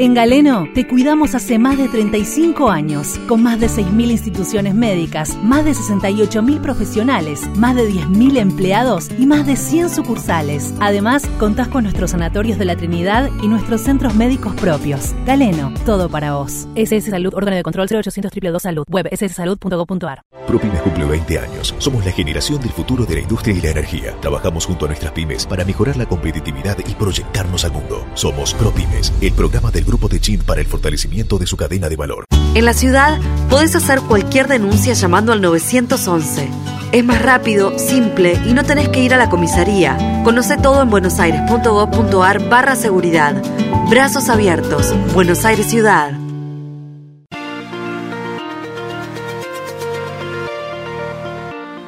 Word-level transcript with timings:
En 0.00 0.14
Galeno 0.14 0.66
te 0.74 0.88
cuidamos 0.88 1.34
hace 1.34 1.58
más 1.58 1.76
de 1.76 1.86
35 1.86 2.70
años, 2.70 3.20
con 3.28 3.42
más 3.42 3.60
de 3.60 3.66
6.000 3.66 4.10
instituciones 4.10 4.74
médicas, 4.74 5.36
más 5.42 5.62
de 5.66 5.72
68.000 5.72 6.62
profesionales, 6.62 7.46
más 7.58 7.76
de 7.76 7.86
10.000 7.86 8.38
empleados 8.38 9.10
y 9.18 9.26
más 9.26 9.46
de 9.46 9.56
100 9.56 9.90
sucursales. 9.90 10.72
Además, 10.80 11.26
contás 11.38 11.68
con 11.68 11.82
nuestros 11.82 12.12
sanatorios 12.12 12.58
de 12.58 12.64
la 12.64 12.76
Trinidad 12.76 13.28
y 13.42 13.48
nuestros 13.48 13.82
centros 13.82 14.14
médicos 14.14 14.54
propios. 14.54 15.14
Galeno, 15.26 15.70
todo 15.84 16.08
para 16.08 16.32
vos. 16.32 16.66
SS 16.76 17.10
Salud, 17.10 17.34
órgano 17.34 17.56
de 17.56 17.62
control 17.62 17.86
0800 17.86 18.30
222 18.30 18.62
Salud, 18.62 18.84
web 18.88 19.06
sssalud.gov.ar. 19.14 20.22
ProPymes 20.46 20.80
cumple 20.80 21.04
20 21.04 21.38
años. 21.40 21.74
Somos 21.76 22.06
la 22.06 22.12
generación 22.12 22.58
del 22.62 22.70
futuro 22.70 23.04
de 23.04 23.16
la 23.16 23.20
industria 23.20 23.54
y 23.54 23.60
la 23.60 23.70
energía. 23.72 24.16
Trabajamos 24.22 24.64
junto 24.64 24.86
a 24.86 24.88
nuestras 24.88 25.12
pymes 25.12 25.44
para 25.46 25.66
mejorar 25.66 25.98
la 25.98 26.06
competitividad 26.06 26.78
y 26.88 26.94
proyectarnos 26.94 27.66
al 27.66 27.72
mundo. 27.72 28.06
Somos 28.14 28.54
ProPymes, 28.54 29.12
el 29.20 29.32
programa 29.32 29.70
del 29.70 29.89
Grupo 29.90 30.06
de 30.06 30.20
Chin 30.20 30.40
para 30.46 30.60
el 30.60 30.68
fortalecimiento 30.68 31.36
de 31.36 31.48
su 31.48 31.56
cadena 31.56 31.88
de 31.88 31.96
valor. 31.96 32.24
En 32.54 32.64
la 32.64 32.74
ciudad 32.74 33.18
podés 33.48 33.74
hacer 33.74 34.00
cualquier 34.02 34.46
denuncia 34.46 34.92
llamando 34.92 35.32
al 35.32 35.40
911. 35.40 36.48
Es 36.92 37.04
más 37.04 37.20
rápido, 37.20 37.76
simple 37.76 38.38
y 38.46 38.52
no 38.52 38.62
tenés 38.62 38.88
que 38.88 39.00
ir 39.00 39.14
a 39.14 39.16
la 39.16 39.28
comisaría. 39.28 40.22
Conoce 40.22 40.56
todo 40.58 40.82
en 40.82 40.90
buenosaires.gov.ar 40.90 42.48
barra 42.48 42.76
seguridad. 42.76 43.42
Brazos 43.90 44.28
abiertos. 44.28 44.94
Buenos 45.12 45.44
Aires 45.44 45.66
Ciudad. 45.66 46.12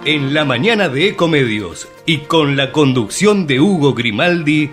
En 0.05 0.35
la 0.35 0.45
mañana 0.45 0.89
de 0.89 1.11
Ecomedios 1.11 1.87
y 2.05 2.19
con 2.19 2.57
la 2.57 2.73
conducción 2.73 3.47
de 3.47 3.61
Hugo 3.61 3.95
Grimaldi, 3.95 4.73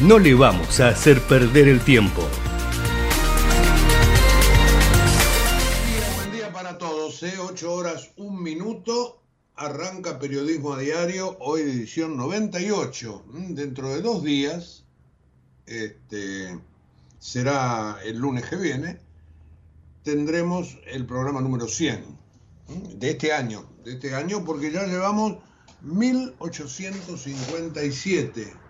no 0.00 0.18
le 0.18 0.34
vamos 0.34 0.80
a 0.80 0.88
hacer 0.88 1.22
perder 1.22 1.68
el 1.68 1.80
tiempo. 1.80 2.28
Buen 6.16 6.32
día 6.32 6.52
para 6.52 6.76
todos, 6.76 7.22
8 7.22 7.72
horas, 7.72 8.10
un 8.16 8.42
minuto. 8.42 9.22
Arranca 9.54 10.18
Periodismo 10.18 10.74
a 10.74 10.78
Diario, 10.78 11.38
hoy 11.40 11.62
edición 11.62 12.18
98. 12.18 13.24
Mm, 13.26 13.54
Dentro 13.54 13.88
de 13.88 14.02
dos 14.02 14.22
días, 14.22 14.84
este, 15.64 16.60
será 17.18 17.98
el 18.04 18.18
lunes 18.18 18.44
que 18.44 18.56
viene, 18.56 19.00
tendremos 20.02 20.76
el 20.86 21.06
programa 21.06 21.40
número 21.40 21.66
100 21.66 22.04
mm, 22.68 22.98
de 22.98 23.10
este 23.12 23.32
año. 23.32 23.64
De 23.82 23.94
este 23.94 24.14
año, 24.14 24.44
porque 24.44 24.70
ya 24.70 24.84
llevamos 24.84 25.38
1857 25.80 28.65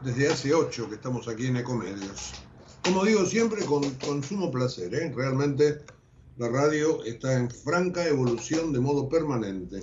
desde 0.00 0.28
hace 0.28 0.54
ocho 0.54 0.88
que 0.88 0.94
estamos 0.96 1.28
aquí 1.28 1.46
en 1.46 1.56
Ecomedios. 1.56 2.32
Como 2.84 3.04
digo 3.04 3.26
siempre, 3.26 3.64
con, 3.64 3.82
con 3.94 4.22
sumo 4.22 4.50
placer, 4.50 4.94
¿eh? 4.94 5.12
realmente 5.14 5.80
la 6.36 6.48
radio 6.48 7.02
está 7.04 7.34
en 7.34 7.50
franca 7.50 8.06
evolución 8.06 8.72
de 8.72 8.80
modo 8.80 9.08
permanente 9.08 9.80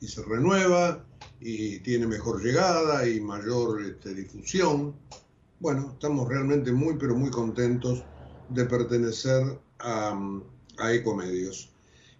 y 0.00 0.08
se 0.08 0.22
renueva 0.24 1.04
y 1.40 1.78
tiene 1.80 2.06
mejor 2.06 2.42
llegada 2.42 3.06
y 3.08 3.20
mayor 3.20 3.82
este, 3.82 4.14
difusión. 4.14 4.94
Bueno, 5.60 5.92
estamos 5.92 6.28
realmente 6.28 6.72
muy, 6.72 6.96
pero 6.98 7.14
muy 7.14 7.30
contentos 7.30 8.02
de 8.48 8.64
pertenecer 8.64 9.58
a, 9.78 10.18
a 10.78 10.92
Ecomedios. 10.92 11.70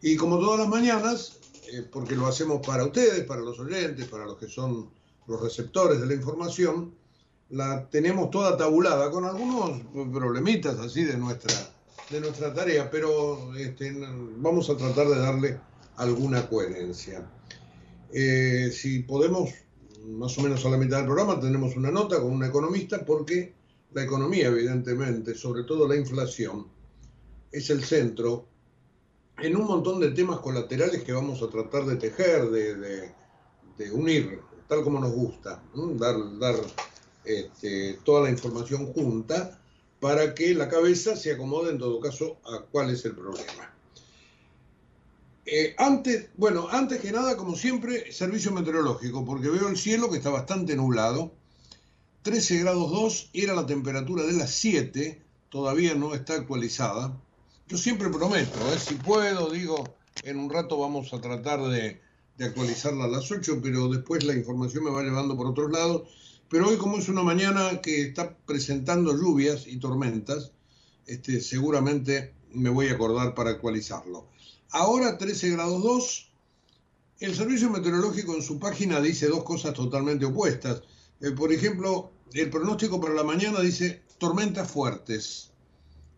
Y 0.00 0.16
como 0.16 0.38
todas 0.38 0.60
las 0.60 0.68
mañanas, 0.68 1.38
eh, 1.72 1.82
porque 1.90 2.14
lo 2.14 2.26
hacemos 2.26 2.64
para 2.64 2.84
ustedes, 2.84 3.24
para 3.24 3.40
los 3.40 3.58
oyentes, 3.58 4.06
para 4.06 4.26
los 4.26 4.38
que 4.38 4.46
son 4.48 4.90
los 5.26 5.40
receptores 5.40 6.00
de 6.00 6.06
la 6.06 6.14
información, 6.14 6.94
la 7.52 7.86
tenemos 7.90 8.30
toda 8.30 8.56
tabulada 8.56 9.10
con 9.10 9.26
algunos 9.26 9.82
problemitas 10.10 10.78
así 10.78 11.04
de 11.04 11.18
nuestra, 11.18 11.52
de 12.08 12.20
nuestra 12.20 12.52
tarea, 12.54 12.90
pero 12.90 13.54
este, 13.54 13.94
vamos 14.38 14.70
a 14.70 14.76
tratar 14.76 15.06
de 15.08 15.18
darle 15.18 15.60
alguna 15.96 16.48
coherencia. 16.48 17.30
Eh, 18.10 18.70
si 18.72 19.00
podemos, 19.00 19.50
más 20.06 20.36
o 20.38 20.42
menos 20.42 20.64
a 20.64 20.70
la 20.70 20.78
mitad 20.78 20.96
del 20.96 21.06
programa, 21.06 21.38
tenemos 21.38 21.76
una 21.76 21.90
nota 21.90 22.20
con 22.22 22.32
un 22.32 22.44
economista 22.44 23.04
porque 23.04 23.52
la 23.92 24.02
economía, 24.02 24.48
evidentemente, 24.48 25.34
sobre 25.34 25.64
todo 25.64 25.86
la 25.86 25.96
inflación, 25.96 26.66
es 27.50 27.68
el 27.68 27.84
centro 27.84 28.46
en 29.38 29.56
un 29.56 29.66
montón 29.66 30.00
de 30.00 30.12
temas 30.12 30.40
colaterales 30.40 31.04
que 31.04 31.12
vamos 31.12 31.42
a 31.42 31.50
tratar 31.50 31.84
de 31.84 31.96
tejer, 31.96 32.48
de, 32.50 33.12
de, 33.76 33.90
unir, 33.92 34.40
tal 34.68 34.82
como 34.82 35.00
nos 35.00 35.12
gusta, 35.12 35.62
dar, 35.98 36.16
dar 36.38 36.54
este, 37.24 37.98
toda 38.04 38.22
la 38.22 38.30
información 38.30 38.92
junta 38.92 39.58
para 40.00 40.34
que 40.34 40.54
la 40.54 40.68
cabeza 40.68 41.16
se 41.16 41.32
acomode 41.32 41.70
en 41.70 41.78
todo 41.78 42.00
caso 42.00 42.38
a 42.44 42.62
cuál 42.62 42.90
es 42.90 43.04
el 43.04 43.14
problema. 43.14 43.72
Eh, 45.44 45.74
antes, 45.78 46.28
bueno, 46.36 46.68
antes 46.70 47.00
que 47.00 47.12
nada, 47.12 47.36
como 47.36 47.56
siempre, 47.56 48.12
servicio 48.12 48.52
meteorológico, 48.52 49.24
porque 49.24 49.48
veo 49.48 49.68
el 49.68 49.76
cielo 49.76 50.10
que 50.10 50.16
está 50.18 50.30
bastante 50.30 50.76
nublado. 50.76 51.32
13 52.22 52.60
grados 52.60 52.90
2 52.90 53.30
era 53.32 53.54
la 53.54 53.66
temperatura 53.66 54.22
de 54.24 54.32
las 54.32 54.50
7, 54.52 55.20
todavía 55.48 55.94
no 55.94 56.14
está 56.14 56.34
actualizada. 56.34 57.20
Yo 57.68 57.76
siempre 57.76 58.08
prometo, 58.10 58.58
¿eh? 58.72 58.78
si 58.78 58.94
puedo, 58.94 59.50
digo, 59.50 59.84
en 60.22 60.38
un 60.38 60.50
rato 60.50 60.78
vamos 60.78 61.12
a 61.12 61.20
tratar 61.20 61.60
de, 61.62 62.00
actualizarla 62.38 63.04
a 63.04 63.08
las 63.08 63.30
8, 63.30 63.60
pero 63.62 63.88
después 63.88 64.24
la 64.24 64.34
información 64.34 64.84
me 64.84 64.90
va 64.90 65.02
llevando 65.02 65.36
por 65.36 65.46
otros 65.46 65.70
lados 65.70 66.08
pero 66.52 66.68
hoy 66.68 66.76
como 66.76 66.98
es 66.98 67.08
una 67.08 67.22
mañana 67.22 67.80
que 67.80 68.02
está 68.02 68.36
presentando 68.44 69.16
lluvias 69.16 69.66
y 69.66 69.78
tormentas, 69.78 70.52
este, 71.06 71.40
seguramente 71.40 72.34
me 72.52 72.68
voy 72.68 72.88
a 72.88 72.92
acordar 72.92 73.34
para 73.34 73.52
actualizarlo. 73.52 74.28
Ahora 74.68 75.16
13 75.16 75.48
grados 75.52 75.82
2, 75.82 76.32
el 77.20 77.34
servicio 77.34 77.70
meteorológico 77.70 78.34
en 78.34 78.42
su 78.42 78.58
página 78.58 79.00
dice 79.00 79.28
dos 79.28 79.44
cosas 79.44 79.72
totalmente 79.72 80.26
opuestas. 80.26 80.82
Eh, 81.22 81.30
por 81.30 81.54
ejemplo, 81.54 82.12
el 82.34 82.50
pronóstico 82.50 83.00
para 83.00 83.14
la 83.14 83.24
mañana 83.24 83.60
dice 83.60 84.02
tormentas 84.18 84.70
fuertes. 84.70 85.52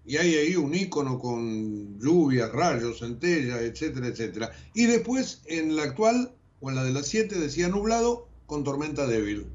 Y 0.04 0.16
hay 0.16 0.34
ahí 0.34 0.56
un 0.56 0.74
icono 0.74 1.20
con 1.20 2.00
lluvias, 2.00 2.50
rayos, 2.50 2.98
centellas, 2.98 3.60
etcétera, 3.60 4.08
etcétera. 4.08 4.50
Y 4.74 4.86
después, 4.86 5.42
en 5.44 5.76
la 5.76 5.84
actual, 5.84 6.34
o 6.60 6.70
en 6.70 6.74
la 6.74 6.82
de 6.82 6.92
las 6.92 7.06
7, 7.06 7.38
decía 7.38 7.68
nublado 7.68 8.26
con 8.46 8.64
tormenta 8.64 9.06
débil 9.06 9.46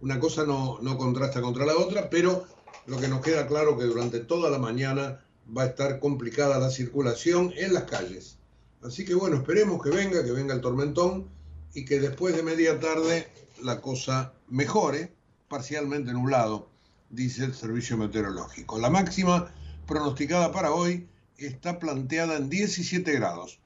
una 0.00 0.20
cosa 0.20 0.44
no, 0.44 0.78
no, 0.80 0.96
contrasta 0.96 1.40
contra 1.40 1.66
la 1.66 1.76
otra, 1.76 2.08
pero 2.10 2.44
lo 2.86 2.98
que 2.98 3.08
nos 3.08 3.20
queda 3.20 3.46
claro 3.46 3.76
que 3.76 3.84
durante 3.84 4.20
toda 4.20 4.50
la 4.50 4.58
mañana 4.58 5.24
va 5.56 5.62
a 5.62 5.66
estar 5.66 5.98
complicada 5.98 6.58
la 6.58 6.70
circulación 6.70 7.52
en 7.56 7.74
las 7.74 7.84
calles. 7.84 8.38
Así 8.82 9.04
que 9.04 9.14
bueno, 9.14 9.36
esperemos 9.36 9.82
que 9.82 9.90
venga, 9.90 10.24
que 10.24 10.32
venga 10.32 10.54
el 10.54 10.60
tormentón 10.60 11.28
y 11.74 11.84
que 11.84 12.00
después 12.00 12.36
de 12.36 12.42
media 12.42 12.78
tarde 12.78 13.28
la 13.62 13.80
cosa 13.80 14.32
mejore, 14.48 15.12
parcialmente 15.48 16.12
nublado 16.12 16.68
dice 17.10 17.44
el 17.44 17.54
servicio 17.54 17.96
meteorológico. 17.96 18.78
La 18.78 18.90
máxima 18.90 19.52
pronosticada 19.86 20.52
para 20.52 20.72
hoy 20.72 21.08
está 21.38 21.78
planteada 21.78 22.36
en 22.36 22.50
17 22.50 23.12
grados. 23.12 23.60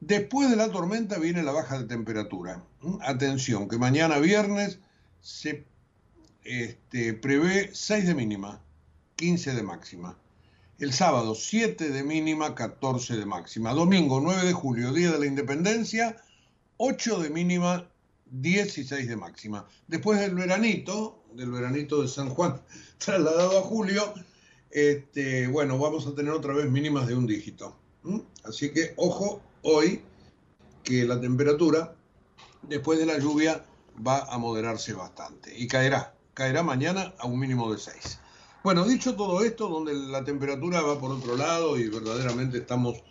Después 0.00 0.50
de 0.50 0.56
la 0.56 0.70
tormenta 0.70 1.18
viene 1.18 1.42
la 1.42 1.52
baja 1.52 1.78
de 1.78 1.84
temperatura. 1.84 2.64
¿Mm? 2.80 2.96
Atención, 3.02 3.68
que 3.68 3.78
mañana 3.78 4.18
viernes 4.18 4.78
se 5.22 5.64
este, 6.44 7.14
prevé 7.14 7.70
6 7.72 8.06
de 8.08 8.14
mínima, 8.14 8.60
15 9.16 9.54
de 9.54 9.62
máxima. 9.62 10.18
El 10.78 10.92
sábado 10.92 11.36
7 11.36 11.90
de 11.90 12.02
mínima, 12.02 12.56
14 12.56 13.16
de 13.16 13.24
máxima. 13.24 13.72
Domingo 13.72 14.20
9 14.20 14.44
de 14.44 14.52
julio, 14.52 14.92
Día 14.92 15.12
de 15.12 15.20
la 15.20 15.26
Independencia, 15.26 16.16
8 16.76 17.20
de 17.20 17.30
mínima, 17.30 17.88
16 18.26 19.08
de 19.08 19.16
máxima. 19.16 19.68
Después 19.86 20.18
del 20.18 20.34
veranito, 20.34 21.22
del 21.32 21.52
veranito 21.52 22.02
de 22.02 22.08
San 22.08 22.28
Juan, 22.30 22.60
trasladado 22.98 23.60
a 23.60 23.62
julio, 23.62 24.12
este, 24.70 25.46
bueno, 25.46 25.78
vamos 25.78 26.06
a 26.08 26.14
tener 26.16 26.32
otra 26.32 26.52
vez 26.52 26.68
mínimas 26.68 27.06
de 27.06 27.14
un 27.14 27.26
dígito. 27.26 27.76
Así 28.42 28.72
que 28.72 28.94
ojo 28.96 29.40
hoy 29.62 30.02
que 30.82 31.04
la 31.04 31.20
temperatura 31.20 31.94
después 32.62 32.98
de 32.98 33.06
la 33.06 33.18
lluvia 33.18 33.64
va 34.06 34.24
a 34.24 34.38
moderarse 34.38 34.92
bastante 34.92 35.56
y 35.56 35.66
caerá, 35.66 36.14
caerá 36.34 36.62
mañana 36.62 37.14
a 37.18 37.26
un 37.26 37.38
mínimo 37.38 37.72
de 37.72 37.78
6. 37.78 38.18
Bueno, 38.64 38.86
dicho 38.86 39.16
todo 39.16 39.42
esto, 39.42 39.68
donde 39.68 39.92
la 39.94 40.24
temperatura 40.24 40.82
va 40.82 41.00
por 41.00 41.10
otro 41.10 41.36
lado 41.36 41.78
y 41.78 41.88
verdaderamente 41.88 42.58
estamos 42.58 43.02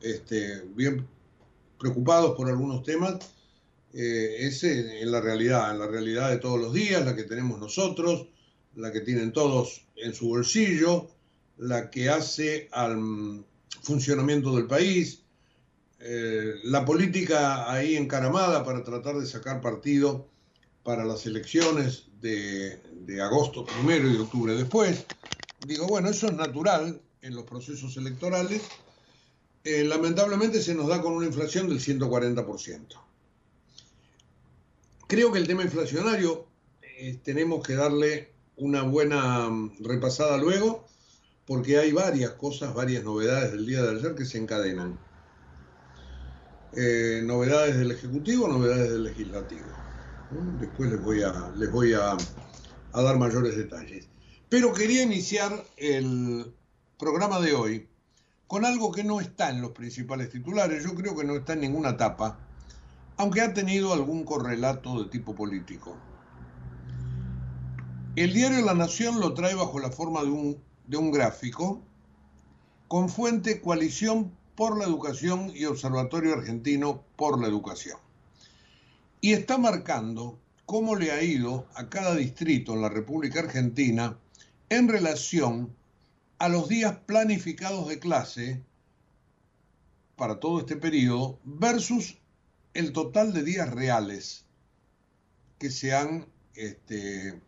este, 0.00 0.62
bien 0.74 1.06
preocupados 1.78 2.34
por 2.36 2.48
algunos 2.48 2.82
temas, 2.82 3.16
eh, 3.92 4.36
es 4.40 4.64
en 4.64 5.12
la 5.12 5.20
realidad, 5.20 5.70
en 5.70 5.78
la 5.78 5.86
realidad 5.86 6.30
de 6.30 6.38
todos 6.38 6.58
los 6.58 6.72
días, 6.72 7.04
la 7.04 7.14
que 7.14 7.24
tenemos 7.24 7.60
nosotros, 7.60 8.26
la 8.76 8.90
que 8.90 9.00
tienen 9.00 9.32
todos 9.32 9.86
en 9.96 10.14
su 10.14 10.28
bolsillo, 10.28 11.08
la 11.58 11.90
que 11.90 12.08
hace 12.08 12.68
al 12.72 13.44
funcionamiento 13.82 14.56
del 14.56 14.66
país, 14.66 15.23
eh, 16.06 16.56
la 16.64 16.84
política 16.84 17.72
ahí 17.72 17.96
encaramada 17.96 18.62
para 18.62 18.84
tratar 18.84 19.16
de 19.16 19.24
sacar 19.24 19.62
partido 19.62 20.28
para 20.82 21.02
las 21.02 21.24
elecciones 21.24 22.08
de, 22.20 22.78
agosto 23.22 23.64
primero 23.64 24.10
y 24.10 24.16
octubre 24.18 24.54
después. 24.54 25.06
Digo, 25.66 25.86
bueno, 25.86 26.10
eso 26.10 26.26
es 26.26 26.34
natural 26.34 27.00
en 27.22 27.34
los 27.34 27.44
procesos 27.44 27.96
electorales. 27.96 28.60
Eh, 29.64 29.82
lamentablemente 29.84 30.60
se 30.60 30.74
nos 30.74 30.88
da 30.88 31.00
con 31.00 31.14
una 31.14 31.24
inflación 31.24 31.70
del 31.70 31.80
140%. 31.80 32.86
Creo 35.06 35.32
que 35.32 35.38
el 35.38 35.46
tema 35.46 35.62
inflacionario 35.62 36.46
eh, 36.98 37.18
tenemos 37.22 37.66
que 37.66 37.76
darle 37.76 38.30
una 38.56 38.82
buena 38.82 39.48
mm, 39.48 39.76
repasada 39.80 40.36
luego, 40.36 40.84
porque 41.46 41.78
hay 41.78 41.92
varias 41.92 42.32
cosas, 42.32 42.74
varias 42.74 43.04
novedades 43.04 43.52
del 43.52 43.64
día 43.64 43.80
de 43.80 43.96
ayer 43.96 44.14
que 44.14 44.26
se 44.26 44.36
encadenan. 44.36 44.98
Eh, 46.76 47.22
novedades 47.24 47.78
del 47.78 47.92
Ejecutivo, 47.92 48.48
novedades 48.48 48.90
del 48.90 49.04
Legislativo. 49.04 49.66
Después 50.60 50.90
les 50.90 51.00
voy, 51.02 51.22
a, 51.22 51.52
les 51.56 51.70
voy 51.70 51.92
a, 51.92 52.16
a 52.92 53.02
dar 53.02 53.18
mayores 53.18 53.56
detalles. 53.56 54.08
Pero 54.48 54.72
quería 54.72 55.02
iniciar 55.02 55.64
el 55.76 56.52
programa 56.98 57.40
de 57.40 57.52
hoy 57.54 57.88
con 58.46 58.64
algo 58.64 58.92
que 58.92 59.04
no 59.04 59.20
está 59.20 59.50
en 59.50 59.62
los 59.62 59.70
principales 59.70 60.30
titulares, 60.30 60.84
yo 60.84 60.94
creo 60.94 61.16
que 61.16 61.24
no 61.24 61.34
está 61.34 61.54
en 61.54 61.60
ninguna 61.60 61.96
tapa, 61.96 62.38
aunque 63.16 63.40
ha 63.40 63.54
tenido 63.54 63.92
algún 63.92 64.24
correlato 64.24 65.02
de 65.02 65.10
tipo 65.10 65.34
político. 65.34 65.96
El 68.16 68.32
diario 68.32 68.64
La 68.64 68.74
Nación 68.74 69.20
lo 69.20 69.34
trae 69.34 69.54
bajo 69.54 69.78
la 69.78 69.90
forma 69.90 70.22
de 70.22 70.30
un, 70.30 70.62
de 70.86 70.96
un 70.96 71.10
gráfico 71.10 71.82
con 72.86 73.08
fuente 73.08 73.60
Coalición 73.60 74.32
por 74.56 74.78
la 74.78 74.84
Educación 74.84 75.52
y 75.54 75.64
Observatorio 75.64 76.34
Argentino 76.34 77.02
por 77.16 77.40
la 77.40 77.48
Educación. 77.48 77.98
Y 79.20 79.32
está 79.32 79.58
marcando 79.58 80.38
cómo 80.66 80.96
le 80.96 81.12
ha 81.12 81.22
ido 81.22 81.66
a 81.74 81.88
cada 81.88 82.14
distrito 82.14 82.74
en 82.74 82.82
la 82.82 82.88
República 82.88 83.40
Argentina 83.40 84.18
en 84.68 84.88
relación 84.88 85.74
a 86.38 86.48
los 86.48 86.68
días 86.68 86.96
planificados 87.06 87.88
de 87.88 87.98
clase 87.98 88.62
para 90.16 90.40
todo 90.40 90.60
este 90.60 90.76
periodo 90.76 91.38
versus 91.44 92.16
el 92.74 92.92
total 92.92 93.32
de 93.32 93.42
días 93.42 93.70
reales 93.70 94.44
que 95.58 95.70
se 95.70 95.94
han 95.94 96.26
este, 96.54 97.40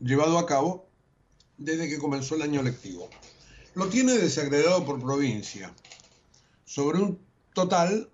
llevado 0.00 0.38
a 0.38 0.46
cabo 0.46 0.86
desde 1.58 1.88
que 1.88 1.98
comenzó 1.98 2.36
el 2.36 2.42
año 2.42 2.62
lectivo. 2.62 3.08
Lo 3.74 3.88
tiene 3.88 4.14
desagregado 4.14 4.84
por 4.84 5.00
provincia, 5.00 5.72
sobre 6.70 7.00
un 7.00 7.18
total, 7.52 8.08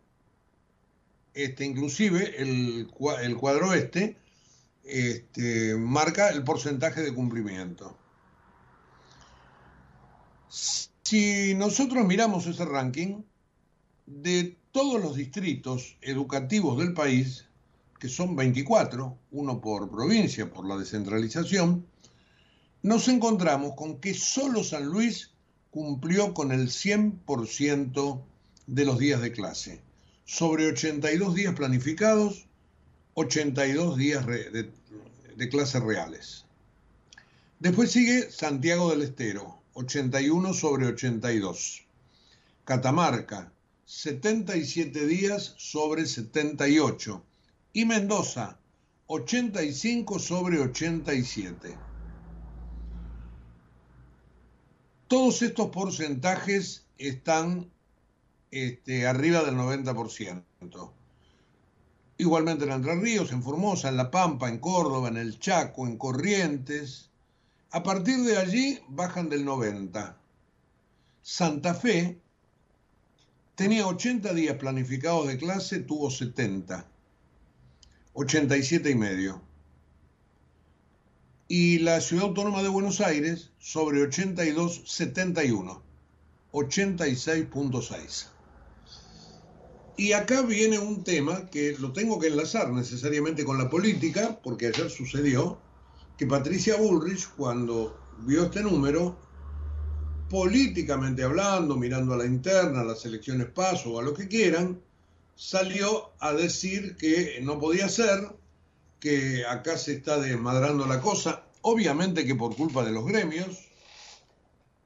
este, 1.35 1.67
inclusive 1.67 2.41
el, 2.41 2.91
el 3.21 3.37
cuadro 3.37 3.75
este, 3.75 4.17
este, 4.83 5.77
marca 5.77 6.31
el 6.31 6.43
porcentaje 6.43 7.03
de 7.03 7.13
cumplimiento. 7.13 7.99
Si 10.49 11.55
nosotros 11.55 12.07
miramos 12.07 12.47
ese 12.47 12.65
ranking, 12.65 13.25
de 14.07 14.57
todos 14.73 15.03
los 15.03 15.17
distritos 15.17 15.99
educativos 16.01 16.79
del 16.79 16.95
país, 16.95 17.45
que 18.01 18.09
son 18.09 18.37
24, 18.37 19.19
uno 19.33 19.61
por 19.61 19.91
provincia, 19.91 20.51
por 20.51 20.67
la 20.67 20.79
descentralización, 20.79 21.85
nos 22.81 23.07
encontramos 23.09 23.75
con 23.77 24.01
que 24.01 24.15
solo 24.15 24.65
San 24.65 24.87
Luis 24.87 25.33
cumplió 25.71 26.33
con 26.33 26.53
el 26.53 26.69
100% 26.69 28.23
de 28.67 28.85
los 28.85 28.99
días 28.99 29.21
de 29.21 29.33
clase. 29.33 29.81
Sobre 30.25 30.67
82 30.67 31.35
días 31.35 31.55
planificados, 31.55 32.47
82 33.15 33.97
días 33.97 34.27
de, 34.27 34.71
de 35.37 35.49
clases 35.49 35.83
reales. 35.83 36.45
Después 37.59 37.91
sigue 37.91 38.31
Santiago 38.31 38.91
del 38.91 39.03
Estero, 39.03 39.63
81 39.75 40.53
sobre 40.53 40.87
82. 40.87 41.87
Catamarca, 42.65 43.53
77 43.85 45.07
días 45.07 45.55
sobre 45.57 46.07
78 46.07 47.25
y 47.73 47.85
Mendoza 47.85 48.59
85 49.07 50.19
sobre 50.19 50.59
87. 50.59 51.79
Todos 55.07 55.43
estos 55.43 55.71
porcentajes 55.71 56.85
están 56.99 57.71
este, 58.51 59.07
arriba 59.07 59.43
del 59.43 59.57
90%. 59.57 60.93
Igualmente 62.19 62.65
en 62.65 62.73
Entre 62.73 62.95
Ríos, 62.95 63.33
en 63.33 63.43
Formosa, 63.43 63.89
en 63.89 63.97
La 63.97 64.11
Pampa, 64.11 64.49
en 64.49 64.59
Córdoba, 64.59 65.09
en 65.09 65.17
El 65.17 65.39
Chaco, 65.39 65.87
en 65.87 65.99
Corrientes. 65.99 67.11
A 67.71 67.83
partir 67.83 68.19
de 68.25 68.39
allí 68.39 68.81
bajan 68.89 69.29
del 69.29 69.45
90. 69.45 70.17
Santa 71.23 71.75
Fe 71.75 72.19
Tenía 73.57 73.87
80 73.87 74.35
días 74.35 74.59
planificados 74.59 75.29
de 75.29 75.39
clase, 75.39 75.79
tuvo 75.79 76.11
70. 76.11 76.87
87 78.13 78.91
y 78.91 78.95
medio. 78.95 79.41
Y 81.49 81.79
la 81.79 82.03
Ciudad 82.03 82.27
Autónoma 82.27 82.63
de 82.63 82.69
Buenos 82.69 83.01
Aires, 83.01 83.53
sobre 83.59 84.03
82, 84.03 84.83
71. 84.85 85.83
86.6. 86.53 88.27
Y 89.97 90.13
acá 90.13 90.43
viene 90.43 90.79
un 90.79 91.05
tema 91.05 91.49
que 91.51 91.75
lo 91.79 91.93
tengo 91.93 92.19
que 92.19 92.27
enlazar 92.27 92.71
necesariamente 92.71 93.45
con 93.45 93.57
la 93.57 93.71
política, 93.71 94.39
porque 94.43 94.67
ayer 94.67 94.91
sucedió 94.91 95.59
que 96.19 96.27
Patricia 96.27 96.77
Bullrich, 96.77 97.29
cuando 97.37 97.99
vio 98.19 98.45
este 98.45 98.63
número, 98.63 99.17
políticamente 100.29 101.23
hablando, 101.23 101.77
mirando 101.77 102.13
a 102.13 102.19
la 102.19 102.27
interna, 102.27 102.81
a 102.81 102.85
las 102.85 103.07
elecciones 103.07 103.49
paso 103.49 103.99
a 103.99 104.03
lo 104.03 104.13
que 104.13 104.29
quieran, 104.29 104.81
salió 105.35 106.11
a 106.19 106.35
decir 106.35 106.97
que 106.97 107.39
no 107.43 107.59
podía 107.59 107.89
ser, 107.89 108.37
que 109.01 109.47
acá 109.47 109.79
se 109.79 109.95
está 109.95 110.19
desmadrando 110.19 110.87
la 110.87 111.01
cosa, 111.01 111.47
obviamente 111.63 112.27
que 112.27 112.35
por 112.35 112.55
culpa 112.55 112.85
de 112.85 112.93
los 112.93 113.07
gremios, 113.07 113.67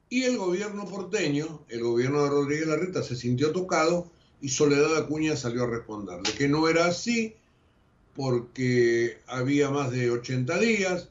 y 0.08 0.22
el 0.22 0.38
gobierno 0.38 0.86
porteño, 0.86 1.64
el 1.68 1.82
gobierno 1.82 2.22
de 2.22 2.30
Rodríguez 2.30 2.66
Larreta 2.66 3.02
se 3.02 3.16
sintió 3.16 3.52
tocado 3.52 4.10
y 4.40 4.48
Soledad 4.48 4.96
Acuña 4.96 5.36
salió 5.36 5.64
a 5.64 5.66
responderle 5.66 6.32
que 6.32 6.48
no 6.48 6.68
era 6.68 6.86
así 6.86 7.34
porque 8.14 9.20
había 9.26 9.70
más 9.70 9.90
de 9.90 10.10
80 10.10 10.58
días, 10.58 11.08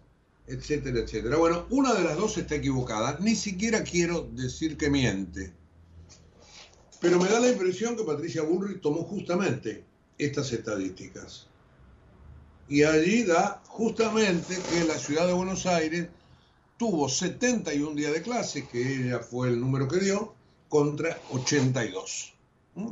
etcétera, 0.47 0.99
etcétera. 0.99 1.37
Bueno, 1.37 1.65
una 1.69 1.93
de 1.93 2.03
las 2.03 2.17
dos 2.17 2.37
está 2.37 2.55
equivocada. 2.55 3.17
Ni 3.21 3.35
siquiera 3.35 3.83
quiero 3.83 4.29
decir 4.33 4.77
que 4.77 4.89
miente. 4.89 5.53
Pero 6.99 7.19
me 7.19 7.29
da 7.29 7.39
la 7.39 7.49
impresión 7.49 7.95
que 7.95 8.03
Patricia 8.03 8.41
Bullrich 8.41 8.81
tomó 8.81 9.03
justamente 9.03 9.85
estas 10.17 10.51
estadísticas. 10.51 11.47
Y 12.67 12.83
allí 12.83 13.23
da 13.23 13.63
justamente 13.67 14.57
que 14.69 14.83
la 14.83 14.99
ciudad 14.99 15.25
de 15.25 15.33
Buenos 15.33 15.65
Aires 15.65 16.09
tuvo 16.77 17.09
71 17.09 17.95
días 17.95 18.13
de 18.13 18.21
clase, 18.21 18.67
que 18.67 18.81
ella 18.81 19.19
fue 19.19 19.49
el 19.49 19.59
número 19.59 19.87
que 19.87 19.99
dio, 19.99 20.33
contra 20.67 21.17
82. 21.31 22.33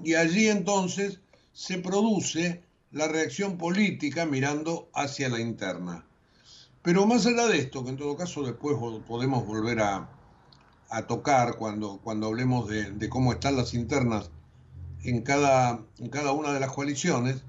Y 0.04 0.16
allí 0.16 0.48
entonces 0.48 1.20
se 1.54 1.78
produce 1.80 2.64
la 2.92 3.08
reacción 3.08 3.58
política 3.58 4.26
mirando 4.26 4.90
hacia 4.94 5.30
la 5.30 5.40
interna. 5.40 6.06
Pero 6.82 7.06
más 7.06 7.26
allá 7.26 7.48
de 7.48 7.58
esto, 7.58 7.84
que 7.84 7.90
en 7.90 7.98
todo 7.98 8.16
caso 8.16 8.44
después 8.44 8.78
podemos 9.08 9.46
volver 9.46 9.82
a, 9.82 10.10
tocar 11.08 11.58
cuando, 11.58 12.00
cuando 12.02 12.28
hablemos 12.28 12.70
de, 12.70 13.10
cómo 13.10 13.34
están 13.34 13.58
las 13.58 13.74
internas 13.74 14.30
en 15.04 15.22
cada, 15.22 15.84
en 16.00 16.10
cada 16.10 16.32
una 16.32 16.54
de 16.54 16.60
las 16.60 16.72
coaliciones, 16.72 17.44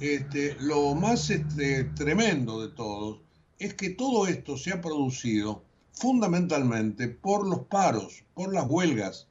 este, 0.00 0.56
lo 0.60 0.94
más 0.94 1.28
este, 1.28 1.84
tremendo 1.84 2.62
de 2.62 2.68
todo 2.68 3.20
es 3.58 3.74
que 3.74 3.90
todo 3.90 4.26
esto 4.26 4.56
se 4.56 4.72
ha 4.72 4.80
producido 4.80 5.62
fundamentalmente 5.92 7.08
por 7.08 7.46
los 7.46 7.66
paros, 7.66 8.24
por 8.32 8.54
las 8.54 8.64
huelgas, 8.66 9.28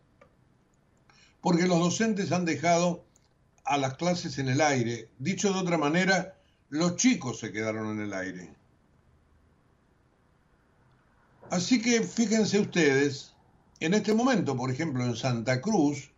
porque 1.41 1.67
los 1.67 1.79
docentes 1.79 2.31
han 2.31 2.45
dejado 2.45 3.03
a 3.65 3.77
las 3.77 3.95
clases 3.95 4.37
en 4.39 4.49
el 4.49 4.61
aire. 4.61 5.09
Dicho 5.19 5.53
de 5.53 5.59
otra 5.59 5.77
manera, 5.77 6.35
los 6.69 6.95
chicos 6.95 7.39
se 7.39 7.51
quedaron 7.51 7.91
en 7.97 8.05
el 8.05 8.13
aire. 8.13 8.53
Así 11.49 11.81
que 11.81 12.03
fíjense 12.03 12.59
ustedes, 12.59 13.33
en 13.79 13.93
este 13.93 14.13
momento, 14.13 14.55
por 14.55 14.69
ejemplo, 14.69 15.03
en 15.03 15.15
Santa 15.15 15.61
Cruz, 15.61 16.11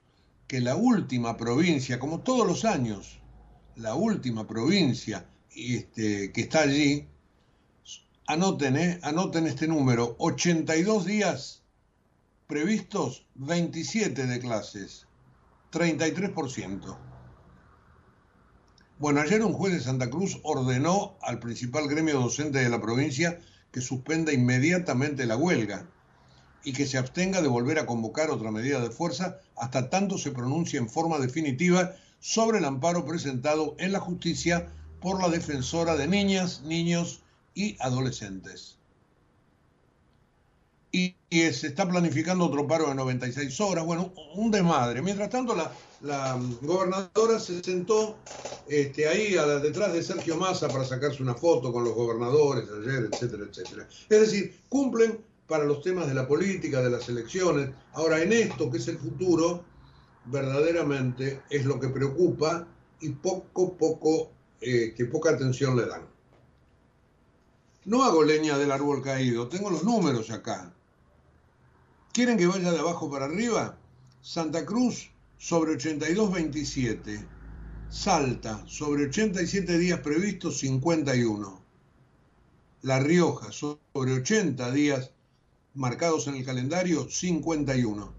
que 0.47 0.59
la 0.59 0.75
última 0.75 1.37
provincia, 1.37 1.99
como 1.99 2.19
todos 2.19 2.45
los 2.45 2.65
años, 2.65 3.21
la 3.75 3.95
última 3.95 4.45
provincia 4.45 5.25
este, 5.55 6.31
que 6.33 6.41
está 6.41 6.61
allí, 6.61 7.07
anoten, 8.27 8.75
eh, 8.75 8.99
anoten 9.03 9.47
este 9.47 9.67
número, 9.67 10.15
82 10.19 11.05
días 11.05 11.61
previstos, 12.47 13.25
27 13.35 14.25
de 14.25 14.39
clases, 14.39 15.07
33%. 15.71 16.97
Bueno, 18.99 19.21
ayer 19.21 19.43
un 19.43 19.53
juez 19.53 19.73
de 19.73 19.79
Santa 19.79 20.09
Cruz 20.09 20.39
ordenó 20.43 21.17
al 21.21 21.39
principal 21.39 21.87
gremio 21.87 22.19
docente 22.19 22.59
de 22.59 22.69
la 22.69 22.81
provincia 22.81 23.39
que 23.71 23.81
suspenda 23.81 24.33
inmediatamente 24.33 25.25
la 25.25 25.37
huelga 25.37 25.87
y 26.63 26.73
que 26.73 26.85
se 26.85 26.97
abstenga 26.97 27.41
de 27.41 27.47
volver 27.47 27.79
a 27.79 27.85
convocar 27.85 28.29
otra 28.29 28.51
medida 28.51 28.79
de 28.79 28.91
fuerza 28.91 29.39
hasta 29.55 29.89
tanto 29.89 30.17
se 30.17 30.31
pronuncie 30.31 30.77
en 30.77 30.89
forma 30.89 31.17
definitiva 31.17 31.95
sobre 32.19 32.59
el 32.59 32.65
amparo 32.65 33.05
presentado 33.05 33.75
en 33.79 33.93
la 33.93 33.99
justicia 33.99 34.67
por 34.99 35.19
la 35.19 35.29
defensora 35.29 35.95
de 35.95 36.07
niñas, 36.07 36.61
niños 36.63 37.23
y 37.55 37.77
adolescentes. 37.79 38.77
Y, 40.91 41.15
se 41.29 41.67
está 41.67 41.87
planificando 41.87 42.45
otro 42.45 42.67
paro 42.67 42.89
de 42.89 42.95
96 42.95 43.61
horas, 43.61 43.85
bueno, 43.85 44.11
un 44.35 44.51
desmadre. 44.51 45.01
Mientras 45.01 45.29
tanto, 45.29 45.55
la, 45.55 45.71
gobernadora 46.61 47.39
se 47.39 47.63
sentó 47.63 48.17
este, 48.67 49.07
ahí 49.07 49.37
a 49.37 49.45
detrás 49.45 49.93
de 49.93 50.03
Sergio 50.03 50.35
Massa 50.35 50.67
para 50.67 50.83
sacarse 50.83 51.23
una 51.23 51.35
foto 51.35 51.71
con 51.71 51.85
los 51.85 51.93
gobernadores 51.93 52.65
ayer, 52.69 53.09
etcétera, 53.11 53.45
etcétera. 53.49 53.87
Es 54.09 54.19
decir, 54.19 54.59
cumplen 54.67 55.19
para 55.47 55.63
los 55.63 55.81
temas 55.81 56.07
de 56.07 56.13
la 56.13 56.27
política, 56.27 56.81
de 56.81 56.89
las 56.89 57.07
elecciones. 57.07 57.69
Ahora, 57.93 58.21
en 58.21 58.33
esto 58.33 58.69
que 58.69 58.77
es 58.77 58.87
el 58.89 58.97
futuro, 58.97 59.63
verdaderamente 60.25 61.41
es 61.49 61.65
lo 61.65 61.79
que 61.79 61.89
preocupa 61.89 62.67
y 62.99 63.09
poco, 63.09 63.77
poco, 63.77 64.31
eh, 64.59 64.93
que 64.95 65.05
poca 65.05 65.31
atención 65.31 65.75
le 65.75 65.85
dan. 65.85 66.07
No 67.85 68.03
hago 68.03 68.23
leña 68.23 68.57
del 68.57 68.71
árbol 68.71 69.01
caído, 69.01 69.47
tengo 69.47 69.69
los 69.69 69.83
números 69.83 70.29
acá. 70.29 70.71
¿Quieren 72.13 72.37
que 72.37 72.45
vaya 72.45 72.73
de 72.73 72.79
abajo 72.79 73.09
para 73.09 73.23
arriba? 73.23 73.77
Santa 74.21 74.65
Cruz 74.65 75.09
sobre 75.37 75.77
82.27. 75.77 77.25
Salta 77.89 78.61
sobre 78.67 79.05
87 79.05 79.77
días 79.77 80.01
previstos 80.01 80.59
51. 80.59 81.61
La 82.81 82.99
Rioja 82.99 83.53
sobre 83.53 84.11
80 84.13 84.71
días 84.71 85.11
marcados 85.73 86.27
en 86.27 86.35
el 86.35 86.43
calendario 86.43 87.09
51. 87.09 88.13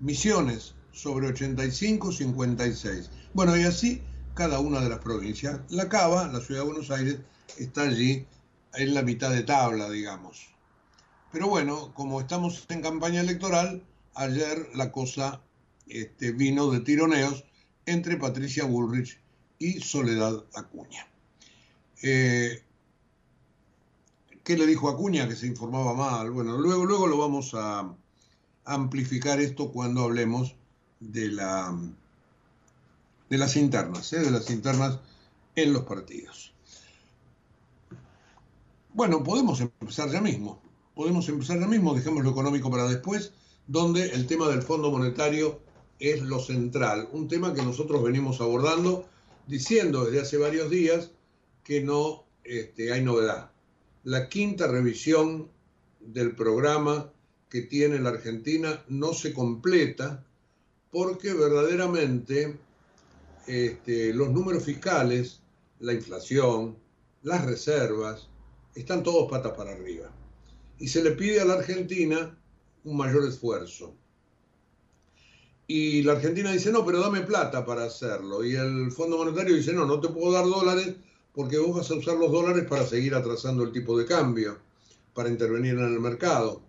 Misiones 0.00 0.74
sobre 0.90 1.28
85, 1.28 2.10
56. 2.10 3.10
Bueno, 3.34 3.56
y 3.56 3.62
así 3.62 4.02
cada 4.34 4.58
una 4.58 4.80
de 4.80 4.88
las 4.88 4.98
provincias. 4.98 5.60
La 5.68 5.88
Cava, 5.88 6.26
la 6.26 6.40
ciudad 6.40 6.62
de 6.62 6.66
Buenos 6.66 6.90
Aires, 6.90 7.18
está 7.56 7.82
allí 7.82 8.26
en 8.74 8.94
la 8.94 9.02
mitad 9.02 9.30
de 9.30 9.44
tabla, 9.44 9.88
digamos. 9.88 10.50
Pero 11.32 11.48
bueno, 11.48 11.92
como 11.94 12.20
estamos 12.20 12.66
en 12.68 12.82
campaña 12.82 13.20
electoral, 13.20 13.84
ayer 14.14 14.68
la 14.74 14.90
cosa 14.90 15.40
este, 15.86 16.32
vino 16.32 16.70
de 16.70 16.80
tironeos 16.80 17.44
entre 17.86 18.16
Patricia 18.16 18.64
Bullrich 18.64 19.18
y 19.58 19.80
Soledad 19.80 20.44
Acuña. 20.54 21.06
Eh, 22.02 22.62
¿Qué 24.42 24.56
le 24.56 24.66
dijo 24.66 24.88
Acuña? 24.88 25.28
Que 25.28 25.36
se 25.36 25.46
informaba 25.46 25.94
mal. 25.94 26.30
Bueno, 26.30 26.58
luego, 26.58 26.84
luego 26.84 27.06
lo 27.06 27.18
vamos 27.18 27.52
a 27.54 27.94
amplificar 28.64 29.40
esto 29.40 29.70
cuando 29.70 30.02
hablemos 30.02 30.56
de, 30.98 31.28
la, 31.28 31.76
de 33.28 33.38
las 33.38 33.56
internas, 33.56 34.12
¿eh? 34.12 34.20
de 34.20 34.30
las 34.30 34.50
internas 34.50 34.98
en 35.54 35.72
los 35.72 35.84
partidos. 35.84 36.52
Bueno, 38.92 39.22
podemos 39.22 39.60
empezar 39.60 40.10
ya 40.10 40.20
mismo. 40.20 40.60
Podemos 41.00 41.26
empezar 41.30 41.58
ya 41.58 41.66
mismo, 41.66 41.94
dejemos 41.94 42.22
lo 42.22 42.32
económico 42.32 42.70
para 42.70 42.86
después, 42.86 43.32
donde 43.66 44.10
el 44.10 44.26
tema 44.26 44.50
del 44.50 44.60
Fondo 44.60 44.90
Monetario 44.90 45.58
es 45.98 46.20
lo 46.20 46.40
central. 46.40 47.08
Un 47.12 47.26
tema 47.26 47.54
que 47.54 47.62
nosotros 47.62 48.02
venimos 48.02 48.42
abordando 48.42 49.08
diciendo 49.46 50.04
desde 50.04 50.20
hace 50.20 50.36
varios 50.36 50.68
días 50.68 51.10
que 51.64 51.80
no 51.80 52.26
este, 52.44 52.92
hay 52.92 53.02
novedad. 53.02 53.50
La 54.04 54.28
quinta 54.28 54.66
revisión 54.66 55.48
del 56.00 56.36
programa 56.36 57.10
que 57.48 57.62
tiene 57.62 57.98
la 57.98 58.10
Argentina 58.10 58.84
no 58.88 59.14
se 59.14 59.32
completa 59.32 60.26
porque 60.90 61.32
verdaderamente 61.32 62.58
este, 63.46 64.12
los 64.12 64.28
números 64.28 64.64
fiscales, 64.64 65.40
la 65.78 65.94
inflación, 65.94 66.76
las 67.22 67.46
reservas, 67.46 68.28
están 68.74 69.02
todos 69.02 69.30
patas 69.30 69.52
para 69.56 69.72
arriba. 69.72 70.12
Y 70.80 70.88
se 70.88 71.04
le 71.04 71.12
pide 71.12 71.40
a 71.40 71.44
la 71.44 71.54
Argentina 71.54 72.36
un 72.84 72.96
mayor 72.96 73.24
esfuerzo. 73.28 73.94
Y 75.66 76.02
la 76.02 76.14
Argentina 76.14 76.50
dice, 76.50 76.72
no, 76.72 76.84
pero 76.84 77.00
dame 77.00 77.20
plata 77.20 77.64
para 77.64 77.84
hacerlo. 77.84 78.44
Y 78.44 78.56
el 78.56 78.90
Fondo 78.90 79.18
Monetario 79.18 79.54
dice, 79.54 79.72
no, 79.72 79.86
no 79.86 80.00
te 80.00 80.08
puedo 80.08 80.32
dar 80.32 80.44
dólares 80.44 80.96
porque 81.32 81.58
vos 81.58 81.76
vas 81.76 81.90
a 81.90 81.94
usar 81.94 82.16
los 82.16 82.32
dólares 82.32 82.66
para 82.68 82.84
seguir 82.84 83.14
atrasando 83.14 83.62
el 83.62 83.70
tipo 83.70 83.96
de 83.96 84.04
cambio, 84.04 84.58
para 85.14 85.28
intervenir 85.28 85.74
en 85.74 85.84
el 85.92 86.00
mercado. 86.00 86.62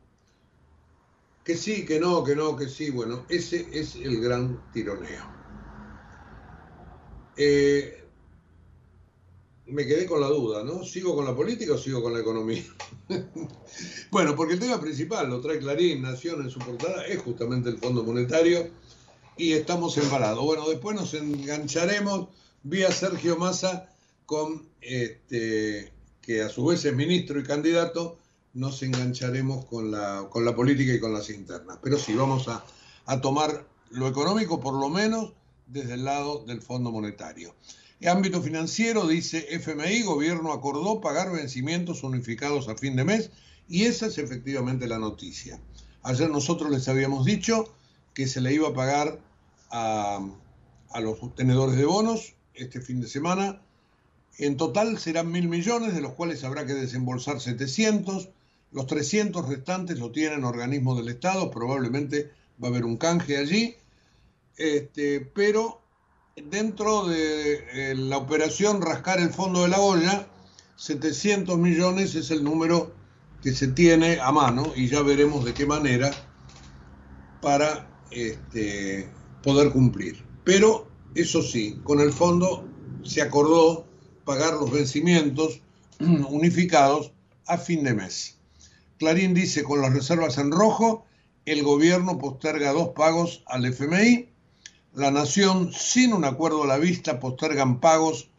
Que 1.44 1.56
sí, 1.58 1.84
que 1.86 2.00
no, 2.00 2.24
que 2.24 2.36
no, 2.36 2.56
que 2.56 2.70
sí. 2.70 2.92
Bueno, 2.92 3.26
ese 3.28 3.68
es 3.72 3.96
el 3.96 4.22
gran 4.22 4.62
tironeo. 4.72 5.26
Eh, 7.38 8.01
me 9.72 9.86
quedé 9.86 10.06
con 10.06 10.22
la 10.22 10.28
duda, 10.28 10.64
¿no? 10.64 10.84
¿Sigo 10.84 11.16
con 11.16 11.26
la 11.26 11.36
política 11.36 11.74
o 11.74 11.78
sigo 11.78 12.02
con 12.02 12.14
la 12.14 12.20
economía? 12.20 12.64
bueno, 14.12 14.36
porque 14.36 14.54
el 14.54 14.60
tema 14.60 14.80
principal, 14.80 15.30
lo 15.30 15.42
trae 15.42 15.60
Clarín, 15.60 16.02
Nación 16.02 16.42
en 16.42 16.50
su 16.50 16.60
portada, 16.60 17.06
es 17.06 17.22
justamente 17.22 17.70
el 17.70 17.78
Fondo 17.78 18.04
Monetario 18.04 18.70
y 19.38 19.54
estamos 19.54 19.98
embalados. 19.98 20.44
Bueno, 20.44 20.68
después 20.70 20.96
nos 20.96 21.14
engancharemos 21.14 22.30
vía 22.64 22.92
Sergio 22.92 23.38
Massa 23.38 23.90
con 24.26 24.68
este, 24.82 25.92
que 26.22 26.42
a 26.42 26.50
su 26.50 26.66
vez 26.66 26.86
es 26.86 26.96
ministro 26.96 27.40
y 27.40 27.44
candidato 27.44 28.18
nos 28.54 28.84
engancharemos 28.84 29.66
con 29.66 29.92
la, 29.92 30.28
con 30.30 30.46
la 30.46 30.56
política 30.56 30.94
y 30.94 31.00
con 31.00 31.14
las 31.14 31.30
internas. 31.30 31.80
Pero 31.82 31.98
sí, 31.98 32.14
vamos 32.14 32.48
a, 32.48 32.64
tomar 33.22 33.66
lo 33.90 34.08
económico 34.08 34.62
por 34.62 34.74
lo 34.74 34.88
menos 34.88 35.34
desde 35.68 35.96
el 35.96 36.06
lado 36.06 36.46
del 36.46 36.62
Fondo 36.62 36.92
Monetario. 36.92 37.56
En 38.02 38.10
ámbito 38.10 38.42
financiero, 38.42 39.08
dice 39.08 39.46
FMI, 39.52 40.02
gobierno 40.02 40.52
acordó 40.54 41.02
pagar 41.02 41.32
vencimientos 41.32 42.02
unificados 42.02 42.68
a 42.68 42.76
fin 42.76 42.96
de 42.96 43.04
mes 43.04 43.30
y 43.70 43.84
esa 43.84 44.08
es 44.08 44.18
efectivamente 44.18 44.88
la 44.88 44.98
noticia. 44.98 45.60
Ayer 46.02 46.28
nosotros 46.32 46.72
les 46.72 46.88
habíamos 46.88 47.26
dicho 47.26 47.72
que 48.16 48.26
se 48.26 48.42
le 48.42 48.56
iba 48.56 48.70
a 48.70 48.74
pagar 48.74 49.20
a, 49.70 50.20
a 50.90 51.00
los 51.00 51.36
tenedores 51.36 51.76
de 51.76 51.86
bonos 51.86 52.34
este 52.56 52.82
fin 52.82 53.02
de 53.02 53.08
semana. 53.08 53.62
En 54.40 54.58
total 54.58 54.98
serán 54.98 55.32
mil 55.32 55.48
millones, 55.48 55.94
de 55.94 56.02
los 56.02 56.14
cuales 56.14 56.44
habrá 56.44 56.66
que 56.66 56.74
desembolsar 56.74 57.40
700. 57.40 58.30
Los 58.72 58.88
300 58.88 59.48
restantes 59.48 60.00
lo 60.00 60.12
tienen 60.12 60.44
organismos 60.44 60.98
del 60.98 61.10
Estado, 61.10 61.52
probablemente 61.52 62.32
va 62.62 62.70
a 62.70 62.72
haber 62.72 62.84
un 62.84 62.98
canje 62.98 63.38
allí, 63.38 63.76
este, 64.58 65.20
pero 65.20 65.81
dentro 66.36 67.08
de 67.08 67.54
eh, 67.74 67.96
la 67.96 68.18
operación 68.18 68.82
rascar 68.82 69.20
el 69.20 69.32
fondo 69.32 69.64
de 69.64 69.70
la 69.70 69.80
olla, 69.80 70.28
700 70.78 71.58
millones 71.58 72.16
es 72.16 72.32
el 72.32 72.44
número 72.44 72.94
que 73.42 73.54
se 73.54 73.68
tiene 73.68 74.20
a 74.20 74.32
mano 74.32 74.72
y 74.76 74.88
ya 74.88 75.02
veremos 75.02 75.44
de 75.44 75.54
qué 75.54 75.66
manera 75.66 76.12
para 77.42 77.90
este, 78.12 79.10
poder 79.44 79.72
cumplir. 79.72 80.24
Pero 80.44 80.88
eso 81.16 81.42
sí, 81.42 81.80
con 81.84 82.00
el 82.00 82.12
fondo 82.12 82.66
se 83.04 83.22
acordó 83.22 83.86
pagar 84.26 84.54
los 84.54 84.72
vencimientos 84.72 85.62
unificados 86.00 87.12
a 87.48 87.58
fin 87.58 87.84
de 87.84 87.94
mes. 87.94 88.38
Clarín 88.98 89.34
dice, 89.34 89.64
con 89.64 89.82
las 89.82 89.94
reservas 89.94 90.38
en 90.38 90.52
rojo, 90.52 91.06
el 91.46 91.64
gobierno 91.64 92.20
posterga 92.20 92.72
dos 92.72 92.90
pagos 92.90 93.44
al 93.48 93.66
FMI, 93.66 94.31
la 94.94 95.12
nación, 95.12 95.72
sin 95.74 96.14
un 96.14 96.26
acuerdo 96.26 96.64
a 96.64 96.68
la 96.68 96.78
vista, 96.78 97.20
postergan 97.20 97.80
pagos 97.80 98.30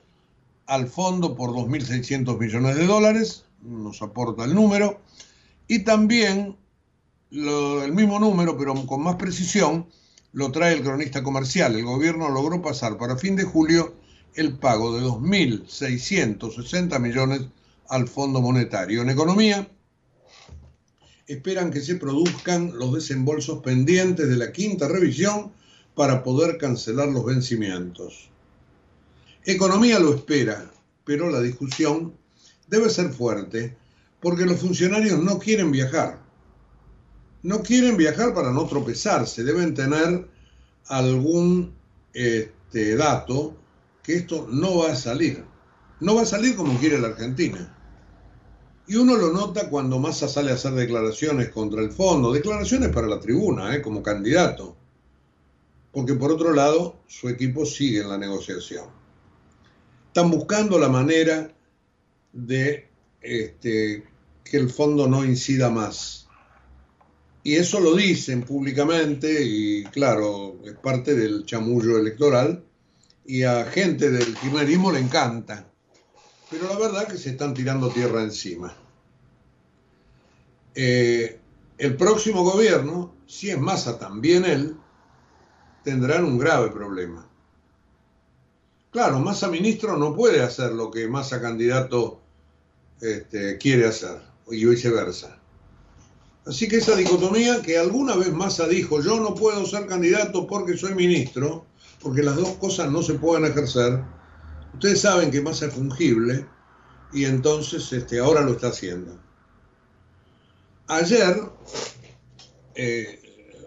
al 0.67 0.87
fondo 0.89 1.35
por 1.35 1.51
2.600 1.51 2.39
millones 2.39 2.77
de 2.77 2.87
dólares, 2.87 3.45
nos 3.63 4.03
aporta 4.03 4.45
el 4.45 4.55
número, 4.55 5.01
y 5.69 5.81
también 5.81 6.57
el 7.31 7.93
mismo 7.93 8.19
número, 8.19 8.59
pero 8.59 8.75
con 8.87 9.03
más 9.03 9.17
precisión, 9.17 9.87
lo 10.33 10.51
trae 10.51 10.75
el 10.75 10.83
cronista 10.83 11.23
comercial. 11.23 11.77
El 11.77 11.85
gobierno 11.85 12.29
logró 12.29 12.61
pasar 12.63 12.99
para 12.99 13.17
fin 13.17 13.37
de 13.37 13.45
julio 13.45 13.95
el 14.35 14.59
pago 14.59 14.97
de 14.97 15.07
2.660 15.07 16.99
millones 16.99 17.43
al 17.89 18.09
Fondo 18.09 18.41
Monetario. 18.41 19.03
En 19.03 19.11
economía, 19.11 19.69
esperan 21.27 21.71
que 21.71 21.81
se 21.81 21.97
produzcan 21.97 22.73
los 22.79 22.95
desembolsos 22.95 23.63
pendientes 23.63 24.29
de 24.29 24.37
la 24.37 24.53
quinta 24.53 24.89
revisión 24.89 25.53
para 25.95 26.23
poder 26.23 26.59
cancelar 26.59 27.09
los 27.09 27.25
vencimientos. 27.25 28.31
Economía 29.45 29.99
lo 29.99 30.15
espera, 30.15 30.71
pero 31.05 31.31
la 31.31 31.41
discusión 31.41 32.15
debe 32.69 32.89
ser 32.89 33.11
fuerte 33.11 33.77
porque 34.21 34.47
los 34.47 34.61
funcionarios 34.61 35.19
no 35.19 35.39
quieren 35.39 35.73
viajar. 35.73 36.21
No 37.43 37.63
quieren 37.63 37.97
viajar 37.97 38.33
para 38.35 38.53
no 38.53 38.67
tropezarse, 38.67 39.43
deben 39.43 39.75
tener 39.75 40.29
algún 40.87 41.75
este, 42.13 42.97
dato 42.97 43.57
que 44.03 44.15
esto 44.15 44.47
no 44.51 44.79
va 44.79 44.93
a 44.93 44.97
salir. 44.97 45.45
No 46.01 46.15
va 46.15 46.23
a 46.23 46.27
salir 46.27 46.57
como 46.57 46.79
quiere 46.79 46.99
la 46.99 47.09
Argentina. 47.09 47.77
Y 48.87 48.97
uno 48.97 49.17
lo 49.17 49.33
nota 49.33 49.69
cuando 49.69 49.99
Massa 49.99 50.29
sale 50.29 50.51
a 50.51 50.55
hacer 50.55 50.73
declaraciones 50.73 51.51
contra 51.51 51.83
el 51.83 51.93
fondo, 51.93 52.33
declaraciones 52.33 52.91
para 52.91 53.07
la 53.07 53.21
tribuna, 53.21 53.75
¿eh? 53.75 53.83
como 53.83 54.03
candidato. 54.03 54.77
Porque 55.93 56.15
por 56.15 56.33
otro 56.33 56.53
lado, 56.53 57.01
su 57.07 57.29
equipo 57.29 57.67
sigue 57.67 58.01
en 58.01 58.09
la 58.09 58.19
negociación. 58.19 58.87
Están 60.09 60.31
buscando 60.31 60.79
la 60.79 60.89
manera 60.89 61.53
de 62.33 62.89
este, 63.21 64.05
que 64.43 64.57
el 64.57 64.71
fondo 64.71 65.07
no 65.07 65.25
incida 65.25 65.71
más. 65.71 66.27
Y 67.45 67.57
eso 67.57 67.81
lo 67.81 67.95
dicen 67.95 68.43
públicamente 68.43 69.45
y 69.45 69.85
claro, 69.85 70.57
es 70.65 70.75
parte 70.75 71.15
del 71.15 71.45
chamullo 71.45 71.99
electoral 71.99 72.65
y 73.27 73.43
a 73.43 73.65
gente 73.65 74.11
del 74.11 74.35
kirchnerismo 74.35 74.93
le 74.93 75.01
encanta 75.01 75.73
pero 76.53 76.69
la 76.69 76.79
verdad 76.79 77.09
que 77.09 77.17
se 77.17 77.31
están 77.31 77.55
tirando 77.55 77.89
tierra 77.89 78.23
encima. 78.23 78.77
Eh, 80.75 81.41
el 81.79 81.97
próximo 81.97 82.45
gobierno, 82.45 83.15
si 83.27 83.49
es 83.49 83.59
Massa 83.59 83.99
también 83.99 84.45
él, 84.45 84.77
tendrán 85.85 86.25
un 86.25 86.39
grave 86.39 86.71
problema. 86.71 87.29
Claro, 88.91 89.19
Massa 89.21 89.49
ministro 89.49 89.97
no 89.97 90.15
puede 90.15 90.43
hacer 90.43 90.73
lo 90.73 90.91
que 90.91 91.09
Massa 91.09 91.41
candidato 91.41 92.21
este, 93.01 93.57
quiere 93.59 93.87
hacer, 93.87 94.21
y 94.51 94.65
viceversa. 94.65 95.39
Así 96.45 96.69
que 96.69 96.77
esa 96.77 96.97
dicotomía 96.97 97.63
que 97.63 97.79
alguna 97.79 98.17
vez 98.17 98.33
Massa 98.33 98.67
dijo, 98.67 99.01
yo 99.01 99.21
no 99.21 99.35
puedo 99.35 99.65
ser 99.65 99.87
candidato 99.87 100.47
porque 100.47 100.77
soy 100.77 100.95
ministro, 100.95 101.65
porque 102.01 102.23
las 102.23 102.37
dos 102.37 102.51
cosas 102.57 102.91
no 102.91 103.03
se 103.03 103.15
pueden 103.15 103.45
ejercer, 103.45 104.03
Ustedes 104.75 105.03
saben 105.03 105.31
que 105.31 105.41
Massa 105.41 105.67
es 105.67 105.75
fungible 105.75 106.47
y 107.13 107.25
entonces 107.25 107.93
este, 107.93 108.19
ahora 108.19 108.41
lo 108.41 108.53
está 108.53 108.69
haciendo. 108.69 109.19
Ayer, 110.89 111.41
eh, 112.75 113.22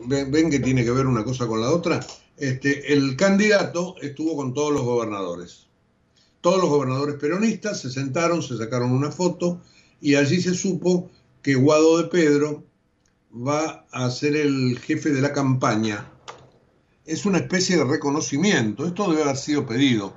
ven, 0.08 0.50
que 0.50 0.60
tiene 0.60 0.84
que 0.84 0.92
ver 0.92 1.08
una 1.08 1.24
cosa 1.24 1.48
con 1.48 1.62
la 1.62 1.72
otra, 1.72 2.06
este, 2.38 2.94
el 2.94 3.16
candidato 3.16 3.96
estuvo 4.02 4.36
con 4.36 4.54
todos 4.54 4.74
los 4.74 4.84
gobernadores. 4.84 5.68
Todos 6.42 6.60
los 6.60 6.70
gobernadores 6.70 7.16
peronistas 7.16 7.82
se 7.82 7.90
sentaron, 7.90 8.44
se 8.44 8.58
sacaron 8.58 8.92
una 8.92 9.12
foto 9.12 9.62
y 10.02 10.16
allí 10.16 10.42
se 10.42 10.54
supo 10.54 11.10
que 11.42 11.56
Guado 11.56 11.98
de 11.98 12.06
Pedro 12.06 12.64
va 13.36 13.86
a 13.92 14.10
ser 14.10 14.36
el 14.36 14.80
jefe 14.80 15.12
de 15.12 15.22
la 15.22 15.34
campaña. 15.34 16.12
Es 17.06 17.26
una 17.26 17.40
especie 17.40 17.78
de 17.78 17.84
reconocimiento. 17.84 18.86
Esto 18.86 19.10
debe 19.10 19.24
haber 19.24 19.38
sido 19.38 19.66
pedido 19.66 20.14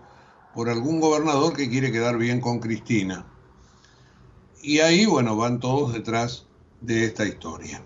por 0.54 0.68
algún 0.68 1.00
gobernador 1.00 1.54
que 1.54 1.68
quiere 1.68 1.92
quedar 1.92 2.18
bien 2.18 2.40
con 2.40 2.60
Cristina. 2.60 3.26
Y 4.62 4.80
ahí, 4.80 5.06
bueno, 5.06 5.36
van 5.36 5.60
todos 5.60 5.92
detrás 5.92 6.46
de 6.80 7.04
esta 7.04 7.26
historia. 7.26 7.82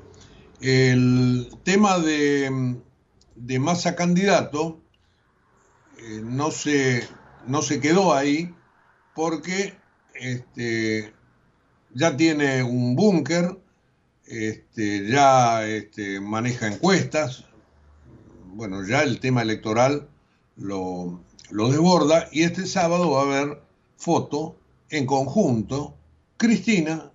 El 0.63 1.51
tema 1.65 1.99
de, 1.99 2.79
masa 3.59 3.97
candidato 3.97 4.81
eh, 5.99 6.21
no, 6.23 6.53
se, 6.53 7.03
no 7.49 7.63
se 7.63 7.81
quedó 7.81 8.15
ahí 8.15 8.55
porque 9.13 9.75
este, 10.15 11.13
ya 11.93 12.17
tiene 12.17 12.63
un 12.63 12.95
búnker, 12.95 13.59
este, 14.25 15.09
ya 15.09 15.67
este, 15.67 16.21
maneja 16.21 16.69
encuestas, 16.69 17.45
bueno, 18.55 18.87
ya 18.87 19.03
el 19.03 19.19
tema 19.19 19.43
electoral 19.43 20.09
lo, 20.55 21.25
lo 21.51 21.71
desborda 21.71 22.29
y 22.31 22.45
este 22.45 22.67
sábado 22.67 23.11
va 23.11 23.23
a 23.23 23.25
haber 23.25 23.63
foto 23.97 24.57
en 24.91 25.07
conjunto 25.07 25.97
Cristina, 26.37 27.11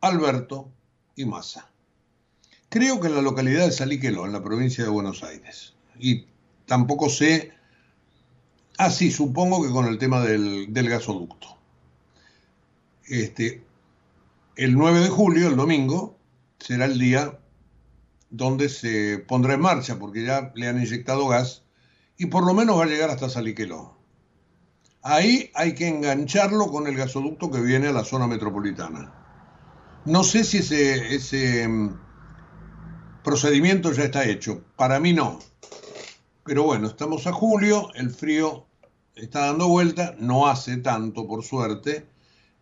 Alberto 0.00 0.72
y 1.14 1.24
Massa. 1.24 1.73
Creo 2.74 2.98
que 2.98 3.06
en 3.06 3.14
la 3.14 3.22
localidad 3.22 3.66
de 3.66 3.70
Saliqueló, 3.70 4.26
en 4.26 4.32
la 4.32 4.42
provincia 4.42 4.82
de 4.82 4.90
Buenos 4.90 5.22
Aires. 5.22 5.74
Y 5.96 6.26
tampoco 6.66 7.08
sé, 7.08 7.52
ah 8.78 8.90
sí, 8.90 9.12
supongo 9.12 9.62
que 9.62 9.70
con 9.70 9.86
el 9.86 9.96
tema 9.96 10.20
del, 10.22 10.66
gasoducto. 10.72 11.56
Este, 13.06 13.62
el 14.56 14.74
9 14.74 15.02
de 15.02 15.08
julio, 15.08 15.46
el 15.46 15.54
domingo, 15.54 16.18
será 16.58 16.86
el 16.86 16.98
día 16.98 17.38
donde 18.30 18.68
se 18.68 19.20
pondrá 19.20 19.54
en 19.54 19.60
marcha, 19.60 20.00
porque 20.00 20.24
ya 20.24 20.50
le 20.56 20.66
han 20.66 20.80
inyectado 20.80 21.28
gas 21.28 21.62
y 22.18 22.26
por 22.26 22.44
lo 22.44 22.54
menos 22.54 22.76
va 22.76 22.82
a 22.82 22.88
llegar 22.88 23.08
hasta 23.08 23.30
Saliqueló. 23.30 23.96
Ahí 25.00 25.52
hay 25.54 25.76
que 25.76 25.86
engancharlo 25.86 26.66
con 26.72 26.88
el 26.88 26.96
gasoducto 26.96 27.52
que 27.52 27.60
viene 27.60 27.86
a 27.86 27.92
la 27.92 28.02
zona 28.02 28.26
metropolitana. 28.26 29.14
No 30.06 30.24
sé 30.24 30.42
si 30.42 30.58
ese, 30.58 31.14
ese 31.14 31.68
mm, 31.68 32.00
procedimiento 33.24 33.90
ya 33.92 34.04
está 34.04 34.24
hecho. 34.24 34.62
Para 34.76 35.00
mí 35.00 35.12
no. 35.12 35.40
Pero 36.44 36.62
bueno, 36.62 36.86
estamos 36.86 37.26
a 37.26 37.32
julio, 37.32 37.88
el 37.94 38.10
frío 38.10 38.66
está 39.16 39.46
dando 39.46 39.66
vuelta, 39.66 40.14
no 40.18 40.46
hace 40.46 40.76
tanto 40.76 41.26
por 41.26 41.42
suerte, 41.42 42.06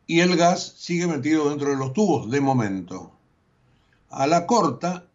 y 0.07 0.21
el 0.21 0.37
gas 0.37 0.75
sigue 0.79 1.07
metido 1.07 1.51
dentro 1.51 1.71
de 1.71 1.77
los 1.77 1.93
tubos 1.93 2.31
de 2.31 2.41
momento. 2.41 3.13
A 4.09 4.27
la 4.27 4.47
corta, 4.47 5.07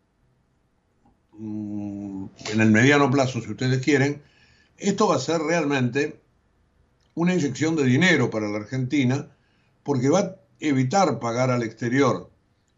mm, 1.32 2.26
en 2.52 2.62
el 2.62 2.72
mediano 2.72 3.10
plazo, 3.10 3.42
si 3.42 3.50
ustedes 3.52 3.82
quieren, 3.84 4.22
esto 4.78 5.08
va 5.08 5.16
a 5.16 5.20
ser 5.20 5.40
realmente 5.42 6.20
una 7.16 7.34
inyección 7.34 7.76
de 7.76 7.86
dinero 7.86 8.30
para 8.30 8.50
la 8.50 8.58
Argentina 8.58 9.30
porque 9.84 10.10
va 10.10 10.20
a 10.20 10.36
evitar 10.60 11.20
pagar 11.20 11.52
al 11.52 11.64
exterior 11.64 12.30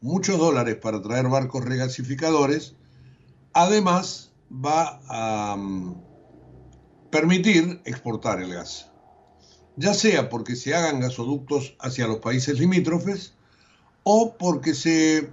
muchos 0.01 0.37
dólares 0.37 0.75
para 0.75 1.01
traer 1.01 1.27
barcos 1.27 1.65
regasificadores, 1.65 2.75
además 3.53 4.31
va 4.51 5.01
a 5.07 5.55
mm, 5.55 5.95
permitir 7.11 7.81
exportar 7.85 8.41
el 8.41 8.53
gas, 8.53 8.91
ya 9.75 9.93
sea 9.93 10.29
porque 10.29 10.55
se 10.55 10.75
hagan 10.75 10.99
gasoductos 10.99 11.75
hacia 11.79 12.07
los 12.07 12.19
países 12.19 12.59
limítrofes 12.59 13.33
o 14.03 14.35
porque 14.37 14.73
se 14.73 15.31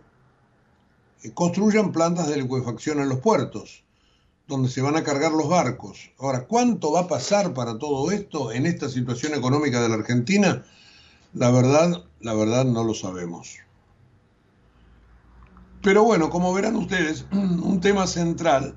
construyan 1.34 1.92
plantas 1.92 2.28
de 2.28 2.42
liquefacción 2.42 3.00
en 3.00 3.08
los 3.08 3.20
puertos 3.20 3.84
donde 4.46 4.68
se 4.68 4.80
van 4.80 4.96
a 4.96 5.02
cargar 5.02 5.32
los 5.32 5.48
barcos. 5.48 6.10
Ahora, 6.18 6.46
¿cuánto 6.46 6.92
va 6.92 7.00
a 7.00 7.08
pasar 7.08 7.52
para 7.52 7.78
todo 7.78 8.10
esto 8.12 8.52
en 8.52 8.66
esta 8.66 8.88
situación 8.88 9.34
económica 9.34 9.82
de 9.82 9.88
la 9.88 9.96
Argentina? 9.96 10.64
La 11.34 11.50
verdad, 11.50 12.04
la 12.20 12.34
verdad 12.34 12.64
no 12.64 12.84
lo 12.84 12.94
sabemos. 12.94 13.58
Pero 15.86 16.02
bueno, 16.02 16.30
como 16.30 16.52
verán 16.52 16.74
ustedes, 16.74 17.26
un 17.32 17.80
tema 17.80 18.08
central, 18.08 18.76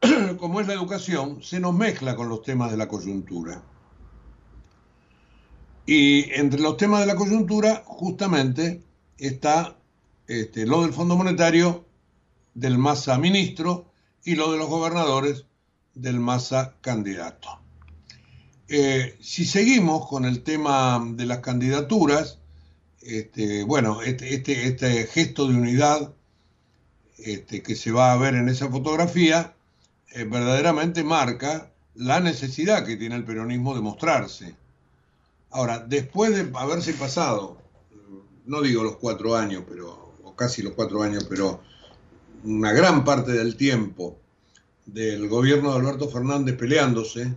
como 0.40 0.60
es 0.60 0.66
la 0.66 0.72
educación, 0.72 1.40
se 1.44 1.60
nos 1.60 1.72
mezcla 1.76 2.16
con 2.16 2.28
los 2.28 2.42
temas 2.42 2.72
de 2.72 2.76
la 2.76 2.88
coyuntura. 2.88 3.62
Y 5.86 6.28
entre 6.32 6.60
los 6.60 6.76
temas 6.76 6.98
de 7.02 7.06
la 7.06 7.14
coyuntura, 7.14 7.84
justamente, 7.86 8.82
está 9.16 9.78
este, 10.26 10.66
lo 10.66 10.82
del 10.82 10.92
Fondo 10.92 11.16
Monetario 11.16 11.84
del 12.54 12.78
Massa 12.78 13.16
ministro 13.16 13.92
y 14.24 14.34
lo 14.34 14.50
de 14.50 14.58
los 14.58 14.68
gobernadores 14.68 15.44
del 15.94 16.18
Massa 16.18 16.74
candidato. 16.80 17.60
Eh, 18.66 19.16
si 19.20 19.44
seguimos 19.44 20.08
con 20.08 20.24
el 20.24 20.42
tema 20.42 21.00
de 21.12 21.26
las 21.26 21.38
candidaturas, 21.38 22.40
este, 23.02 23.62
bueno, 23.62 24.02
este, 24.02 24.34
este, 24.34 24.66
este, 24.66 25.06
gesto 25.06 25.46
de 25.46 25.54
unidad 25.54 26.12
este, 27.24 27.62
que 27.62 27.76
se 27.76 27.92
va 27.92 28.12
a 28.12 28.16
ver 28.16 28.34
en 28.34 28.48
esa 28.48 28.68
fotografía 28.68 29.54
eh, 30.12 30.24
verdaderamente 30.24 31.04
marca 31.04 31.70
la 31.94 32.20
necesidad 32.20 32.84
que 32.84 32.96
tiene 32.96 33.16
el 33.16 33.24
peronismo 33.24 33.74
de 33.74 33.80
mostrarse. 33.80 34.54
Ahora, 35.50 35.80
después 35.80 36.34
de 36.34 36.50
haberse 36.56 36.92
pasado, 36.94 37.58
no 38.46 38.62
digo 38.62 38.82
los 38.82 38.96
cuatro 38.96 39.36
años, 39.36 39.64
pero, 39.68 40.14
o 40.22 40.34
casi 40.34 40.62
los 40.62 40.74
cuatro 40.74 41.02
años, 41.02 41.24
pero 41.28 41.60
una 42.44 42.72
gran 42.72 43.04
parte 43.04 43.32
del 43.32 43.56
tiempo 43.56 44.16
del 44.86 45.28
gobierno 45.28 45.72
de 45.72 45.78
Alberto 45.78 46.08
Fernández 46.08 46.56
peleándose, 46.56 47.34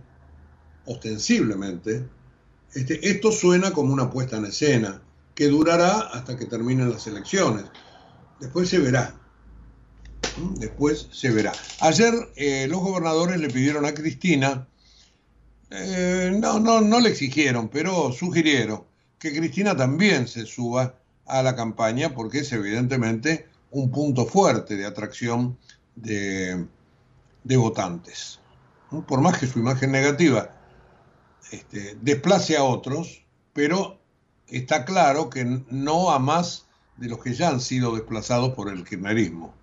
ostensiblemente, 0.86 2.08
este, 2.74 3.08
esto 3.08 3.30
suena 3.30 3.72
como 3.72 3.92
una 3.92 4.10
puesta 4.10 4.36
en 4.36 4.46
escena 4.46 5.02
que 5.34 5.48
durará 5.48 6.00
hasta 6.00 6.36
que 6.36 6.46
terminen 6.46 6.90
las 6.90 7.06
elecciones. 7.06 7.64
Después 8.40 8.68
se 8.68 8.78
verá. 8.78 9.14
Después 10.36 11.08
se 11.12 11.30
verá. 11.30 11.52
Ayer 11.80 12.12
eh, 12.36 12.66
los 12.68 12.80
gobernadores 12.80 13.38
le 13.38 13.48
pidieron 13.48 13.84
a 13.84 13.94
Cristina, 13.94 14.66
eh, 15.70 16.32
no, 16.38 16.58
no, 16.58 16.80
no 16.80 17.00
le 17.00 17.10
exigieron, 17.10 17.68
pero 17.68 18.12
sugirieron 18.12 18.84
que 19.18 19.32
Cristina 19.32 19.76
también 19.76 20.28
se 20.28 20.44
suba 20.46 20.94
a 21.26 21.42
la 21.42 21.56
campaña 21.56 22.14
porque 22.14 22.40
es 22.40 22.52
evidentemente 22.52 23.48
un 23.70 23.90
punto 23.90 24.26
fuerte 24.26 24.76
de 24.76 24.86
atracción 24.86 25.58
de, 25.94 26.66
de 27.42 27.56
votantes. 27.56 28.40
Por 29.06 29.20
más 29.20 29.38
que 29.38 29.46
su 29.46 29.58
imagen 29.58 29.90
negativa 29.92 30.50
este, 31.50 31.96
desplace 32.00 32.56
a 32.56 32.64
otros, 32.64 33.24
pero 33.52 34.00
está 34.48 34.84
claro 34.84 35.30
que 35.30 35.62
no 35.70 36.10
a 36.10 36.18
más 36.18 36.66
de 36.96 37.08
los 37.08 37.22
que 37.22 37.34
ya 37.34 37.48
han 37.48 37.60
sido 37.60 37.94
desplazados 37.94 38.54
por 38.54 38.68
el 38.68 38.84
kirchnerismo. 38.84 39.54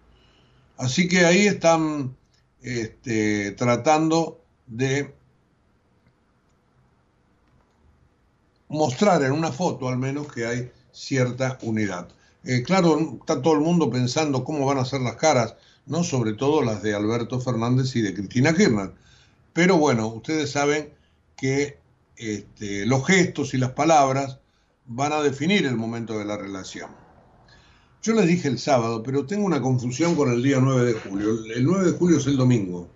Así 0.82 1.08
que 1.08 1.26
ahí 1.26 1.46
están 1.46 2.18
este, 2.64 3.52
tratando 3.52 4.44
de 4.66 5.14
mostrar 8.68 9.22
en 9.22 9.32
una 9.32 9.52
foto 9.52 9.88
al 9.88 10.00
menos 10.00 10.34
que 10.34 10.48
hay 10.48 10.72
cierta 10.92 11.60
unidad. 11.62 12.10
Eh, 12.44 12.64
claro, 12.64 12.98
está 13.20 13.44
todo 13.44 13.54
el 13.54 13.60
mundo 13.60 13.92
pensando 13.92 14.44
cómo 14.44 14.66
van 14.66 14.80
a 14.80 14.86
ser 14.86 15.02
las 15.02 15.18
caras, 15.18 15.56
¿no? 15.86 16.04
Sobre 16.04 16.34
todo 16.34 16.64
las 16.64 16.82
de 16.82 16.96
Alberto 16.96 17.40
Fernández 17.40 17.96
y 17.96 18.02
de 18.02 18.16
Cristina 18.16 18.56
Kirchner. 18.56 18.92
Pero 19.54 19.78
bueno, 19.78 20.08
ustedes 20.08 20.50
saben 20.50 20.92
que 21.38 21.78
este, 22.16 22.88
los 22.88 23.06
gestos 23.06 23.54
y 23.54 23.60
las 23.60 23.74
palabras 23.74 24.40
van 24.88 25.14
a 25.14 25.22
definir 25.22 25.68
el 25.68 25.76
momento 25.76 26.18
de 26.18 26.26
la 26.26 26.38
relación. 26.38 27.01
Yo 28.04 28.14
les 28.14 28.26
dije 28.26 28.48
el 28.48 28.58
sábado, 28.58 29.04
pero 29.04 29.28
tengo 29.28 29.46
una 29.46 29.62
confusión 29.62 30.16
con 30.16 30.32
el 30.32 30.42
día 30.42 30.60
9 30.60 30.86
de 30.86 30.94
julio. 30.94 31.46
El 31.54 31.64
9 31.64 31.92
de 31.92 31.98
julio 31.98 32.18
es 32.18 32.26
el 32.26 32.36
domingo. 32.36 32.90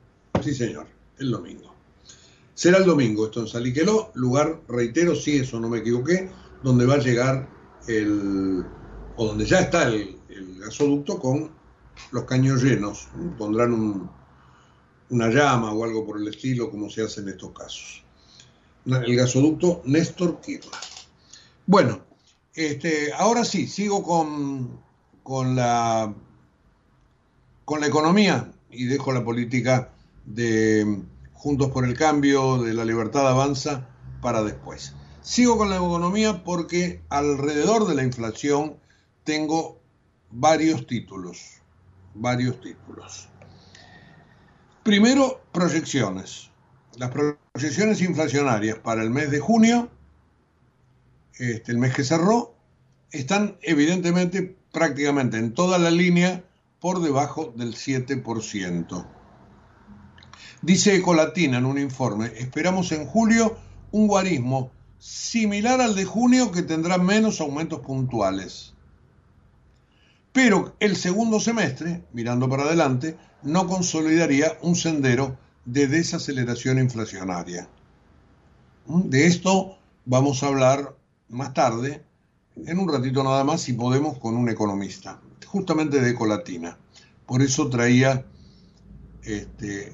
Sí, 0.43 0.53
señor, 0.55 0.87
el 1.19 1.29
domingo. 1.29 1.75
Será 2.55 2.79
el 2.79 2.85
domingo 2.85 3.25
esto 3.25 3.41
en 3.41 3.47
Saliqueló, 3.47 4.11
lugar, 4.15 4.61
reitero, 4.67 5.13
si 5.13 5.37
eso 5.37 5.59
no 5.59 5.69
me 5.69 5.79
equivoqué, 5.79 6.31
donde 6.63 6.87
va 6.87 6.95
a 6.95 6.99
llegar 6.99 7.47
el, 7.87 8.65
o 9.15 9.27
donde 9.27 9.45
ya 9.45 9.59
está 9.59 9.87
el, 9.87 10.17
gasoducto 10.59 11.19
con 11.19 11.51
los 12.11 12.23
caños 12.23 12.63
llenos. 12.63 13.07
Pondrán 13.37 14.09
una 15.11 15.29
llama 15.29 15.71
o 15.71 15.83
algo 15.83 16.03
por 16.03 16.19
el 16.19 16.27
estilo, 16.29 16.71
como 16.71 16.89
se 16.89 17.03
hace 17.03 17.21
en 17.21 17.29
estos 17.29 17.51
casos. 17.51 18.03
El 18.87 19.15
gasoducto 19.15 19.83
Néstor 19.85 20.41
Kirchner. 20.41 20.73
Bueno, 21.67 22.01
este, 22.55 23.13
ahora 23.13 23.45
sí, 23.45 23.67
sigo 23.67 24.01
con, 24.01 24.79
con, 25.25 25.55
la, 25.55 26.13
con 27.65 27.81
la 27.81 27.87
economía 27.87 28.53
y 28.69 28.85
dejo 28.85 29.11
la 29.11 29.25
política 29.25 29.89
de 30.23 31.01
Juntos 31.33 31.71
por 31.71 31.83
el 31.83 31.97
Cambio, 31.97 32.61
de 32.61 32.75
la 32.75 32.85
Libertad 32.85 33.27
Avanza, 33.27 33.89
para 34.21 34.43
después. 34.43 34.93
Sigo 35.23 35.57
con 35.57 35.71
la 35.71 35.77
economía 35.77 36.43
porque 36.43 37.01
alrededor 37.09 37.87
de 37.87 37.95
la 37.95 38.03
inflación 38.03 38.77
tengo 39.23 39.81
varios 40.29 40.85
títulos, 40.85 41.61
varios 42.13 42.61
títulos. 42.61 43.27
Primero, 44.83 45.41
proyecciones. 45.51 46.51
Las 46.99 47.09
proyecciones 47.09 47.99
inflacionarias 48.01 48.77
para 48.77 49.01
el 49.01 49.09
mes 49.09 49.31
de 49.31 49.39
junio 49.39 49.89
este, 51.37 51.71
el 51.73 51.79
mes 51.79 51.93
que 51.93 52.03
cerró, 52.03 52.55
están 53.11 53.57
evidentemente 53.61 54.55
prácticamente 54.75 55.37
en 55.37 55.53
toda 55.53 55.77
la 55.77 55.89
línea 55.89 56.43
por 56.81 57.01
debajo 57.01 57.53
del 57.55 57.75
7%. 57.75 59.05
Dice 60.61 60.95
Ecolatina 60.97 61.59
en 61.59 61.65
un 61.65 61.79
informe, 61.79 62.33
esperamos 62.35 62.91
en 62.91 63.05
julio 63.05 63.57
un 63.91 64.07
guarismo 64.07 64.71
similar 64.99 65.79
al 65.79 65.95
de 65.95 66.03
junio 66.03 66.51
que 66.51 66.61
tendrá 66.61 66.97
menos 66.97 67.39
aumentos 67.39 67.79
puntuales. 67.79 68.73
Pero 70.33 70.75
el 70.81 70.97
segundo 70.97 71.39
semestre, 71.39 72.03
mirando 72.11 72.49
para 72.49 72.63
adelante, 72.63 73.17
no 73.43 73.67
consolidaría 73.67 74.57
un 74.61 74.75
sendero 74.75 75.37
de 75.63 75.87
desaceleración 75.87 76.79
inflacionaria. 76.79 77.69
De 78.87 79.25
esto 79.25 79.77
vamos 80.03 80.43
a 80.43 80.47
hablar 80.47 80.97
más 81.29 81.53
tarde, 81.53 82.03
en 82.55 82.79
un 82.79 82.91
ratito 82.91 83.23
nada 83.23 83.43
más, 83.43 83.61
si 83.61 83.73
podemos, 83.73 84.17
con 84.17 84.35
un 84.35 84.49
economista, 84.49 85.19
justamente 85.45 86.01
de 86.01 86.11
Ecolatina. 86.11 86.77
Por 87.25 87.41
eso 87.41 87.69
traía 87.69 88.25
este, 89.23 89.91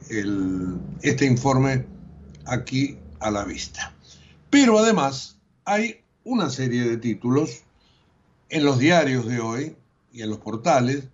este 1.02 1.26
informe 1.26 1.86
aquí 2.46 2.98
a 3.20 3.32
la 3.32 3.46
vista. 3.46 3.94
Pero 4.50 4.80
además 4.80 5.38
hay 5.66 6.02
una 6.24 6.50
serie 6.50 6.84
de 6.84 6.98
títulos 6.98 7.64
en 8.50 8.66
los 8.66 8.80
diarios 8.80 9.26
de 9.26 9.40
hoy 9.40 9.76
y 10.12 10.22
en 10.22 10.30
los 10.30 10.40
portales 10.40 11.06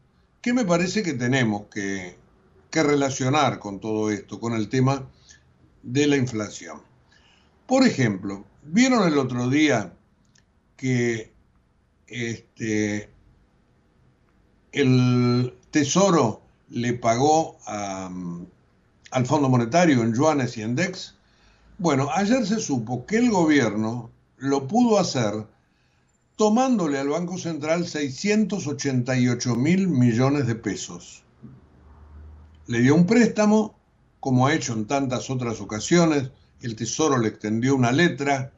que 0.42 0.54
me 0.54 0.66
parece 0.66 1.04
que 1.04 1.14
tenemos 1.14 1.68
que 1.72 2.18
relacionar 2.72 3.58
con 3.58 3.80
todo 3.80 4.12
esto, 4.12 4.40
con 4.40 4.54
el 4.54 4.70
tema 4.70 5.08
de 5.82 6.06
la 6.06 6.16
inflación. 6.16 6.82
Por 7.66 7.84
ejemplo, 7.84 8.46
¿vieron 8.64 9.08
el 9.08 9.18
otro 9.18 9.50
día 9.50 9.94
que 10.76 11.32
este, 12.08 13.10
el 14.72 15.54
Tesoro 15.72 16.42
le 16.70 16.94
pagó 16.94 17.58
al 17.66 19.26
Fondo 19.26 19.50
Monetario 19.50 20.04
en 20.04 20.14
yuanes 20.14 20.58
y 20.58 20.62
en 20.62 20.76
DEX. 20.76 21.16
Bueno, 21.78 22.10
ayer 22.14 22.46
se 22.46 22.60
supo 22.60 23.06
que 23.06 23.18
el 23.18 23.30
gobierno 23.30 24.10
lo 24.38 24.68
pudo 24.68 25.00
hacer 25.00 25.48
tomándole 26.36 27.00
al 27.00 27.10
Banco 27.10 27.38
Central 27.38 27.88
688 27.88 29.56
mil 29.56 29.88
millones 29.88 30.48
de 30.48 30.56
pesos. 30.56 31.24
Le 32.68 32.80
dio 32.80 32.96
un 32.96 33.06
préstamo, 33.06 33.76
como 34.20 34.46
ha 34.46 34.54
hecho 34.54 34.74
en 34.74 34.86
tantas 34.86 35.30
otras 35.30 35.62
ocasiones, 35.62 36.30
el 36.62 36.76
Tesoro 36.76 37.18
le 37.18 37.30
extendió 37.30 37.76
una 37.76 37.92
letra 37.92 38.52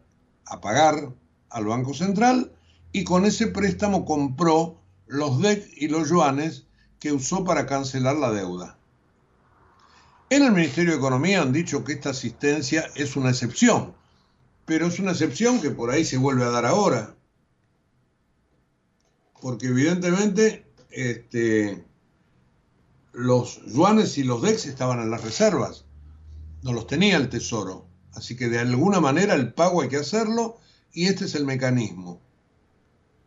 a 0.46 0.62
pagar, 0.62 1.14
al 1.52 1.66
Banco 1.66 1.94
Central 1.94 2.52
y 2.92 3.04
con 3.04 3.26
ese 3.26 3.48
préstamo 3.48 4.06
compró 4.06 4.80
los 5.08 5.42
DEC 5.42 5.70
y 5.76 5.88
los 5.88 6.10
yuanes 6.10 6.66
que 7.00 7.12
usó 7.12 7.44
para 7.44 7.66
cancelar 7.66 8.16
la 8.16 8.32
deuda. 8.32 8.78
En 10.30 10.44
el 10.44 10.52
Ministerio 10.52 10.92
de 10.92 10.98
Economía 10.98 11.42
han 11.42 11.52
dicho 11.52 11.84
que 11.84 11.94
esta 11.94 12.12
asistencia 12.12 12.88
es 12.96 13.16
una 13.16 13.32
excepción, 13.32 13.96
pero 14.66 14.88
es 14.88 15.00
una 15.00 15.12
excepción 15.12 15.60
que 15.62 15.72
por 15.72 15.90
ahí 15.90 16.06
se 16.06 16.18
vuelve 16.18 16.44
a 16.44 16.50
dar 16.50 16.66
ahora. 16.66 17.16
Porque 19.42 19.68
evidentemente 19.68 20.66
este, 20.92 21.84
los 23.14 23.66
yuanes 23.66 24.18
y 24.18 24.24
los 24.24 24.42
DEX 24.42 24.68
estaban 24.68 25.00
en 25.00 25.10
las 25.10 25.24
reservas, 25.24 25.86
no 26.62 26.74
los 26.74 26.86
tenía 26.86 27.18
el 27.18 27.30
Tesoro. 27.30 27.88
Así 28.14 28.36
que 28.36 28.50
de 28.50 28.60
alguna 28.60 29.00
manera 29.00 29.34
el 29.34 29.54
pago 29.54 29.82
hay 29.82 29.90
que 29.90 29.98
hacerlo 29.98 30.58
y 30.92 31.08
este 31.08 31.26
es 31.26 31.36
el 31.36 31.46
mecanismo. 31.46 32.22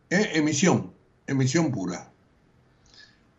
Emisión, 0.09 0.93
emisión 1.27 1.71
pura. 1.71 2.11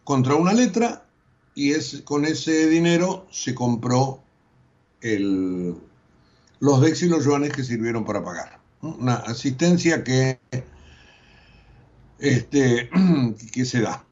Contra 0.03 0.35
una 0.35 0.53
letra 0.53 1.07
y 1.55 1.72
es, 1.72 2.03
con 2.03 2.24
ese 2.24 2.68
dinero 2.68 3.27
se 3.31 3.55
compró 3.55 4.22
el, 5.00 5.74
los 6.61 6.81
DEX 6.81 7.03
y 7.03 7.09
los 7.09 7.24
yuanes 7.24 7.53
que 7.53 7.64
sirvieron 7.64 8.05
para 8.05 8.24
pagar. 8.24 8.61
Una 8.83 9.14
asistencia 9.14 10.05
que 10.05 10.38
este, 12.18 12.90
que 13.53 13.64
se 13.64 13.81
da. 13.81 14.05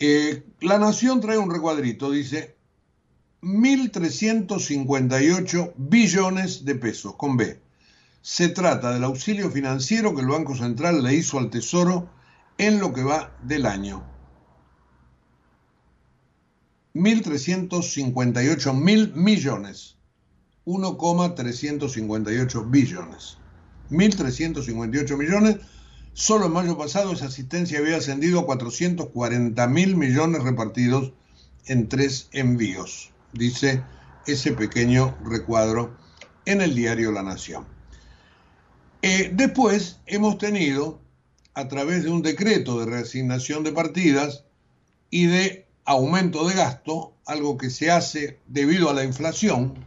Eh, 0.00 0.44
la 0.60 0.78
Nación 0.78 1.20
trae 1.20 1.38
un 1.38 1.50
recuadrito, 1.50 2.08
dice 2.10 2.56
1.358 3.42 5.72
billones 5.76 6.64
de 6.64 6.74
pesos, 6.74 7.14
con 7.16 7.36
B. 7.36 7.60
Se 8.30 8.50
trata 8.50 8.92
del 8.92 9.04
auxilio 9.04 9.50
financiero 9.50 10.14
que 10.14 10.20
el 10.20 10.26
Banco 10.26 10.54
Central 10.54 11.02
le 11.02 11.14
hizo 11.14 11.38
al 11.38 11.48
Tesoro 11.48 12.10
en 12.58 12.78
lo 12.78 12.92
que 12.92 13.02
va 13.02 13.34
del 13.42 13.64
año. 13.64 14.04
1.358 16.94 18.74
mil 18.74 19.14
millones. 19.14 19.96
1,358 20.66 22.64
billones. 22.64 23.38
1.358 23.90 25.16
millones. 25.16 25.56
Solo 26.12 26.44
en 26.46 26.52
mayo 26.52 26.76
pasado 26.76 27.12
esa 27.12 27.28
asistencia 27.28 27.78
había 27.78 27.96
ascendido 27.96 28.40
a 28.40 28.44
440 28.44 29.66
mil 29.68 29.96
millones 29.96 30.42
repartidos 30.42 31.14
en 31.64 31.88
tres 31.88 32.28
envíos, 32.32 33.10
dice 33.32 33.82
ese 34.26 34.52
pequeño 34.52 35.16
recuadro 35.24 35.96
en 36.44 36.60
el 36.60 36.74
diario 36.74 37.10
La 37.10 37.22
Nación. 37.22 37.77
Eh, 39.02 39.30
después 39.32 40.00
hemos 40.06 40.38
tenido, 40.38 41.00
a 41.54 41.68
través 41.68 42.04
de 42.04 42.10
un 42.10 42.22
decreto 42.22 42.80
de 42.80 42.86
reasignación 42.86 43.64
de 43.64 43.72
partidas 43.72 44.44
y 45.10 45.26
de 45.26 45.66
aumento 45.84 46.46
de 46.46 46.54
gasto, 46.54 47.14
algo 47.24 47.56
que 47.58 47.70
se 47.70 47.90
hace 47.90 48.40
debido 48.46 48.90
a 48.90 48.94
la 48.94 49.04
inflación 49.04 49.86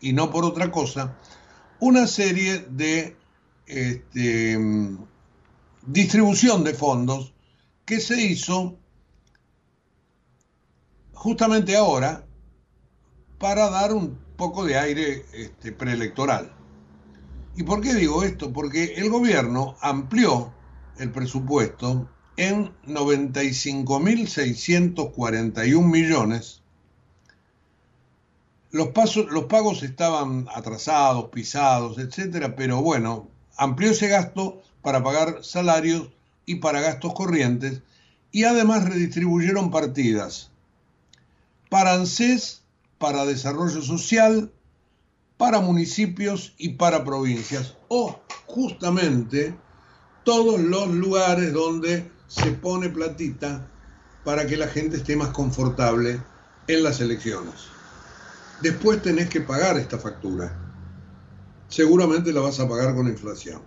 y 0.00 0.12
no 0.12 0.30
por 0.30 0.44
otra 0.44 0.70
cosa, 0.70 1.16
una 1.78 2.06
serie 2.06 2.58
de 2.58 3.16
este, 3.66 4.58
distribución 5.86 6.64
de 6.64 6.74
fondos 6.74 7.32
que 7.84 8.00
se 8.00 8.20
hizo 8.20 8.78
justamente 11.12 11.76
ahora 11.76 12.24
para 13.38 13.70
dar 13.70 13.92
un 13.92 14.18
poco 14.36 14.64
de 14.64 14.78
aire 14.78 15.24
este, 15.32 15.72
preelectoral. 15.72 16.59
¿Y 17.56 17.64
por 17.64 17.80
qué 17.80 17.94
digo 17.94 18.22
esto? 18.22 18.52
Porque 18.52 18.94
el 18.94 19.10
gobierno 19.10 19.74
amplió 19.80 20.52
el 20.98 21.10
presupuesto 21.10 22.08
en 22.36 22.72
95.641 22.86 25.84
millones. 25.84 26.62
Los, 28.70 28.88
pagos 28.88 29.82
estaban 29.82 30.46
atrasados, 30.54 31.30
pisados, 31.30 31.98
etcétera, 31.98 32.54
pero 32.54 32.82
bueno, 32.82 33.28
amplió 33.56 33.90
ese 33.90 34.06
gasto 34.08 34.62
para 34.80 35.02
pagar 35.02 35.42
salarios 35.42 36.10
y 36.46 36.54
para 36.56 36.80
gastos 36.80 37.14
corrientes 37.14 37.82
y 38.32 38.44
además 38.44 38.88
redistribuyeron 38.88 39.70
partidas 39.70 40.50
para 41.68 41.94
ANSES, 41.94 42.62
para 42.98 43.24
desarrollo 43.24 43.82
social, 43.82 44.52
para 45.40 45.60
municipios 45.60 46.52
y 46.58 46.74
para 46.74 47.02
provincias, 47.02 47.74
o 47.88 48.20
justamente 48.44 49.58
todos 50.22 50.60
los 50.60 50.88
lugares 50.88 51.54
donde 51.54 52.12
se 52.26 52.52
pone 52.52 52.90
platita 52.90 53.66
para 54.22 54.46
que 54.46 54.58
la 54.58 54.68
gente 54.68 54.98
esté 54.98 55.16
más 55.16 55.30
confortable 55.30 56.20
en 56.66 56.82
las 56.82 57.00
elecciones. 57.00 57.54
Después 58.60 59.00
tenés 59.00 59.30
que 59.30 59.40
pagar 59.40 59.78
esta 59.78 59.98
factura. 59.98 60.54
Seguramente 61.68 62.34
la 62.34 62.42
vas 62.42 62.60
a 62.60 62.68
pagar 62.68 62.94
con 62.94 63.08
inflación. 63.08 63.62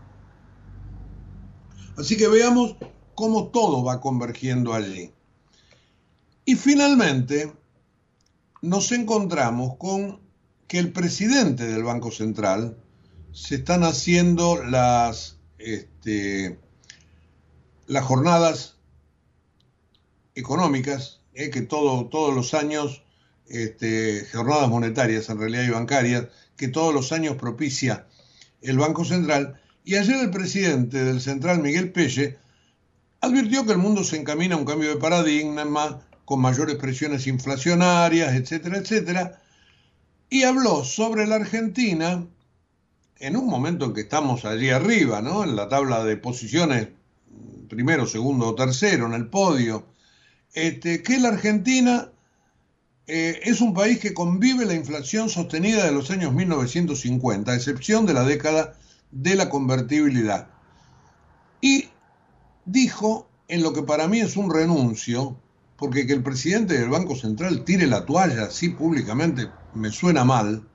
Así 1.98 2.16
que 2.18 2.28
veamos 2.28 2.76
cómo 3.16 3.48
todo 3.48 3.84
va 3.84 4.00
convergiendo 4.00 4.76
allí. 4.76 5.12
Y 6.46 6.56
finalmente 6.56 7.52
nos 8.62 8.92
encontramos 8.92 9.76
con 9.80 10.23
que 10.68 10.80
el 10.80 10.92
presidente 10.92 11.66
del 11.66 11.84
Banco 11.84 12.12
Central 12.12 12.78
se 13.32 13.56
están 13.56 13.84
haciendo 13.84 14.64
las 14.64 15.38
este, 15.58 16.60
las 17.88 18.04
jornadas 18.04 18.76
económicas, 20.36 21.22
eh, 21.34 21.50
que 21.50 21.62
todo, 21.62 22.08
todos 22.08 22.34
los 22.34 22.54
años, 22.54 23.04
este, 23.48 24.26
jornadas 24.34 24.70
monetarias 24.70 25.30
en 25.30 25.40
realidad 25.40 25.64
y 25.64 25.70
bancarias, 25.70 26.28
que 26.58 26.68
todos 26.68 26.94
los 26.94 27.12
años 27.12 27.38
propicia 27.38 28.08
el 28.62 28.78
Banco 28.78 29.06
Central. 29.06 29.60
Y 29.84 29.96
ayer 29.96 30.16
el 30.18 30.32
presidente 30.32 31.04
del 31.04 31.22
Central, 31.22 31.60
Miguel 31.60 31.92
Pelle, 31.92 32.38
advirtió 33.22 33.66
que 33.66 33.74
el 33.74 33.78
mundo 33.78 34.04
se 34.04 34.18
encamina 34.18 34.56
a 34.56 34.58
un 34.58 34.66
cambio 34.66 34.90
de 34.90 34.98
paradigma, 34.98 36.02
con 36.26 36.40
mayores 36.40 36.76
presiones 36.76 37.28
inflacionarias, 37.28 38.34
etcétera, 38.34 38.78
etcétera, 38.78 39.42
y 40.34 40.46
habló 40.46 40.84
sobre 40.84 41.28
la 41.28 41.36
Argentina 41.36 42.26
en 43.20 43.38
un 43.38 43.46
momento 43.46 43.86
en 43.86 43.94
que 43.94 44.02
estamos 44.02 44.46
allí 44.46 44.72
arriba, 44.72 45.22
¿no? 45.22 45.44
En 45.44 45.56
la 45.56 45.70
tabla 45.70 46.04
de 46.04 46.18
posiciones 46.18 46.88
primero, 47.70 48.08
segundo 48.08 48.48
o 48.48 48.56
tercero 48.56 49.06
en 49.06 49.14
el 49.14 49.28
podio, 49.28 49.86
este, 50.56 51.04
que 51.04 51.20
la 51.20 51.28
Argentina 51.28 52.10
eh, 53.06 53.42
es 53.44 53.62
un 53.62 53.76
país 53.76 54.00
que 54.00 54.16
convive 54.16 54.66
la 54.66 54.74
inflación 54.74 55.30
sostenida 55.30 55.86
de 55.86 55.92
los 55.92 56.10
años 56.10 56.34
1950, 56.34 57.52
a 57.52 57.56
excepción 57.56 58.08
de 58.08 58.16
la 58.16 58.24
década 58.24 58.76
de 59.12 59.36
la 59.36 59.50
convertibilidad. 59.50 60.48
Y 61.62 61.90
dijo, 62.66 63.30
en 63.48 63.62
lo 63.62 63.72
que 63.74 63.84
para 63.84 64.08
mí 64.08 64.20
es 64.20 64.36
un 64.36 64.52
renuncio, 64.52 65.38
porque 65.84 66.08
que 66.08 66.14
el 66.14 66.24
presidente 66.24 66.80
del 66.80 66.90
Banco 66.90 67.14
Central 67.14 67.66
tire 67.66 67.88
la 67.88 68.06
toalla 68.06 68.46
así 68.46 68.70
públicamente 68.70 69.50
me 69.74 69.92
suena 69.92 70.24
mal, 70.24 70.66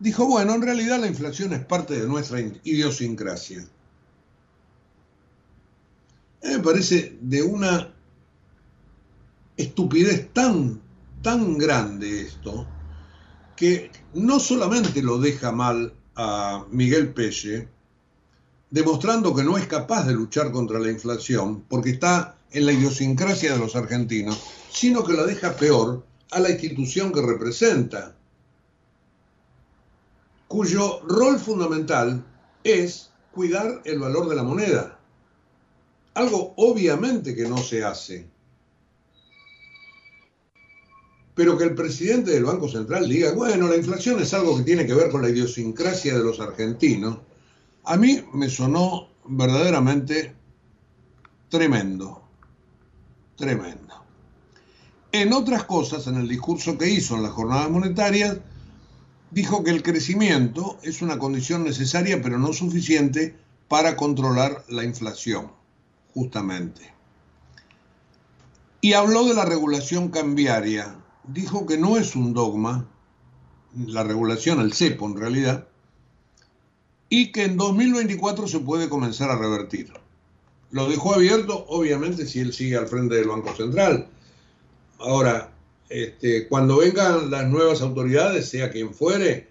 dijo, 0.00 0.26
bueno, 0.26 0.56
en 0.56 0.62
realidad 0.62 0.98
la 0.98 1.06
inflación 1.06 1.52
es 1.52 1.64
parte 1.64 2.00
de 2.00 2.08
nuestra 2.08 2.40
idiosincrasia 2.40 3.64
me 6.42 6.58
parece 6.58 7.16
de 7.20 7.40
una 7.40 7.94
estupidez 9.56 10.32
tan, 10.32 10.80
tan 11.22 11.56
grande 11.56 12.22
esto, 12.22 12.66
que 13.54 13.92
no 14.14 14.40
solamente 14.40 15.02
lo 15.02 15.18
deja 15.18 15.52
mal 15.52 15.94
a 16.16 16.66
Miguel 16.70 17.14
Pelle, 17.14 17.68
demostrando 18.70 19.34
que 19.34 19.44
no 19.44 19.56
es 19.56 19.66
capaz 19.66 20.04
de 20.06 20.14
luchar 20.14 20.50
contra 20.50 20.80
la 20.80 20.90
inflación, 20.90 21.62
porque 21.68 21.90
está 21.90 22.38
en 22.52 22.66
la 22.66 22.72
idiosincrasia 22.72 23.52
de 23.52 23.58
los 23.58 23.76
argentinos, 23.76 24.40
sino 24.70 25.04
que 25.04 25.12
lo 25.12 25.26
deja 25.26 25.54
peor 25.56 26.04
a 26.30 26.40
la 26.40 26.50
institución 26.50 27.12
que 27.12 27.22
representa, 27.22 28.14
cuyo 30.48 31.00
rol 31.06 31.38
fundamental 31.38 32.24
es 32.64 33.10
cuidar 33.32 33.80
el 33.84 33.98
valor 33.98 34.28
de 34.28 34.36
la 34.36 34.42
moneda. 34.42 34.98
Algo 36.14 36.52
obviamente 36.56 37.34
que 37.34 37.48
no 37.48 37.56
se 37.56 37.84
hace. 37.84 38.26
Pero 41.34 41.56
que 41.56 41.64
el 41.64 41.74
presidente 41.74 42.32
del 42.32 42.44
Banco 42.44 42.68
Central 42.68 43.08
diga, 43.08 43.32
bueno, 43.32 43.66
la 43.66 43.76
inflación 43.76 44.20
es 44.20 44.34
algo 44.34 44.58
que 44.58 44.64
tiene 44.64 44.86
que 44.86 44.92
ver 44.92 45.10
con 45.10 45.22
la 45.22 45.30
idiosincrasia 45.30 46.18
de 46.18 46.24
los 46.24 46.38
argentinos, 46.40 47.18
a 47.84 47.96
mí 47.96 48.22
me 48.34 48.50
sonó 48.50 49.08
verdaderamente 49.24 50.34
tremendo. 51.48 52.21
Tremendo. 53.42 54.04
En 55.10 55.32
otras 55.32 55.64
cosas, 55.64 56.06
en 56.06 56.14
el 56.14 56.28
discurso 56.28 56.78
que 56.78 56.88
hizo 56.88 57.16
en 57.16 57.24
las 57.24 57.32
jornadas 57.32 57.68
monetarias, 57.70 58.38
dijo 59.32 59.64
que 59.64 59.72
el 59.72 59.82
crecimiento 59.82 60.78
es 60.84 61.02
una 61.02 61.18
condición 61.18 61.64
necesaria 61.64 62.22
pero 62.22 62.38
no 62.38 62.52
suficiente 62.52 63.34
para 63.66 63.96
controlar 63.96 64.62
la 64.68 64.84
inflación 64.84 65.50
justamente. 66.14 66.94
Y 68.80 68.92
habló 68.92 69.24
de 69.24 69.34
la 69.34 69.44
regulación 69.44 70.10
cambiaria. 70.10 70.94
Dijo 71.24 71.66
que 71.66 71.78
no 71.78 71.96
es 71.96 72.14
un 72.14 72.34
dogma, 72.34 72.86
la 73.74 74.04
regulación, 74.04 74.60
el 74.60 74.72
cepo 74.72 75.06
en 75.06 75.16
realidad, 75.16 75.66
y 77.08 77.32
que 77.32 77.46
en 77.46 77.56
2024 77.56 78.46
se 78.46 78.60
puede 78.60 78.88
comenzar 78.88 79.30
a 79.30 79.36
revertir. 79.36 79.92
Lo 80.72 80.88
dejó 80.88 81.14
abierto, 81.14 81.66
obviamente, 81.68 82.26
si 82.26 82.40
él 82.40 82.52
sigue 82.52 82.76
al 82.76 82.88
frente 82.88 83.14
del 83.14 83.28
Banco 83.28 83.54
Central. 83.54 84.08
Ahora, 84.98 85.52
este, 85.88 86.48
cuando 86.48 86.78
vengan 86.78 87.30
las 87.30 87.46
nuevas 87.46 87.82
autoridades, 87.82 88.48
sea 88.48 88.70
quien 88.70 88.94
fuere, 88.94 89.48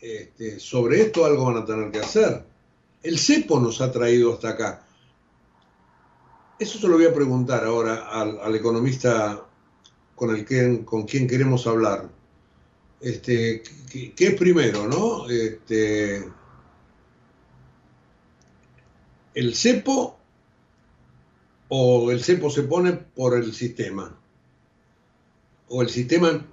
este, 0.00 0.60
sobre 0.60 1.02
esto 1.02 1.24
algo 1.24 1.46
van 1.46 1.56
a 1.56 1.66
tener 1.66 1.90
que 1.90 1.98
hacer. 1.98 2.44
El 3.02 3.18
cepo 3.18 3.58
nos 3.58 3.80
ha 3.80 3.90
traído 3.90 4.32
hasta 4.32 4.50
acá. 4.50 4.86
Eso 6.60 6.78
se 6.78 6.86
lo 6.86 6.94
voy 6.94 7.06
a 7.06 7.14
preguntar 7.14 7.64
ahora 7.64 8.08
al, 8.08 8.54
economista 8.54 9.44
con, 10.14 10.30
el 10.30 10.44
que, 10.44 10.84
con 10.84 11.02
quien 11.02 11.26
queremos 11.26 11.66
hablar. 11.66 12.08
Este, 13.00 13.64
¿qué, 13.90 14.14
es 14.16 14.34
primero, 14.34 14.86
no? 14.86 15.26
¿El 19.34 19.54
cepo 19.56 20.19
o 21.70 22.10
el 22.10 22.22
cepo 22.22 22.50
se 22.50 22.64
pone 22.64 22.92
por 22.92 23.36
el 23.36 23.54
sistema, 23.54 24.14
o 25.68 25.82
el 25.82 25.88
sistema 25.88 26.44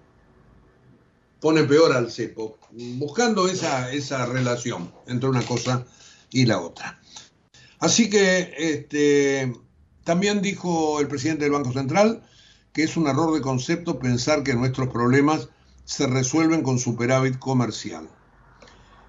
pone 1.41 1.63
peor 1.63 1.91
al 1.91 2.11
cepo, 2.11 2.57
buscando 2.71 3.47
esa, 3.47 3.91
esa 3.91 4.25
relación 4.27 4.93
entre 5.07 5.27
una 5.27 5.41
cosa 5.41 5.85
y 6.31 6.45
la 6.45 6.61
otra. 6.61 7.01
Así 7.79 8.09
que 8.09 8.53
este, 8.57 9.53
también 10.03 10.41
dijo 10.41 10.99
el 10.99 11.07
presidente 11.07 11.43
del 11.43 11.53
Banco 11.53 11.73
Central 11.73 12.23
que 12.77 12.83
es 12.83 12.95
un 12.95 13.07
error 13.07 13.33
de 13.33 13.41
concepto 13.41 13.97
pensar 13.97 14.43
que 14.43 14.53
nuestros 14.53 14.89
problemas 14.89 15.49
se 15.85 16.05
resuelven 16.05 16.61
con 16.61 16.77
superávit 16.77 17.39
comercial. 17.39 18.07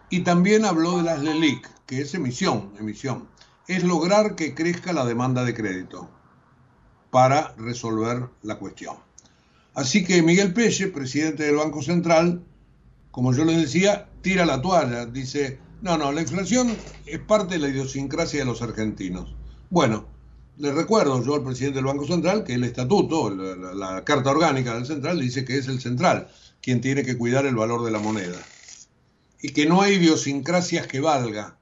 Y 0.09 0.21
también 0.21 0.64
habló 0.64 0.97
de 0.97 1.03
las 1.03 1.23
LELIC, 1.23 1.68
que 1.85 2.01
es 2.01 2.14
emisión, 2.14 2.73
emisión. 2.79 3.29
Es 3.68 3.85
lograr 3.85 4.35
que 4.35 4.54
crezca 4.54 4.92
la 4.92 5.04
demanda 5.04 5.44
de 5.44 5.54
crédito 5.54 6.11
para 7.11 7.54
resolver 7.57 8.28
la 8.42 8.59
cuestión. 8.59 8.96
Así 9.74 10.04
que 10.04 10.22
Miguel 10.22 10.52
Pelle, 10.52 10.88
presidente 10.88 11.44
del 11.44 11.57
Banco 11.57 11.83
Central, 11.83 12.42
como 13.12 13.33
yo 13.33 13.44
les 13.44 13.59
decía, 13.59 14.09
tira 14.22 14.44
la 14.44 14.61
toalla. 14.61 15.07
Dice, 15.07 15.61
no, 15.83 15.96
no, 15.96 16.11
la 16.11 16.22
inflación 16.22 16.76
es 17.07 17.18
parte 17.20 17.54
de 17.54 17.61
la 17.61 17.68
idiosincrasia 17.68 18.40
de 18.40 18.46
los 18.46 18.62
argentinos. 18.62 19.35
Bueno, 19.70 20.07
le 20.57 20.72
recuerdo 20.72 21.22
yo 21.24 21.37
al 21.37 21.44
presidente 21.44 21.76
del 21.76 21.85
Banco 21.85 22.07
Central 22.07 22.42
que 22.42 22.54
el 22.54 22.64
estatuto, 22.64 23.31
la, 23.31 23.74
la, 23.74 24.04
carta 24.04 24.31
orgánica 24.31 24.74
del 24.74 24.87
central, 24.87 25.20
dice 25.20 25.44
que 25.44 25.59
es 25.59 25.68
el 25.68 25.81
central 25.81 26.28
quien 26.61 26.81
tiene 26.81 27.04
que 27.04 27.16
cuidar 27.16 27.46
el 27.46 27.54
valor 27.54 27.85
de 27.85 27.92
la 27.92 28.00
moneda. 28.00 28.38
Y 29.40 29.50
que 29.50 29.66
no 29.66 29.81
hay 29.81 29.94
idiosincrasias 29.94 30.88
que 30.88 30.98
valga. 31.00 31.58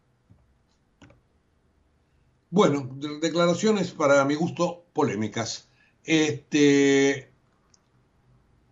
Bueno, 2.51 2.89
declaraciones 3.21 3.91
para 3.91 4.25
mi 4.25 4.35
gusto 4.35 4.85
polémicas. 4.93 5.69
Este, 6.05 7.31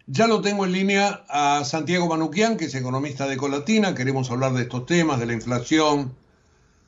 ya 0.06 0.26
lo 0.26 0.40
tengo 0.40 0.64
en 0.64 0.72
línea 0.72 1.24
a 1.28 1.64
Santiago 1.64 2.06
Manuquian, 2.06 2.56
que 2.56 2.66
es 2.66 2.74
economista 2.74 3.26
de 3.26 3.36
Colatina. 3.36 3.94
Queremos 3.94 4.30
hablar 4.30 4.52
de 4.52 4.62
estos 4.62 4.86
temas, 4.86 5.18
de 5.18 5.26
la 5.26 5.32
inflación, 5.32 6.14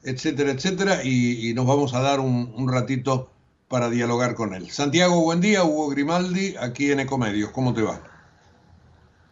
etcétera, 0.04 0.52
etcétera, 0.52 1.00
y, 1.02 1.50
y 1.50 1.54
nos 1.54 1.66
vamos 1.66 1.94
a 1.94 2.00
dar 2.00 2.20
un, 2.20 2.54
un, 2.56 2.72
ratito 2.72 3.30
para 3.68 3.90
dialogar 3.90 4.34
con 4.34 4.54
él. 4.54 4.70
Santiago, 4.70 5.20
buen 5.20 5.40
día, 5.40 5.64
Hugo 5.64 5.88
Grimaldi, 5.88 6.54
aquí 6.60 6.92
en 6.92 7.00
Ecomedios, 7.00 7.50
¿cómo 7.50 7.74
te 7.74 7.82
va? 7.82 8.00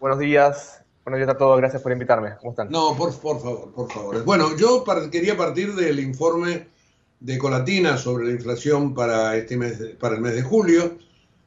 Buenos 0.01 0.19
días, 0.19 0.83
buenos 1.05 1.19
días 1.19 1.29
a 1.29 1.39
todos, 1.39 1.57
gracias 1.59 1.81
por 1.81 1.93
invitarme, 1.93 2.35
¿cómo 2.41 2.51
están? 2.51 2.71
No, 2.71 2.97
por, 2.97 3.17
por 3.21 3.41
favor, 3.41 3.73
por 3.73 3.93
favor. 3.93 4.25
Bueno, 4.25 4.57
yo 4.57 4.83
par 4.83 5.09
quería 5.11 5.37
partir 5.37 5.75
del 5.77 6.01
informe 6.01 6.74
de 7.21 7.39
Colatina 7.39 7.97
sobre 7.97 8.27
la 8.27 8.33
inflación 8.33 8.95
para, 8.95 9.37
este 9.37 9.57
mes, 9.57 9.79
para 9.99 10.17
el 10.17 10.21
mes 10.21 10.35
de 10.35 10.43
julio. 10.43 10.99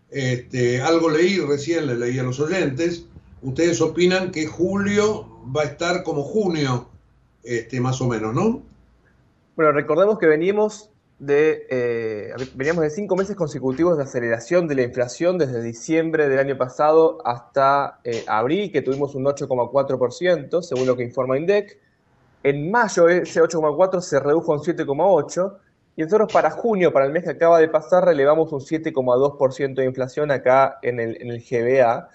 Este, 0.10 0.82
algo 0.82 1.10
leí 1.10 1.39
recién, 1.39 1.88
le 1.88 1.95
leí 1.95 2.17
a 2.19 2.23
los 2.23 2.39
oyentes. 2.39 3.06
Ustedes 3.41 3.82
opinan 3.82 4.32
que 4.32 4.45
julio 4.47 5.27
va 5.56 5.62
a 5.62 5.65
estar 5.65 6.03
como 6.03 6.23
junio, 6.23 6.89
este, 7.43 7.80
más 7.80 8.01
o 8.01 8.08
menos, 8.08 8.34
¿no? 8.34 8.63
Bueno, 9.56 9.71
recordemos 9.71 10.19
que 10.19 10.27
venimos 10.27 10.89
de, 11.19 11.65
eh, 11.69 12.34
veníamos 12.56 12.84
de 12.84 12.89
cinco 12.89 13.15
meses 13.15 13.36
consecutivos 13.36 13.97
de 13.97 14.03
aceleración 14.03 14.67
de 14.67 14.75
la 14.75 14.84
inflación 14.84 15.38
desde 15.38 15.63
diciembre 15.63 16.30
del 16.30 16.39
año 16.39 16.58
pasado 16.58 17.19
hasta 17.25 17.99
eh, 18.03 18.23
abril, 18.27 18.71
que 18.71 18.82
tuvimos 18.82 19.15
un 19.15 19.25
8,4%, 19.25 20.62
según 20.62 20.88
lo 20.88 20.95
que 20.95 21.03
informa 21.03 21.38
INDEC. 21.38 21.80
En 22.48 22.72
mayo 22.72 23.10
ese 23.10 23.42
8,4 23.42 24.00
se 24.00 24.22
redujo 24.22 24.54
a 24.54 24.56
un 24.56 24.62
7,8 24.62 25.58
y 25.98 26.04
nosotros 26.04 26.32
para 26.32 26.50
junio, 26.50 26.94
para 26.94 27.06
el 27.06 27.12
mes 27.12 27.26
que 27.26 27.32
acaba 27.32 27.60
de 27.60 27.68
pasar, 27.68 28.06
relevamos 28.06 28.54
un 28.54 28.62
7,2% 28.62 29.76
de 29.76 29.84
inflación 29.84 30.32
acá 30.32 30.80
en 30.82 31.02
el, 31.02 31.18
en 31.20 31.30
GBA. 31.40 32.08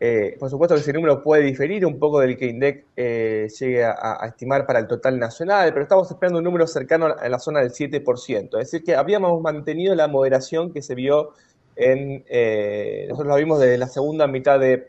Eh, 0.00 0.36
por 0.38 0.48
supuesto 0.48 0.74
que 0.74 0.80
ese 0.80 0.94
número 0.94 1.22
puede 1.22 1.42
diferir 1.42 1.84
un 1.84 1.98
poco 1.98 2.20
del 2.20 2.38
que 2.38 2.46
INDEC 2.46 2.86
eh, 2.96 3.48
llegue 3.60 3.84
a, 3.84 4.20
estimar 4.26 4.64
para 4.64 4.78
el 4.78 4.86
total 4.86 5.18
nacional, 5.18 5.70
pero 5.74 5.82
estamos 5.82 6.10
esperando 6.10 6.38
un 6.38 6.44
número 6.44 6.66
cercano 6.66 7.14
a 7.18 7.28
la 7.28 7.38
zona 7.38 7.60
del 7.60 7.72
7%. 7.72 8.44
Es 8.58 8.70
decir, 8.70 8.82
que 8.82 8.94
habíamos 8.94 9.42
mantenido 9.42 9.94
la 9.94 10.08
moderación 10.08 10.72
que 10.72 10.80
se 10.80 10.94
vio 10.94 11.32
en, 11.76 12.24
eh, 12.30 13.04
nosotros 13.10 13.28
la 13.28 13.36
vimos 13.36 13.60
desde 13.60 13.76
la 13.76 13.88
segunda 13.88 14.26
mitad 14.26 14.58
de, 14.58 14.86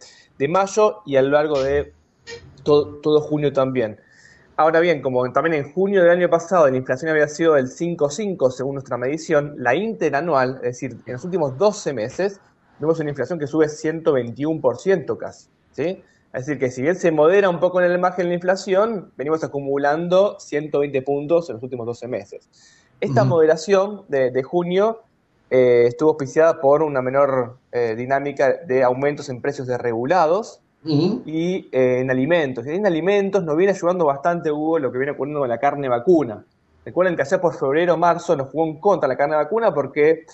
mayo 0.47 1.01
y 1.05 1.17
a 1.17 1.21
lo 1.21 1.31
largo 1.31 1.61
de 1.61 1.91
todo, 2.63 3.19
junio 3.19 3.51
también. 3.51 3.99
Ahora 4.59 4.79
bien, 4.79 5.03
como 5.03 5.31
también 5.31 5.53
en 5.53 5.71
junio 5.71 6.01
del 6.01 6.09
año 6.09 6.31
pasado 6.31 6.67
la 6.67 6.75
inflación 6.75 7.11
había 7.11 7.27
sido 7.27 7.53
del 7.53 7.67
5,5 7.67 8.49
según 8.49 8.73
nuestra 8.73 8.97
medición, 8.97 9.53
la 9.57 9.75
interanual, 9.75 10.55
es 10.55 10.79
decir, 10.81 10.97
en 11.05 11.13
los 11.13 11.23
últimos 11.23 11.55
12 11.59 11.93
meses, 11.93 12.41
vemos 12.79 12.99
una 12.99 13.11
inflación 13.11 13.37
que 13.37 13.45
sube 13.45 13.67
121% 13.67 15.15
casi. 15.15 15.49
¿sí? 15.73 16.03
Es 16.33 16.47
decir, 16.47 16.59
que 16.59 16.71
si 16.71 16.81
bien 16.81 16.95
se 16.95 17.11
modera 17.11 17.49
un 17.49 17.59
poco 17.59 17.79
en 17.79 17.91
el 17.91 17.99
margen 17.99 18.25
de 18.25 18.29
la 18.29 18.33
inflación, 18.33 19.11
venimos 19.15 19.43
acumulando 19.43 20.39
120 20.39 21.03
puntos 21.03 21.49
en 21.49 21.57
los 21.57 21.63
últimos 21.63 21.85
12 21.85 22.07
meses. 22.07 22.49
Esta 22.99 23.21
uh 23.21 23.25
-huh. 23.25 23.29
moderación 23.29 24.05
de, 24.07 24.31
de 24.31 24.41
junio 24.41 25.03
eh, 25.51 25.85
estuvo 25.87 26.09
auspiciada 26.09 26.59
por 26.59 26.81
una 26.81 27.03
menor 27.03 27.59
eh, 27.71 27.93
dinámica 27.95 28.53
de 28.65 28.83
aumentos 28.83 29.29
en 29.29 29.39
precios 29.39 29.67
de 29.67 29.77
regulados 29.77 30.61
uh 30.61 30.66
y 30.87 31.69
eh, 31.71 31.99
en 32.01 32.09
alimentos. 32.09 32.65
Y 32.65 32.71
en 32.71 32.85
alimentos 32.85 33.43
nos 33.43 33.55
viene 33.57 33.73
ayudando 33.73 34.05
bastante, 34.05 34.51
Hugo, 34.51 34.79
lo 34.79 34.91
que 34.91 34.97
viene 34.97 35.11
ocurriendo 35.11 35.41
con 35.41 35.49
la 35.49 35.59
carne 35.59 35.89
vacuna. 35.89 36.43
Recuerden 36.85 37.15
que 37.15 37.21
allá 37.23 37.41
por 37.41 37.53
febrero, 37.53 37.97
marzo 37.97 38.35
nos 38.35 38.49
jugó 38.49 38.65
en 38.65 38.79
contra 38.79 39.07
la 39.07 39.17
carne 39.17 39.35
vacuna 39.35 39.73
porque 39.73 40.25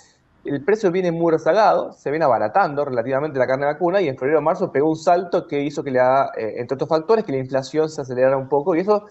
el 0.45 0.63
precio 0.63 0.91
viene 0.91 1.11
muy 1.11 1.31
rezagado, 1.31 1.93
se 1.93 2.11
viene 2.11 2.25
abaratando 2.25 2.85
relativamente 2.85 3.39
la 3.39 3.47
carne 3.47 3.65
vacuna 3.65 4.01
y 4.01 4.07
en 4.07 4.17
febrero 4.17 4.41
marzo 4.41 4.71
pegó 4.71 4.89
un 4.89 4.97
salto 4.97 5.47
que 5.47 5.61
hizo 5.61 5.83
que 5.83 5.91
haga, 5.91 6.31
eh, 6.37 6.55
entre 6.57 6.75
otros 6.75 6.89
factores, 6.89 7.25
que 7.25 7.31
la 7.31 7.39
inflación 7.39 7.89
se 7.89 8.01
acelerara 8.01 8.37
un 8.37 8.49
poco 8.49 8.75
y 8.75 8.81
eso 8.81 9.05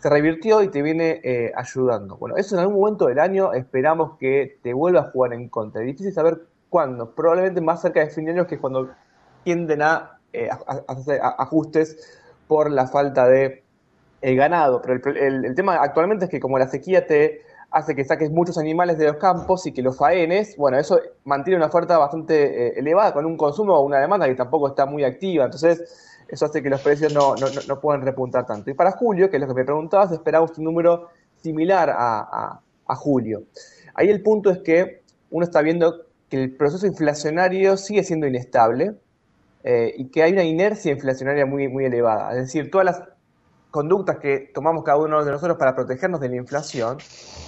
se 0.00 0.08
revirtió 0.08 0.62
y 0.62 0.68
te 0.68 0.80
viene 0.80 1.20
eh, 1.22 1.52
ayudando. 1.54 2.16
Bueno, 2.16 2.36
eso 2.36 2.56
en 2.56 2.62
algún 2.62 2.80
momento 2.80 3.06
del 3.06 3.18
año 3.18 3.52
esperamos 3.52 4.16
que 4.18 4.58
te 4.62 4.72
vuelva 4.72 5.00
a 5.00 5.10
jugar 5.10 5.34
en 5.34 5.48
contra. 5.48 5.82
Es 5.82 5.86
difícil 5.88 6.12
saber 6.12 6.40
cuándo, 6.70 7.10
probablemente 7.10 7.60
más 7.60 7.82
cerca 7.82 8.00
de 8.00 8.08
fin 8.08 8.24
de 8.24 8.32
año 8.32 8.46
que 8.46 8.54
es 8.54 8.60
cuando 8.60 8.88
tienden 9.44 9.82
a, 9.82 10.19
eh, 10.32 10.48
ajustes 11.38 11.96
por 12.46 12.70
la 12.70 12.86
falta 12.86 13.26
de 13.26 13.62
eh, 14.22 14.34
ganado. 14.34 14.82
Pero 14.82 15.16
el, 15.16 15.54
tema 15.54 15.76
actualmente 15.76 16.26
es 16.26 16.30
que 16.30 16.40
como 16.40 16.58
la 16.58 16.68
sequía 16.68 17.06
te 17.06 17.42
hace 17.70 17.94
que 17.94 18.04
saques 18.04 18.30
muchos 18.30 18.58
animales 18.58 18.98
de 18.98 19.06
los 19.06 19.16
campos 19.16 19.66
y 19.66 19.72
que 19.72 19.82
los 19.82 19.96
faenes, 19.96 20.56
bueno, 20.56 20.78
eso 20.78 21.00
mantiene 21.24 21.56
una 21.56 21.66
oferta 21.66 21.96
bastante 21.98 22.66
eh, 22.66 22.72
elevada 22.76 23.12
con 23.12 23.24
un 23.24 23.36
consumo 23.36 23.74
o 23.74 23.82
una 23.82 24.00
demanda 24.00 24.26
que 24.26 24.34
tampoco 24.34 24.68
está 24.68 24.86
muy 24.86 25.04
activa, 25.04 25.44
entonces 25.44 26.18
eso 26.26 26.46
hace 26.46 26.62
que 26.62 26.68
los 26.68 26.80
precios 26.80 27.14
no, 27.14 27.34
no, 27.36 27.46
no 27.68 27.80
puedan 27.80 28.02
repuntar 28.02 28.44
tanto. 28.44 28.70
Y 28.70 28.74
para 28.74 28.90
julio, 28.92 29.30
que 29.30 29.36
es 29.36 29.40
lo 29.40 29.48
que 29.48 29.54
me 29.54 29.64
preguntabas, 29.64 30.10
esperamos 30.12 30.58
un 30.58 30.64
número 30.64 31.08
similar 31.36 31.90
a, 31.90 32.60
a 32.86 32.94
julio. 32.96 33.44
Ahí 33.94 34.10
el 34.10 34.22
punto 34.22 34.50
es 34.50 34.58
que 34.58 35.02
uno 35.30 35.44
está 35.44 35.62
viendo 35.62 36.06
que 36.28 36.42
el 36.42 36.56
proceso 36.56 36.86
inflacionario 36.86 37.76
sigue 37.76 38.04
siendo 38.04 38.26
inestable 38.26 38.96
eh, 39.62 39.94
y 39.96 40.08
que 40.10 40.22
hay 40.22 40.32
una 40.32 40.44
inercia 40.44 40.92
inflacionaria 40.92 41.46
muy, 41.46 41.68
muy 41.68 41.84
elevada. 41.84 42.30
Es 42.32 42.46
decir, 42.46 42.70
todas 42.70 42.84
las 42.86 43.02
conductas 43.70 44.18
que 44.18 44.50
tomamos 44.52 44.84
cada 44.84 44.98
uno 44.98 45.24
de 45.24 45.30
nosotros 45.30 45.56
para 45.58 45.74
protegernos 45.74 46.20
de 46.20 46.28
la 46.28 46.36
inflación, 46.36 46.98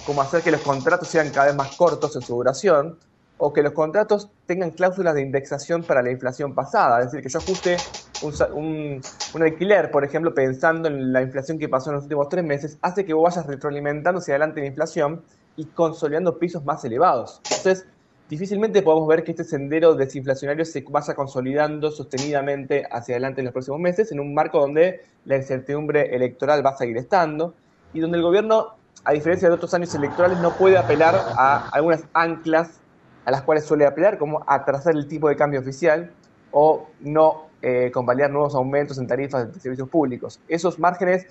como 0.05 0.21
hacer 0.21 0.41
que 0.41 0.51
los 0.51 0.61
contratos 0.61 1.07
sean 1.07 1.29
cada 1.31 1.47
vez 1.47 1.55
más 1.55 1.75
cortos 1.75 2.15
en 2.15 2.21
su 2.21 2.35
duración, 2.35 2.97
o 3.37 3.51
que 3.51 3.61
los 3.61 3.73
contratos 3.73 4.29
tengan 4.45 4.71
cláusulas 4.71 5.15
de 5.15 5.21
indexación 5.21 5.83
para 5.83 6.01
la 6.01 6.11
inflación 6.11 6.53
pasada, 6.53 6.99
es 6.99 7.05
decir, 7.05 7.21
que 7.21 7.29
yo 7.29 7.39
ajuste 7.39 7.77
un, 8.21 8.33
un, 8.53 9.01
un, 9.33 9.43
alquiler, 9.43 9.91
por 9.91 10.05
ejemplo, 10.05 10.33
pensando 10.33 10.87
en 10.87 11.11
la 11.11 11.21
inflación 11.21 11.59
que 11.59 11.67
pasó 11.67 11.89
en 11.89 11.95
los 11.95 12.03
últimos 12.03 12.29
tres 12.29 12.45
meses, 12.45 12.77
hace 12.81 13.03
que 13.03 13.13
vos 13.13 13.23
vayas 13.23 13.45
retroalimentando 13.47 14.19
hacia 14.19 14.35
adelante 14.35 14.61
la 14.61 14.67
inflación 14.67 15.23
y 15.57 15.65
consolidando 15.65 16.39
pisos 16.39 16.63
más 16.63 16.85
elevados. 16.85 17.41
Entonces, 17.49 17.85
difícilmente 18.33 18.81
podemos 18.81 19.07
ver 19.07 19.23
que 19.23 19.31
este 19.31 19.43
sendero 19.43 19.93
desinflacionario 19.93 20.65
se 20.65 20.83
vaya 20.89 21.13
consolidando 21.13 21.91
sostenidamente 21.91 22.83
hacia 22.91 23.13
adelante 23.13 23.41
en 23.41 23.45
los 23.45 23.53
próximos 23.53 23.79
meses, 23.79 24.11
en 24.11 24.19
un 24.19 24.33
marco 24.33 24.59
donde 24.59 25.01
la 25.25 25.37
incertidumbre 25.37 26.15
electoral 26.15 26.65
va 26.65 26.71
a 26.71 26.77
seguir 26.77 26.97
estando 26.97 27.53
y 27.93 27.99
donde 27.99 28.17
el 28.17 28.23
gobierno, 28.23 28.75
a 29.05 29.13
diferencia 29.13 29.47
de 29.49 29.53
otros 29.53 29.71
años 29.75 29.93
electorales, 29.93 30.39
no 30.39 30.51
puede 30.53 30.79
apelar 30.79 31.13
a 31.37 31.69
algunas 31.69 32.05
anclas 32.13 32.79
a 33.25 33.29
las 33.29 33.43
cuales 33.43 33.65
suele 33.65 33.85
apelar, 33.85 34.17
como 34.17 34.43
atrasar 34.47 34.95
el 34.95 35.07
tipo 35.07 35.29
de 35.29 35.35
cambio 35.35 35.59
oficial 35.59 36.11
o 36.51 36.89
no 37.01 37.49
eh, 37.61 37.91
convalidar 37.93 38.31
nuevos 38.31 38.55
aumentos 38.55 38.97
en 38.97 39.05
tarifas 39.05 39.53
de 39.53 39.59
servicios 39.59 39.89
públicos. 39.89 40.39
Esos 40.47 40.79
márgenes 40.79 41.27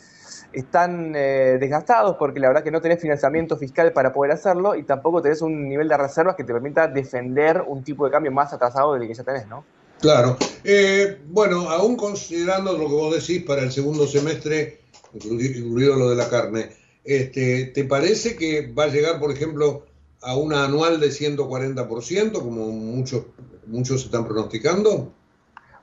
están 0.52 1.14
eh, 1.14 1.56
desgastados 1.60 2.16
porque 2.18 2.40
la 2.40 2.48
verdad 2.48 2.62
que 2.62 2.70
no 2.70 2.80
tenés 2.80 3.00
financiamiento 3.00 3.56
fiscal 3.56 3.92
para 3.92 4.12
poder 4.12 4.32
hacerlo 4.32 4.74
y 4.74 4.84
tampoco 4.84 5.22
tenés 5.22 5.42
un 5.42 5.68
nivel 5.68 5.88
de 5.88 5.96
reservas 5.96 6.36
que 6.36 6.44
te 6.44 6.52
permita 6.52 6.88
defender 6.88 7.62
un 7.66 7.82
tipo 7.82 8.04
de 8.04 8.10
cambio 8.10 8.32
más 8.32 8.52
atrasado 8.52 8.94
del 8.94 9.06
que 9.06 9.14
ya 9.14 9.24
tenés, 9.24 9.46
¿no? 9.46 9.64
Claro. 10.00 10.36
Eh, 10.64 11.18
bueno, 11.28 11.70
aún 11.70 11.96
considerando 11.96 12.72
lo 12.76 12.88
que 12.88 12.94
vos 12.94 13.14
decís 13.14 13.44
para 13.44 13.62
el 13.62 13.70
segundo 13.70 14.06
semestre, 14.06 14.80
incluido 15.14 15.96
lo 15.96 16.10
de 16.10 16.16
la 16.16 16.28
carne, 16.28 16.70
este, 17.04 17.66
¿te 17.66 17.84
parece 17.84 18.36
que 18.36 18.72
va 18.72 18.84
a 18.84 18.88
llegar, 18.88 19.20
por 19.20 19.30
ejemplo, 19.30 19.86
a 20.20 20.36
una 20.36 20.64
anual 20.64 21.00
de 21.00 21.08
140%, 21.08 22.32
como 22.32 22.66
muchos, 22.68 23.26
muchos 23.66 24.04
están 24.04 24.26
pronosticando? 24.26 25.12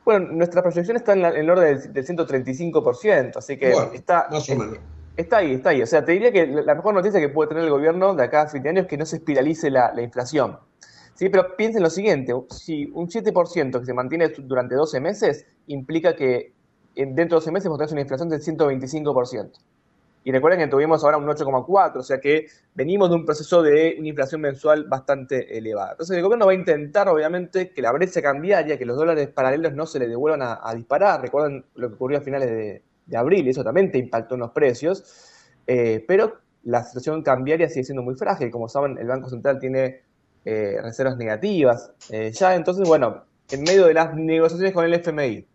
Bueno, 0.09 0.31
nuestra 0.31 0.63
proyección 0.63 0.97
está 0.97 1.13
en, 1.13 1.23
el 1.23 1.47
orden 1.51 1.93
del, 1.93 2.03
135%, 2.03 3.37
así 3.37 3.57
que 3.57 3.75
está, 3.93 4.27
más 4.31 4.49
o 4.49 4.55
menos. 4.55 4.79
Está 5.15 5.37
ahí, 5.37 5.53
está 5.53 5.69
ahí. 5.69 5.83
O 5.83 5.85
sea, 5.85 6.03
te 6.03 6.13
diría 6.13 6.31
que 6.31 6.47
la 6.47 6.73
mejor 6.73 6.95
noticia 6.95 7.19
que 7.19 7.29
puede 7.29 7.49
tener 7.49 7.65
el 7.65 7.69
gobierno 7.69 8.15
de 8.15 8.23
acá 8.23 8.41
a 8.41 8.47
fin 8.47 8.63
de 8.63 8.69
año 8.69 8.81
es 8.81 8.87
que 8.87 8.97
no 8.97 9.05
se 9.05 9.17
espiralice 9.17 9.69
la, 9.69 9.93
inflación. 10.01 10.57
Sí, 11.13 11.29
pero 11.29 11.55
piensen 11.55 11.83
lo 11.83 11.91
siguiente, 11.91 12.33
si 12.49 12.89
un 12.91 13.07
7% 13.07 13.79
que 13.79 13.85
se 13.85 13.93
mantiene 13.93 14.29
durante 14.29 14.73
12 14.73 14.99
meses 14.99 15.45
implica 15.67 16.15
que 16.15 16.53
dentro 16.95 17.25
de 17.25 17.45
12 17.45 17.51
meses 17.51 17.65
vamos 17.65 17.79
a 17.79 17.85
tener 17.85 17.93
una 17.93 18.01
inflación 18.01 18.29
del 18.29 18.41
125%. 18.41 19.51
Y 20.23 20.31
recuerden 20.31 20.59
que 20.59 20.67
tuvimos 20.67 21.03
ahora 21.03 21.17
un 21.17 21.25
8,4, 21.25 21.95
o 21.95 22.03
sea 22.03 22.19
que 22.19 22.47
venimos 22.75 23.09
de 23.09 23.15
un 23.15 23.25
proceso 23.25 23.61
de 23.63 23.95
una 23.97 24.09
inflación 24.09 24.41
mensual 24.41 24.83
bastante 24.83 25.57
elevada. 25.57 25.91
Entonces 25.91 26.17
el 26.17 26.23
gobierno 26.23 26.45
va 26.45 26.51
a 26.51 26.55
intentar, 26.55 27.07
obviamente, 27.07 27.71
que 27.71 27.81
la 27.81 27.91
brecha 27.91 28.21
cambiaria, 28.21 28.77
que 28.77 28.85
los 28.85 28.97
dólares 28.97 29.29
paralelos 29.29 29.73
no 29.73 29.85
se 29.85 29.97
le 29.99 30.07
devuelvan 30.07 30.41
a, 30.41 30.73
disparar. 30.75 31.21
Recuerden 31.21 31.65
lo 31.75 31.87
que 31.87 31.95
ocurrió 31.95 32.17
a 32.17 32.21
finales 32.21 32.49
de, 32.49 33.17
abril, 33.17 33.47
y 33.47 33.49
eso 33.51 33.63
también 33.63 33.91
te 33.91 33.97
impactó 33.97 34.35
en 34.35 34.41
los 34.41 34.51
precios. 34.51 35.03
Eh, 35.65 36.03
pero 36.07 36.39
la 36.63 36.83
situación 36.83 37.23
cambiaria 37.23 37.69
sigue 37.69 37.85
siendo 37.85 38.03
muy 38.03 38.15
frágil. 38.15 38.51
Como 38.51 38.67
saben, 38.67 38.97
el 38.97 39.07
Banco 39.07 39.29
Central 39.29 39.57
tiene 39.59 40.01
eh, 40.45 40.77
reservas 40.81 41.17
negativas. 41.17 41.91
Eh, 42.09 42.31
ya 42.31 42.55
entonces, 42.55 42.87
bueno, 42.87 43.23
en 43.51 43.63
medio 43.63 43.85
de 43.85 43.93
las 43.93 44.13
negociaciones 44.15 44.73
con 44.73 44.85
el 44.85 44.93
FMI, 44.93 45.47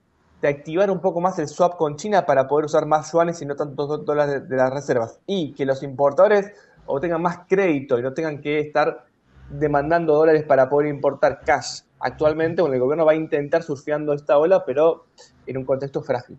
activar 0.49 0.90
un 0.90 1.01
poco 1.01 1.20
más 1.20 1.38
el 1.38 1.49
swap 1.49 1.76
con 1.76 1.97
China 1.97 2.26
para 2.26 2.47
poder 2.47 2.66
usar 2.66 2.86
más 2.86 3.12
yuanes 3.12 3.40
y 3.42 3.47
no 3.47 3.57
tantos 3.57 4.05
dólares 4.05 4.49
de, 4.49 4.57
las 4.57 4.72
reservas. 4.72 5.18
Y 5.26 5.53
que 5.53 5.64
los 5.64 5.82
importadores 5.82 6.53
obtengan 6.86 7.22
más 7.22 7.40
crédito 7.49 7.99
y 7.99 8.03
no 8.03 8.12
tengan 8.12 8.40
que 8.40 8.61
estar 8.61 9.07
demandando 9.51 10.14
dólares 10.14 10.45
para 10.45 10.68
poder 10.68 10.88
importar 10.88 11.40
cash. 11.45 11.80
Actualmente, 12.01 12.62
bueno, 12.62 12.74
el 12.74 12.80
gobierno 12.80 13.05
va 13.05 13.12
a 13.12 13.16
intentar 13.16 13.62
surfeando 13.62 14.12
esta 14.12 14.38
ola, 14.38 14.64
pero 14.64 15.07
en 15.47 15.59
un 15.59 15.64
contexto 15.64 16.03
frágil. 16.03 16.38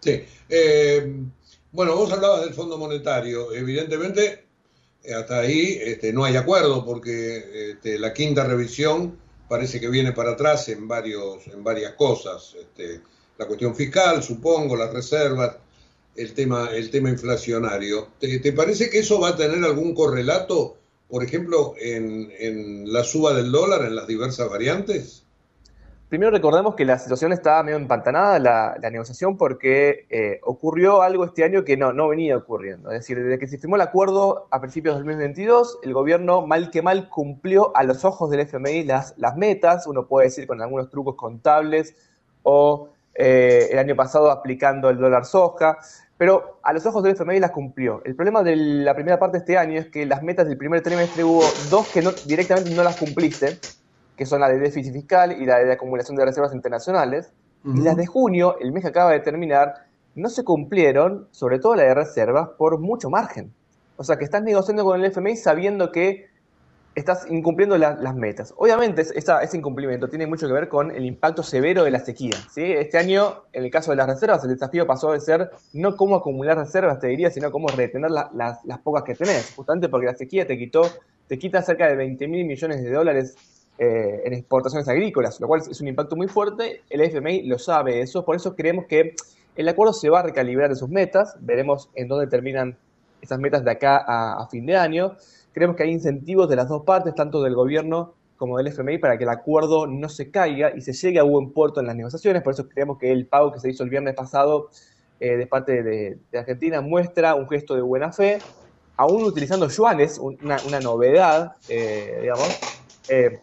Sí. 0.00 0.24
Eh, 0.48 1.22
bueno, 1.72 1.96
vos 1.96 2.10
hablabas 2.12 2.42
del 2.42 2.54
Fondo 2.54 2.78
Monetario. 2.78 3.52
Evidentemente, 3.52 4.46
hasta 5.14 5.40
ahí 5.40 5.78
este, 5.82 6.12
no 6.12 6.24
hay 6.24 6.36
acuerdo 6.36 6.84
porque 6.84 7.70
este, 7.72 7.98
la 7.98 8.12
quinta 8.12 8.44
revisión 8.44 9.18
parece 9.48 9.80
que 9.80 9.88
viene 9.88 10.12
para 10.12 10.32
atrás 10.32 10.68
en, 10.68 10.88
varios, 10.88 11.46
en 11.48 11.62
varias 11.62 11.92
cosas. 11.92 12.56
Este, 12.58 13.00
la 13.38 13.46
cuestión 13.46 13.74
fiscal, 13.74 14.22
supongo, 14.22 14.76
las 14.76 14.92
reservas, 14.92 15.56
el 16.16 16.32
tema, 16.34 16.70
el 16.72 16.90
tema 16.90 17.10
inflacionario. 17.10 18.08
¿Te, 18.18 18.52
parece 18.52 18.88
que 18.90 19.00
eso 19.00 19.20
va 19.20 19.30
a 19.30 19.36
tener 19.36 19.62
algún 19.64 19.94
correlato, 19.94 20.76
por 21.08 21.22
ejemplo, 21.22 21.74
en, 21.78 22.90
la 22.92 23.04
suba 23.04 23.34
del 23.34 23.52
dólar 23.52 23.84
en 23.84 23.94
las 23.94 24.06
diversas 24.06 24.48
variantes? 24.48 25.22
Primero 26.08 26.30
recordemos 26.30 26.76
que 26.76 26.84
la 26.84 26.98
situación 27.00 27.32
está 27.32 27.60
medio 27.64 27.76
empantanada, 27.76 28.38
la, 28.38 28.76
la 28.80 28.90
negociación, 28.90 29.36
porque 29.36 30.06
eh, 30.08 30.38
ocurrió 30.44 31.02
algo 31.02 31.24
este 31.24 31.42
año 31.42 31.64
que 31.64 31.76
no, 31.76 31.92
no 31.92 32.08
venía 32.08 32.36
ocurriendo. 32.36 32.92
Es 32.92 33.00
decir, 33.00 33.20
desde 33.20 33.40
que 33.40 33.48
se 33.48 33.58
firmó 33.58 33.74
el 33.74 33.82
acuerdo 33.82 34.46
a 34.52 34.60
principios 34.60 34.94
de 34.94 35.00
2022, 35.00 35.80
el 35.82 35.92
gobierno 35.92 36.46
mal 36.46 36.70
que 36.70 36.80
mal 36.80 37.08
cumplió 37.08 37.76
a 37.76 37.82
los 37.82 38.04
ojos 38.04 38.30
del 38.30 38.40
FMI 38.40 38.84
las, 38.84 39.14
las 39.18 39.36
metas, 39.36 39.88
uno 39.88 40.06
puede 40.06 40.28
decir 40.28 40.46
con 40.46 40.62
algunos 40.62 40.90
trucos 40.90 41.16
contables 41.16 41.96
o 42.44 42.90
eh, 43.18 43.68
el 43.70 43.78
año 43.78 43.96
pasado 43.96 44.30
aplicando 44.30 44.90
el 44.90 44.98
dólar 44.98 45.24
soja, 45.24 45.78
pero 46.18 46.58
a 46.62 46.72
los 46.72 46.84
ojos 46.86 47.02
del 47.02 47.12
FMI 47.12 47.40
las 47.40 47.50
cumplió. 47.50 48.02
El 48.04 48.14
problema 48.14 48.42
de 48.42 48.56
la 48.56 48.94
primera 48.94 49.18
parte 49.18 49.38
de 49.38 49.40
este 49.40 49.58
año 49.58 49.78
es 49.78 49.88
que 49.88 50.06
las 50.06 50.22
metas 50.22 50.46
del 50.46 50.56
primer 50.56 50.82
trimestre 50.82 51.24
hubo 51.24 51.42
dos 51.70 51.88
que 51.88 52.02
no, 52.02 52.12
directamente 52.26 52.74
no 52.74 52.82
las 52.82 52.96
cumpliste, 52.96 53.58
que 54.16 54.24
son 54.24 54.40
la 54.40 54.48
de 54.48 54.58
déficit 54.58 54.92
fiscal 54.92 55.32
y 55.32 55.44
la 55.44 55.58
de 55.58 55.72
acumulación 55.72 56.16
de 56.16 56.24
reservas 56.24 56.54
internacionales. 56.54 57.32
Y 57.64 57.80
las 57.80 57.96
de 57.96 58.06
junio, 58.06 58.56
el 58.60 58.70
mes 58.70 58.84
que 58.84 58.90
acaba 58.90 59.10
de 59.10 59.18
terminar, 59.18 59.86
no 60.14 60.28
se 60.28 60.44
cumplieron, 60.44 61.26
sobre 61.32 61.58
todo 61.58 61.74
la 61.74 61.82
de 61.82 61.94
reservas, 61.94 62.50
por 62.56 62.78
mucho 62.78 63.10
margen. 63.10 63.52
O 63.96 64.04
sea 64.04 64.16
que 64.16 64.24
estás 64.24 64.42
negociando 64.42 64.84
con 64.84 65.00
el 65.00 65.06
FMI 65.06 65.36
sabiendo 65.36 65.90
que 65.90 66.28
estás 66.96 67.26
incumpliendo 67.30 67.76
las 67.76 68.16
metas. 68.16 68.54
Obviamente 68.56 69.02
ese 69.02 69.56
incumplimiento 69.56 70.08
tiene 70.08 70.26
mucho 70.26 70.46
que 70.46 70.52
ver 70.54 70.66
con 70.66 70.90
el 70.90 71.04
impacto 71.04 71.42
severo 71.42 71.84
de 71.84 71.90
la 71.90 72.00
sequía. 72.00 72.36
¿sí? 72.50 72.62
Este 72.62 72.96
año, 72.96 73.42
en 73.52 73.64
el 73.64 73.70
caso 73.70 73.90
de 73.90 73.98
las 73.98 74.06
reservas, 74.06 74.42
el 74.44 74.50
desafío 74.50 74.86
pasó 74.86 75.12
de 75.12 75.20
ser 75.20 75.50
no 75.74 75.94
cómo 75.94 76.16
acumular 76.16 76.56
reservas, 76.56 76.98
te 76.98 77.08
diría, 77.08 77.30
sino 77.30 77.52
cómo 77.52 77.68
retener 77.68 78.10
las, 78.10 78.58
pocas 78.82 79.04
que 79.04 79.14
tenés, 79.14 79.52
justamente 79.54 79.90
porque 79.90 80.06
la 80.06 80.14
sequía 80.14 80.46
te 80.46 80.56
quitó, 80.56 80.90
te 81.28 81.38
quita 81.38 81.60
cerca 81.60 81.86
de 81.86 81.96
20 81.96 82.28
mil 82.28 82.46
millones 82.46 82.82
de 82.82 82.90
dólares 82.90 83.36
eh, 83.76 84.22
en 84.24 84.32
exportaciones 84.32 84.88
agrícolas, 84.88 85.38
lo 85.38 85.48
cual 85.48 85.60
es 85.70 85.80
un 85.82 85.88
impacto 85.88 86.16
muy 86.16 86.28
fuerte. 86.28 86.80
El 86.88 87.02
FMI 87.02 87.42
lo 87.42 87.58
sabe 87.58 88.00
eso, 88.00 88.24
por 88.24 88.36
eso 88.36 88.56
creemos 88.56 88.86
que 88.86 89.14
el 89.54 89.68
acuerdo 89.68 89.92
se 89.92 90.08
va 90.08 90.20
a 90.20 90.22
recalibrar 90.22 90.70
en 90.70 90.76
sus 90.76 90.88
metas, 90.88 91.36
veremos 91.40 91.90
en 91.94 92.08
dónde 92.08 92.26
terminan 92.26 92.78
esas 93.20 93.38
metas 93.38 93.62
de 93.64 93.70
acá 93.70 93.98
a 93.98 94.46
fin 94.48 94.64
de 94.64 94.76
año. 94.76 95.16
Creemos 95.56 95.74
que 95.74 95.84
hay 95.84 95.90
incentivos 95.90 96.50
de 96.50 96.56
las 96.56 96.68
dos 96.68 96.82
partes, 96.82 97.14
tanto 97.14 97.42
del 97.42 97.54
gobierno 97.54 98.12
como 98.36 98.58
del 98.58 98.66
FMI, 98.66 98.98
para 98.98 99.16
que 99.16 99.24
el 99.24 99.30
acuerdo 99.30 99.86
no 99.86 100.10
se 100.10 100.30
caiga 100.30 100.76
y 100.76 100.82
se 100.82 100.92
llegue 100.92 101.18
a 101.18 101.22
buen 101.22 101.50
puerto 101.50 101.80
en 101.80 101.86
las 101.86 101.96
negociaciones. 101.96 102.42
Por 102.42 102.52
eso 102.52 102.68
creemos 102.68 102.98
que 102.98 103.10
el 103.10 103.26
pago 103.26 103.52
que 103.52 103.60
se 103.60 103.70
hizo 103.70 103.82
el 103.82 103.88
viernes 103.88 104.14
pasado 104.14 104.68
eh, 105.18 105.38
de 105.38 105.46
parte 105.46 105.82
de, 105.82 106.18
Argentina 106.38 106.82
muestra 106.82 107.34
un 107.36 107.48
gesto 107.48 107.74
de 107.74 107.80
buena 107.80 108.12
fe, 108.12 108.36
aún 108.98 109.24
utilizando 109.24 109.66
yuanes, 109.66 110.18
una, 110.18 110.58
novedad, 110.82 111.56
eh, 111.70 112.18
digamos. 112.20 112.60
Eh, 113.08 113.40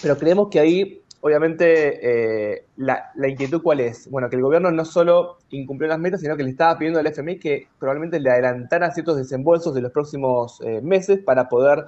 pero 0.00 0.16
creemos 0.16 0.50
que 0.50 0.60
ahí 0.60 1.02
obviamente, 1.20 2.54
eh, 2.54 2.64
la, 2.76 3.12
inquietud 3.28 3.62
cuál 3.62 3.80
es? 3.80 4.10
Bueno, 4.10 4.28
que 4.28 4.36
el 4.36 4.42
gobierno 4.42 4.70
no 4.70 4.84
solo 4.84 5.38
incumplió 5.50 5.88
las 5.88 5.98
metas, 5.98 6.20
sino 6.20 6.36
que 6.36 6.42
le 6.42 6.50
estaba 6.50 6.78
pidiendo 6.78 7.00
al 7.00 7.06
FMI 7.06 7.38
que 7.38 7.68
probablemente 7.78 8.20
le 8.20 8.30
adelantara 8.30 8.90
ciertos 8.92 9.16
desembolsos 9.16 9.74
de 9.74 9.82
los 9.82 9.92
próximos 9.92 10.60
eh, 10.62 10.80
meses 10.82 11.20
para 11.24 11.48
poder 11.48 11.86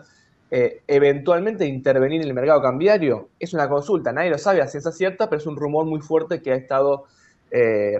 eh, 0.50 0.82
eventualmente 0.88 1.66
intervenir 1.66 2.22
en 2.22 2.28
el 2.28 2.34
mercado 2.34 2.60
cambiario. 2.60 3.28
Es 3.38 3.54
una 3.54 3.68
consulta, 3.68 4.12
nadie 4.12 4.30
lo 4.30 4.38
sabe 4.38 4.62
a 4.62 4.66
ciencia 4.66 4.92
cierta, 4.92 5.28
pero 5.28 5.40
es 5.40 5.46
un 5.46 5.56
rumor 5.56 5.86
muy 5.86 6.00
fuerte 6.00 6.42
que 6.42 6.52
ha 6.52 6.56
estado 6.56 7.04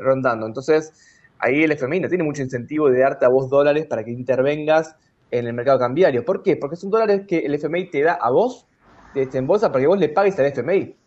rondando. 0.00 0.46
Entonces, 0.46 0.92
ahí 1.40 1.64
el 1.64 1.72
FMI 1.72 1.98
no 1.98 2.08
tiene 2.08 2.22
mucho 2.22 2.40
incentivo 2.40 2.88
de 2.88 3.00
darte 3.00 3.24
a 3.24 3.28
vos 3.28 3.50
dólares 3.50 3.84
para 3.86 4.04
que 4.04 4.12
intervengas 4.12 4.94
en 5.30 5.46
el 5.46 5.54
mercado 5.54 5.78
cambiario. 5.78 6.24
¿Por 6.24 6.42
qué? 6.42 6.56
Porque 6.56 6.76
son 6.76 6.90
dólares 6.90 7.22
que 7.26 7.38
el 7.40 7.54
FMI 7.54 7.90
te 7.90 8.02
da 8.02 8.12
a 8.12 8.30
vos, 8.30 8.66
te 9.12 9.26
desembolsa 9.26 9.72
para 9.72 9.82
que 9.82 9.88
vos 9.88 9.98
le 9.98 10.08
pagues 10.08 10.38
al 10.38 10.46
FMI. 10.46 10.99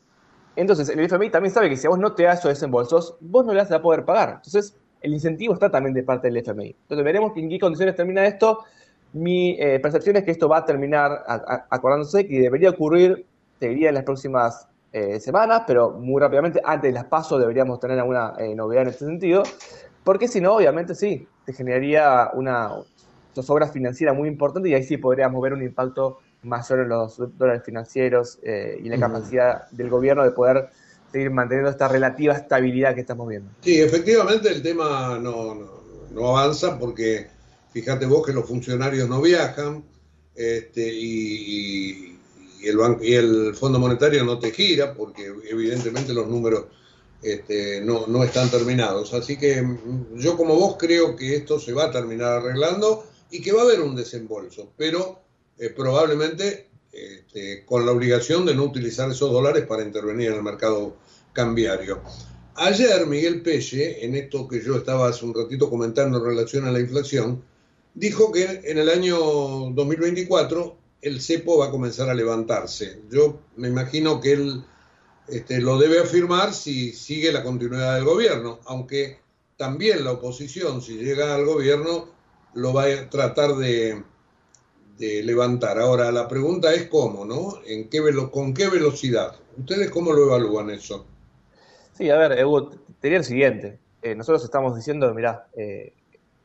Entonces, 0.55 0.89
el 0.89 0.99
FMI 0.99 1.29
también 1.29 1.53
sabe 1.53 1.69
que 1.69 1.77
si 1.77 1.87
a 1.87 1.89
vos 1.89 1.99
no 1.99 2.13
te 2.13 2.23
das 2.23 2.39
esos 2.39 2.49
desembolsos, 2.49 3.15
vos 3.19 3.45
no 3.45 3.53
le 3.53 3.59
vas 3.59 3.71
a 3.71 3.81
poder 3.81 4.05
pagar. 4.05 4.29
Entonces, 4.35 4.75
el 5.01 5.13
incentivo 5.13 5.53
está 5.53 5.69
también 5.69 5.93
de 5.93 6.03
parte 6.03 6.27
del 6.27 6.37
FMI. 6.37 6.75
Entonces, 6.83 7.03
veremos 7.03 7.33
en 7.35 7.49
qué 7.49 7.59
condiciones 7.59 7.95
termina 7.95 8.25
esto. 8.25 8.59
Mi 9.13 9.59
eh, 9.59 9.79
percepción 9.79 10.15
es 10.15 10.23
que 10.23 10.31
esto 10.31 10.47
va 10.47 10.59
a 10.59 10.65
terminar 10.65 11.23
acordándose 11.69 12.27
que 12.27 12.39
debería 12.39 12.69
ocurrir, 12.69 13.25
te 13.59 13.69
diría, 13.69 13.89
en 13.89 13.95
las 13.95 14.03
próximas 14.03 14.67
eh, 14.91 15.19
semanas, 15.19 15.63
pero 15.65 15.91
muy 15.91 16.21
rápidamente, 16.21 16.61
antes 16.63 16.89
de 16.89 16.93
las 16.93 17.05
pasos, 17.05 17.39
deberíamos 17.39 17.79
tener 17.79 17.99
alguna 17.99 18.33
eh, 18.37 18.55
novedad 18.55 18.83
en 18.83 18.89
este 18.89 19.05
sentido. 19.05 19.43
Porque 20.03 20.27
si 20.27 20.41
no, 20.41 20.55
obviamente 20.55 20.95
sí, 20.95 21.27
te 21.45 21.53
generaría 21.53 22.29
una 22.33 22.71
zozobra 23.33 23.67
financiera 23.67 24.13
muy 24.13 24.27
importante 24.27 24.69
y 24.69 24.73
ahí 24.73 24.83
sí 24.83 24.97
podríamos 24.97 25.41
ver 25.41 25.53
un 25.53 25.63
impacto 25.63 26.19
mayor 26.43 26.81
en 26.81 26.89
los 26.89 27.17
dólares 27.37 27.63
financieros 27.65 28.39
eh, 28.43 28.79
y 28.83 28.89
la 28.89 28.99
capacidad 28.99 29.69
del 29.71 29.89
gobierno 29.89 30.23
de 30.23 30.31
poder 30.31 30.69
seguir 31.11 31.31
manteniendo 31.31 31.69
esta 31.69 31.87
relativa 31.87 32.33
estabilidad 32.33 32.95
que 32.95 33.01
estamos 33.01 33.27
viendo. 33.27 33.49
Sí, 33.61 33.79
efectivamente 33.79 34.49
el 34.49 34.61
tema 34.61 35.19
no, 35.21 35.69
no, 36.11 36.27
avanza 36.37 36.77
porque 36.77 37.27
fíjate 37.71 38.05
vos 38.05 38.25
que 38.25 38.33
los 38.33 38.47
funcionarios 38.47 39.07
no 39.07 39.21
viajan 39.21 39.83
este, 40.35 40.91
y, 40.91 42.19
el 42.63 42.77
banco, 42.77 43.03
y 43.03 43.13
el 43.13 43.55
Fondo 43.55 43.79
Monetario 43.79 44.23
no 44.23 44.39
te 44.39 44.51
gira 44.51 44.93
porque 44.93 45.31
evidentemente 45.49 46.13
los 46.13 46.27
números 46.27 46.65
este, 47.21 47.81
no, 47.81 48.07
no 48.07 48.23
están 48.23 48.49
terminados. 48.49 49.13
Así 49.13 49.37
que 49.37 49.61
mm, 49.61 50.17
yo 50.17 50.35
como 50.35 50.55
vos 50.55 50.75
creo 50.77 51.15
que 51.15 51.35
esto 51.35 51.59
se 51.59 51.73
va 51.73 51.85
a 51.85 51.91
terminar 51.91 52.33
arreglando 52.33 53.05
y 53.31 53.41
que 53.41 53.51
va 53.51 53.61
a 53.61 53.65
haber 53.65 53.81
un 53.81 53.95
desembolso, 53.95 54.73
pero 54.77 55.22
eh, 55.57 55.69
probablemente 55.69 56.69
este, 56.91 57.65
con 57.65 57.85
la 57.85 57.91
obligación 57.91 58.45
de 58.45 58.55
no 58.55 58.63
utilizar 58.63 59.09
esos 59.09 59.31
dólares 59.31 59.65
para 59.65 59.83
intervenir 59.83 60.29
en 60.29 60.35
el 60.35 60.43
mercado 60.43 60.95
cambiario. 61.33 62.01
Ayer 62.55 63.07
Miguel 63.07 63.41
Pelle, 63.41 64.05
en 64.05 64.15
esto 64.15 64.47
que 64.47 64.61
yo 64.61 64.75
estaba 64.75 65.07
hace 65.07 65.25
un 65.25 65.33
ratito 65.33 65.69
comentando 65.69 66.19
en 66.19 66.25
relación 66.25 66.65
a 66.67 66.71
la 66.71 66.79
inflación, 66.79 67.43
dijo 67.95 68.31
que 68.31 68.61
en 68.65 68.77
el 68.77 68.89
año 68.89 69.17
2024 69.17 70.77
el 71.01 71.19
cepo 71.19 71.57
va 71.57 71.67
a 71.67 71.71
comenzar 71.71 72.09
a 72.09 72.13
levantarse. 72.13 73.01
Yo 73.09 73.41
me 73.55 73.67
imagino 73.67 74.21
que 74.21 74.33
él 74.33 74.63
este, 75.27 75.61
lo 75.61 75.77
debe 75.77 75.99
afirmar 75.99 76.53
si 76.53 76.93
sigue 76.93 77.31
la 77.31 77.43
continuidad 77.43 77.95
del 77.95 78.05
gobierno, 78.05 78.59
aunque 78.65 79.19
también 79.57 80.03
la 80.03 80.11
oposición, 80.11 80.81
si 80.81 80.97
llega 80.97 81.33
al 81.33 81.45
gobierno, 81.45 82.09
lo 82.53 82.73
va 82.73 82.83
a 82.83 83.09
tratar 83.09 83.55
de, 83.55 84.03
levantar. 84.99 85.79
Ahora, 85.79 86.11
la 86.11 86.27
pregunta 86.27 86.73
es 86.73 86.87
cómo, 86.87 87.25
¿no? 87.25 87.59
¿En 87.65 87.89
qué 87.89 87.99
¿Con 88.31 88.53
qué 88.53 88.69
velocidad? 88.69 89.35
¿Ustedes 89.57 89.89
cómo 89.89 90.13
lo 90.13 90.25
evalúan 90.25 90.69
eso? 90.69 91.05
Sí, 91.93 92.09
a 92.09 92.17
ver, 92.17 92.39
Evo, 92.39 92.69
te 92.99 93.15
el 93.15 93.23
siguiente. 93.23 93.79
Eh, 94.01 94.15
nosotros 94.15 94.43
estamos 94.43 94.75
diciendo, 94.75 95.13
mirá, 95.13 95.47
eh, 95.55 95.93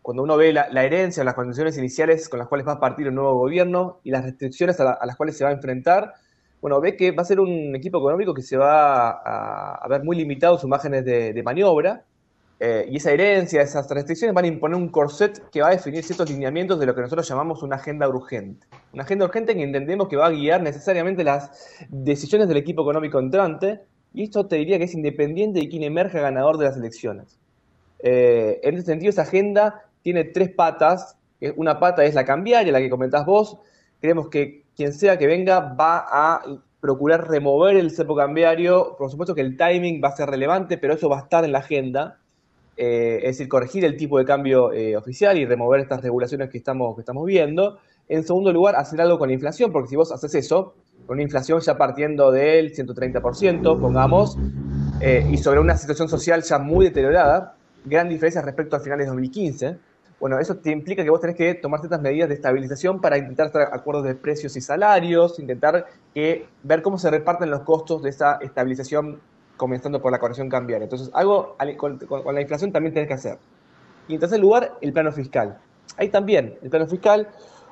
cuando 0.03 0.23
uno 0.23 0.37
ve 0.37 0.53
la, 0.53 0.85
herencia, 0.85 1.25
las 1.25 1.35
condiciones 1.35 1.77
iniciales 1.77 2.29
con 2.29 2.39
las 2.39 2.49
cuales 2.49 2.67
va 2.67 2.73
a 2.73 2.81
partir 2.81 3.07
el 3.07 3.15
nuevo 3.15 3.35
gobierno 3.39 4.01
y 4.05 4.11
las 4.11 4.25
restricciones 4.25 4.81
a, 4.81 4.99
las 5.05 5.17
cuales 5.17 5.37
se 5.37 5.45
va 5.45 5.51
a 5.51 5.53
enfrentar, 5.53 6.15
bueno, 6.61 6.81
ve 6.81 6.97
que 6.97 7.13
va 7.13 7.23
a 7.23 7.27
ser 7.27 7.41
un 7.41 7.75
equipo 7.77 7.99
económico 7.99 8.33
que 8.33 8.43
se 8.43 8.57
va 8.57 9.11
a, 9.11 9.87
ver 9.89 10.05
muy 10.05 10.17
limitado 10.17 10.59
sus 10.59 10.69
márgenes 10.69 11.05
de, 11.05 11.43
maniobra, 11.45 12.05
eh, 12.61 12.87
y 12.91 12.97
esa 12.97 13.13
herencia, 13.13 13.63
esas 13.63 13.89
restricciones 13.89 14.35
van 14.35 14.45
a 14.45 14.49
imponer 14.49 14.77
un 14.77 14.89
corset 14.89 15.49
que 15.51 15.61
va 15.61 15.69
a 15.69 15.71
definir 15.71 16.03
ciertos 16.03 16.29
lineamientos 16.29 16.81
de 16.81 16.87
lo 16.87 16.95
que 16.95 17.03
nosotros 17.03 17.29
llamamos 17.29 17.63
una 17.63 17.77
agenda 17.77 18.09
urgente. 18.09 18.67
Una 18.93 19.05
agenda 19.05 19.27
urgente 19.27 19.55
que 19.55 19.63
entendemos 19.63 20.09
que 20.09 20.17
va 20.17 20.27
a 20.27 20.31
guiar 20.31 20.61
necesariamente 20.63 21.23
las 21.23 21.51
decisiones 21.89 22.49
del 22.49 22.57
equipo 22.57 22.83
económico 22.83 23.21
entrante, 23.21 23.83
y 24.13 24.25
esto 24.25 24.47
te 24.47 24.57
diría 24.57 24.79
que 24.79 24.85
es 24.85 24.95
independiente 24.95 25.61
de 25.61 25.69
quién 25.69 25.85
emerja 25.85 26.21
ganador 26.21 26.59
de 26.59 26.65
las 26.65 26.77
elecciones. 26.77 27.39
Eh, 28.01 28.61
en 28.63 28.75
ese 28.75 28.87
sentido, 28.87 29.11
esa 29.11 29.23
agenda 29.23 29.85
tiene 30.03 30.25
tres 30.25 30.51
patas. 30.51 31.17
Una 31.57 31.79
pata 31.79 32.05
es 32.05 32.15
la 32.15 32.25
cambiaria, 32.25 32.73
la 32.73 32.81
que 32.81 32.91
comentás 32.91 33.25
vos. 33.25 33.59
Creemos 34.01 34.29
que 34.29 34.65
quien 34.75 34.93
sea 34.93 35.19
que 35.19 35.27
venga 35.27 35.61
va 35.61 36.07
a 36.11 36.43
procurar 36.81 37.29
remover 37.29 37.77
el 37.77 37.91
cepo 37.93 38.17
cambiario. 38.17 38.97
Por 38.97 39.11
supuesto 39.11 39.35
que 39.35 39.43
el 39.43 39.57
timing 39.57 40.03
va 40.03 40.09
a 40.09 40.17
ser 40.17 40.29
relevante, 40.29 40.79
pero 40.79 40.95
eso 40.95 41.09
va 41.09 41.19
a 41.19 41.23
estar 41.23 41.45
en 41.45 41.53
la 41.53 41.59
agenda. 41.59 42.19
Eh, 42.81 43.17
es 43.25 43.37
decir, 43.37 43.49
corregir 43.49 43.85
el 43.85 43.97
tipo 43.97 44.19
de 44.19 44.25
cambio 44.25 44.73
eh, 44.73 44.97
oficial 44.97 45.37
y 45.37 45.45
remover 45.45 45.81
estas 45.81 46.01
regulaciones 46.01 46.49
que 46.49 46.59
estamos, 46.59 46.95
que 46.95 47.01
estamos 47.01 47.27
viendo. 47.27 47.81
En 48.09 48.23
segundo 48.23 48.53
lugar, 48.53 48.77
hacer 48.77 49.01
algo 49.01 49.19
con 49.19 49.27
la 49.29 49.35
inflación, 49.35 49.73
porque 49.73 49.89
si 49.89 49.97
vos 49.97 50.13
haces 50.13 50.33
eso, 50.37 50.75
con 51.05 51.17
una 51.17 51.25
inflación 51.25 51.61
ya 51.61 51.77
partiendo 51.77 52.31
del 52.31 52.73
130%, 52.73 53.81
pongamos, 53.81 54.39
eh, 55.01 55.27
y 55.29 55.39
sobre 55.39 55.59
una 55.59 55.77
situación 55.77 56.09
social 56.09 56.45
ya 56.45 56.61
muy 56.61 56.85
deteriorada, 56.85 57.57
gran 57.85 58.09
diferencia 58.09 58.43
respecto 58.43 58.77
a 58.77 58.81
finales 58.81 59.07
de 59.07 59.09
2015. 59.09 59.77
Bueno, 60.21 60.39
eso 60.39 60.57
te 60.59 60.71
implica 60.71 61.03
que 61.03 61.11
vos 61.11 61.21
tenés 61.21 61.35
que 61.35 61.55
tomar 61.55 61.81
ciertas 61.81 62.01
medidas 62.01 62.29
de 62.29 62.37
estabilización 62.37 63.01
para 63.01 63.19
intentar 63.19 63.49
hacer 63.49 63.63
acuerdos 63.73 64.05
de 64.05 64.15
precios 64.15 64.57
y 64.57 64.61
salarios, 64.61 65.41
intentar 65.41 65.85
que, 66.15 66.47
ver 66.63 66.83
cómo 66.83 66.97
se 66.97 67.11
reparten 67.11 67.51
los 67.51 67.63
costos 67.63 68.05
de 68.05 68.11
esa 68.11 68.39
estabilización 68.41 69.21
comenzando 69.59 70.01
por 70.01 70.11
la 70.11 70.19
corrección 70.19 70.49
cambiaria. 70.49 70.85
Entonces, 70.85 71.11
algo 71.13 71.57
con, 71.77 71.99
con, 71.99 72.35
la 72.35 72.41
inflación 72.41 72.73
también 72.73 72.95
tenés 72.95 73.09
que 73.09 73.15
hacer. 73.15 73.39
Y 74.09 74.15
en 74.15 74.21
tercer 74.21 74.41
lugar, 74.41 74.79
el 74.81 74.95
plano 74.95 75.13
fiscal. 75.13 75.59
Ahí 75.99 76.09
también, 76.09 76.59
el 76.63 76.71
plano 76.71 76.87
fiscal, 76.87 77.29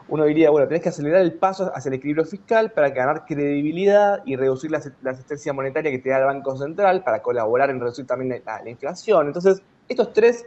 uno 0.09 0.25
diría, 0.25 0.51
bueno, 0.51 0.69
tenés 0.69 0.83
que 0.83 0.91
acelerar 0.91 1.23
el 1.23 1.33
paso 1.33 1.73
hacia 1.75 1.89
el 1.89 1.95
equilibrio 1.95 2.27
fiscal 2.27 2.73
para 2.73 2.91
ganar 2.91 3.25
credibilidad 3.25 4.21
y 4.27 4.37
reducir 4.37 4.71
la, 4.71 4.83
asistencia 5.11 5.55
monetaria 5.55 5.91
que 5.91 5.99
te 5.99 6.11
da 6.11 6.19
el 6.19 6.25
Banco 6.27 6.55
Central 6.59 7.03
para 7.03 7.23
colaborar 7.23 7.71
en 7.71 7.81
reducir 7.81 8.07
también 8.07 8.43
la 8.45 8.69
inflación. 8.69 9.29
Entonces, 9.29 9.63
estos 9.89 10.13
tres 10.13 10.45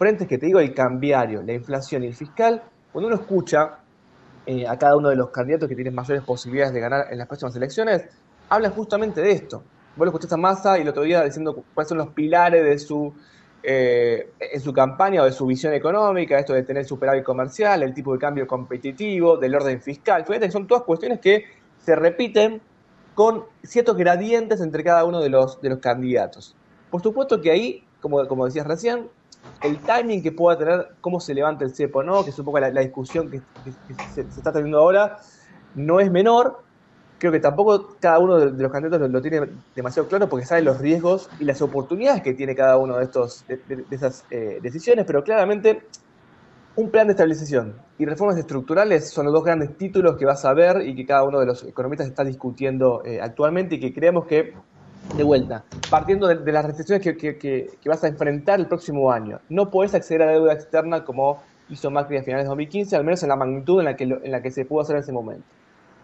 frentes 0.00 0.26
que 0.26 0.38
te 0.38 0.46
digo, 0.46 0.60
el 0.60 0.72
cambiario, 0.72 1.42
la 1.42 1.52
inflación 1.52 2.02
y 2.04 2.06
el 2.06 2.14
fiscal, 2.14 2.62
cuando 2.90 3.08
uno 3.08 3.16
escucha 3.16 3.80
eh, 4.46 4.66
a 4.66 4.78
cada 4.78 4.96
uno 4.96 5.10
de 5.10 5.16
los 5.16 5.28
candidatos 5.28 5.68
que 5.68 5.74
tienen 5.74 5.94
mayores 5.94 6.24
posibilidades 6.24 6.72
de 6.72 6.80
ganar 6.80 7.06
en 7.10 7.18
las 7.18 7.26
próximas 7.26 7.54
elecciones, 7.54 8.04
hablan 8.48 8.72
justamente 8.72 9.20
de 9.20 9.32
esto. 9.32 9.62
Vos 9.96 10.06
lo 10.06 10.10
escuchaste 10.10 10.34
a 10.34 10.38
Massa 10.38 10.78
y 10.78 10.82
el 10.82 10.88
otro 10.88 11.02
día 11.02 11.22
diciendo 11.24 11.64
cuáles 11.74 11.88
son 11.88 11.98
los 11.98 12.08
pilares 12.08 12.64
de 12.64 12.78
su, 12.78 13.12
eh, 13.62 14.32
en 14.38 14.60
su 14.60 14.72
campaña 14.72 15.22
o 15.22 15.24
de 15.24 15.32
su 15.32 15.46
visión 15.46 15.74
económica, 15.74 16.38
esto 16.38 16.52
de 16.52 16.62
tener 16.62 16.84
superávit 16.84 17.24
comercial, 17.24 17.82
el 17.82 17.92
tipo 17.94 18.12
de 18.12 18.18
cambio 18.18 18.46
competitivo, 18.46 19.36
del 19.36 19.54
orden 19.54 19.80
fiscal. 19.80 20.24
Fíjate, 20.24 20.50
son 20.50 20.66
todas 20.66 20.84
cuestiones 20.84 21.20
que 21.20 21.44
se 21.78 21.96
repiten 21.96 22.60
con 23.14 23.44
ciertos 23.62 23.96
gradientes 23.96 24.60
entre 24.60 24.84
cada 24.84 25.04
uno 25.04 25.20
de 25.20 25.28
los, 25.28 25.60
de 25.60 25.70
los 25.70 25.78
candidatos. 25.78 26.56
Por 26.90 27.02
supuesto 27.02 27.40
que 27.40 27.50
ahí 27.50 27.84
como, 28.00 28.26
como 28.26 28.46
decías 28.46 28.66
recién, 28.66 29.08
el 29.62 29.78
timing 29.78 30.22
que 30.22 30.32
pueda 30.32 30.58
tener, 30.58 30.88
cómo 31.00 31.20
se 31.20 31.34
levanta 31.34 31.64
el 31.64 31.74
cepo, 31.74 32.02
¿no? 32.02 32.24
que 32.24 32.30
es 32.30 32.38
un 32.38 32.44
poco 32.44 32.60
la, 32.60 32.70
discusión 32.70 33.30
que, 33.30 33.40
se, 34.14 34.22
está 34.22 34.52
teniendo 34.52 34.78
ahora, 34.78 35.18
no 35.74 36.00
es 36.00 36.10
menor. 36.10 36.62
Creo 37.20 37.30
que 37.30 37.38
tampoco 37.38 37.96
cada 38.00 38.18
uno 38.18 38.38
de, 38.38 38.62
los 38.62 38.72
candidatos 38.72 39.10
lo, 39.10 39.20
tiene 39.20 39.42
demasiado 39.76 40.08
claro 40.08 40.26
porque 40.26 40.46
sabe 40.46 40.62
los 40.62 40.78
riesgos 40.78 41.28
y 41.38 41.44
las 41.44 41.60
oportunidades 41.60 42.22
que 42.22 42.32
tiene 42.32 42.54
cada 42.54 42.78
uno 42.78 42.96
de, 42.96 43.04
estos, 43.04 43.44
de, 43.46 43.84
esas 43.90 44.24
eh, 44.30 44.58
decisiones, 44.62 45.04
pero 45.04 45.22
claramente 45.22 45.82
un 46.76 46.90
plan 46.90 47.06
de 47.06 47.12
estabilización 47.12 47.74
y 47.98 48.06
reformas 48.06 48.38
estructurales 48.38 49.10
son 49.10 49.26
los 49.26 49.34
dos 49.34 49.44
grandes 49.44 49.76
títulos 49.76 50.16
que 50.16 50.24
vas 50.24 50.46
a 50.46 50.54
ver 50.54 50.80
y 50.88 50.94
que 50.94 51.04
cada 51.04 51.24
uno 51.24 51.38
de 51.38 51.44
los 51.44 51.62
economistas 51.64 52.06
está 52.06 52.24
discutiendo 52.24 53.02
eh, 53.04 53.20
actualmente 53.20 53.74
y 53.74 53.80
que 53.80 53.92
creemos 53.92 54.26
que 54.26 54.54
de 55.14 55.22
vuelta, 55.22 55.64
partiendo 55.90 56.26
de, 56.26 56.52
las 56.52 56.64
restricciones 56.64 57.02
que, 57.02 57.70
vas 57.84 58.02
a 58.02 58.08
enfrentar 58.08 58.60
el 58.60 58.66
próximo 58.66 59.12
año. 59.12 59.40
No 59.50 59.70
puedes 59.70 59.94
acceder 59.94 60.22
a 60.22 60.26
la 60.26 60.32
deuda 60.32 60.52
externa 60.54 61.04
como 61.04 61.42
hizo 61.68 61.90
Macri 61.90 62.16
a 62.16 62.22
finales 62.22 62.44
de 62.44 62.48
2015, 62.48 62.96
al 62.96 63.04
menos 63.04 63.22
en 63.22 63.28
la 63.28 63.36
magnitud 63.36 63.80
en 63.80 63.84
la 63.84 63.96
que, 63.96 64.04
en 64.04 64.30
la 64.30 64.40
que 64.40 64.50
se 64.50 64.64
pudo 64.64 64.80
hacer 64.80 64.96
en 64.96 65.02
ese 65.02 65.12
momento. 65.12 65.44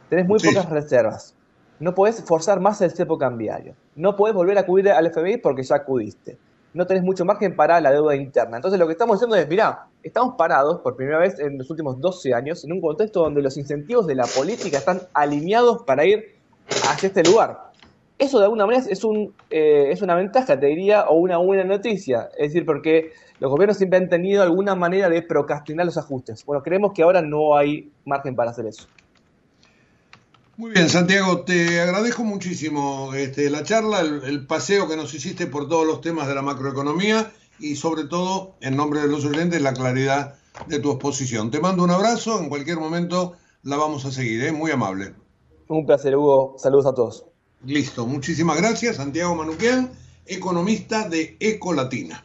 Tenés 0.09 0.27
muy 0.27 0.39
pocas 0.39 0.69
reservas. 0.71 1.35
No 1.79 1.95
puedes 1.95 2.23
forzar 2.25 2.61
más 2.61 2.81
el 2.81 2.93
cepo 2.93 3.19
cambiario. 3.19 3.75
No 3.95 4.17
puedes 4.17 4.35
volver 4.35 4.57
a 4.59 4.63
acudir 4.63 4.91
al 4.91 5.13
FBI 5.13 5.39
porque 5.39 5.63
ya 5.63 5.77
acudiste. 5.77 6.39
No 6.75 6.87
tenés 6.87 7.03
mucho 7.03 7.25
margen 7.25 7.57
para 7.57 7.81
la 7.81 7.91
deuda 7.91 8.15
interna. 8.15 8.57
Entonces 8.57 8.79
lo 8.79 8.87
que 8.87 8.93
estamos 8.93 9.19
diciendo 9.19 9.37
es, 9.37 9.49
mirá, 9.49 9.87
estamos 10.03 10.35
parados 10.37 10.81
por 10.81 10.97
primera 10.97 11.19
vez 11.19 11.39
en 11.39 11.59
los 11.59 11.71
últimos 11.71 12.01
12 12.01 12.35
años 12.35 12.65
en 12.65 12.73
un 12.73 12.81
contexto 12.81 13.21
donde 13.21 13.43
los 13.43 13.57
incentivos 13.57 14.07
de 14.07 14.15
la 14.15 14.27
política 14.27 14.79
están 14.79 15.01
alineados 15.15 15.83
para 15.85 16.05
ir 16.05 16.37
hacia 16.89 17.09
este 17.09 17.23
lugar 17.23 17.67
eso 18.19 18.39
de 18.39 18.45
alguna 18.45 18.67
manera 18.67 18.85
es, 18.89 19.05
un, 19.05 19.35
eh, 19.51 19.91
es 19.91 20.01
una 20.01 20.15
ventaja, 20.15 20.59
te 20.59 20.67
diría, 20.67 21.07
o 21.09 21.17
una 21.17 21.39
buena 21.39 21.65
noticia. 21.65 22.29
Es 22.39 22.53
decir, 22.53 22.65
porque 22.65 23.11
los 23.41 23.51
gobiernos 23.51 23.77
siempre 23.77 23.99
han 23.99 24.09
tenido 24.09 24.43
alguna 24.43 24.75
manera 24.75 25.09
de 25.09 25.23
procrastinar 25.23 25.85
los 25.85 25.99
ajustes. 25.99 26.45
Bueno, 26.47 26.63
creemos 26.63 26.93
que 26.95 27.03
ahora 27.03 27.21
no 27.21 27.57
hay 27.57 27.91
margen 28.05 28.35
para 28.35 28.51
hacer 28.51 28.67
eso. 28.67 28.87
Muy 30.59 30.71
bien, 30.71 30.89
Santiago, 30.89 31.43
te 31.43 31.83
agradezco 31.83 32.25
muchísimo 32.25 33.13
este, 33.13 33.51
la 33.51 33.63
charla, 33.63 34.01
el, 34.01 34.47
paseo 34.47 34.89
que 34.89 34.97
nos 34.97 35.13
hiciste 35.13 35.47
por 35.47 35.69
todos 35.69 35.87
los 35.87 36.01
temas 36.01 36.29
de 36.29 36.35
la 36.35 36.41
macroeconomía 36.41 37.31
y 37.59 37.77
sobre 37.77 38.05
todo, 38.05 38.55
en 38.63 38.75
nombre 38.75 39.01
de 39.01 39.09
los 39.09 39.27
oyentes, 39.27 39.61
la 39.61 39.75
claridad 39.75 40.37
de 40.67 40.79
tu 40.79 40.93
exposición. 40.93 41.51
Te 41.51 41.61
mando 41.61 41.85
un 41.85 41.91
abrazo, 41.91 42.41
en 42.41 42.49
cualquier 42.49 42.79
momento 42.79 43.35
la 43.65 43.77
vamos 43.77 44.07
a 44.07 44.13
seguir, 44.13 44.45
¿eh? 44.45 44.53
muy 44.53 44.71
amable. 44.71 45.13
Un 45.69 45.85
placer, 45.85 46.17
Hugo. 46.17 46.57
Saludos 46.59 46.87
a 46.87 46.95
todos. 46.95 47.27
Listo, 47.63 48.07
muchísimas 48.07 48.57
gracias. 48.57 48.97
Santiago 48.97 49.35
Manuquian, 49.35 49.91
economista 50.25 51.07
de 51.07 51.37
Ecolatina. 51.39 52.25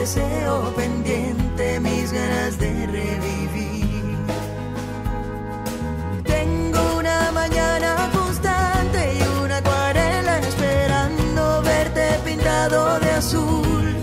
deseo 0.00 0.72
pendiente, 0.74 1.78
mis 1.78 2.10
ganas 2.10 2.58
de 2.58 2.70
revivir. 2.86 4.16
Tengo 6.24 6.80
una 6.98 7.30
mañana 7.32 8.10
de 13.00 13.10
azul. 13.10 13.94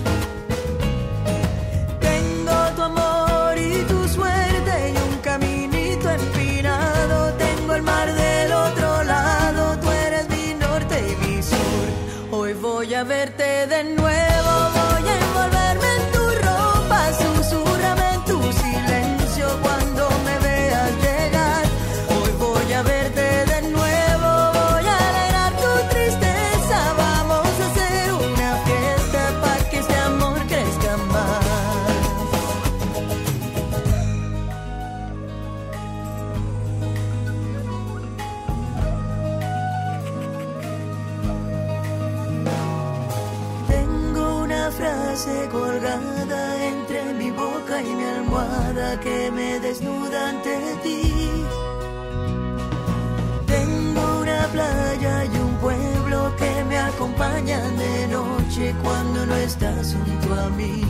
Tengo 2.00 2.58
tu 2.76 2.82
amor 2.82 3.58
y 3.58 3.84
tu 3.92 4.08
suerte 4.08 4.74
y 4.94 4.98
un 5.10 5.16
caminito 5.22 6.10
empinado. 6.10 7.34
Tengo 7.34 7.74
el 7.76 7.82
mar 7.82 8.08
del 8.14 8.52
otro 8.52 9.04
lado, 9.04 9.80
tú 9.80 9.92
eres 9.92 10.30
mi 10.30 10.54
norte 10.54 10.96
y 11.12 11.16
mi 11.26 11.42
sur. 11.42 11.86
Hoy 12.32 12.54
voy 12.54 12.94
a 12.94 13.04
verte 13.04 13.68
de 13.68 13.84
nuevo, 13.84 13.97
acompañan 57.48 57.78
de 57.78 58.08
noche 58.08 58.76
cuando 58.84 59.26
no 59.26 59.36
estás 59.36 59.96
junto 59.96 60.34
a 60.34 60.50
mí. 60.50 60.87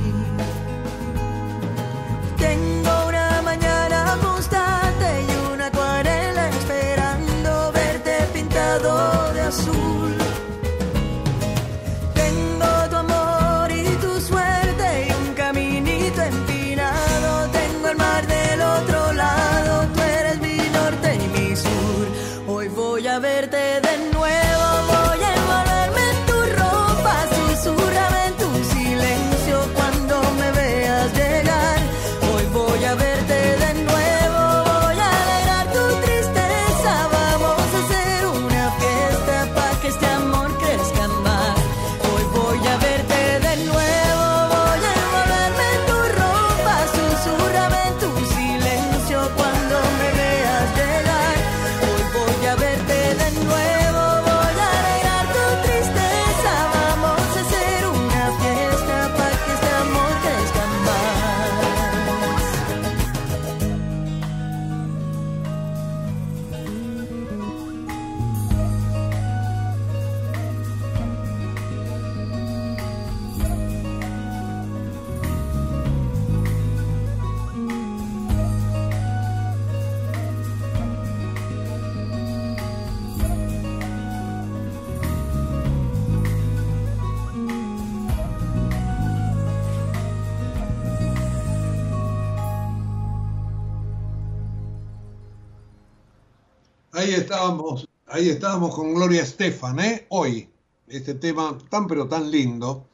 Ahí 97.08 97.14
estábamos, 97.14 97.88
ahí 98.08 98.28
estábamos 98.28 98.76
con 98.76 98.94
Gloria 98.94 99.22
Estefan, 99.22 99.80
¿eh? 99.80 100.08
Hoy, 100.10 100.50
este 100.90 101.14
tema 101.14 101.58
tan 101.70 101.88
pero 101.88 102.10
tan 102.10 102.30
lindo, 102.30 102.90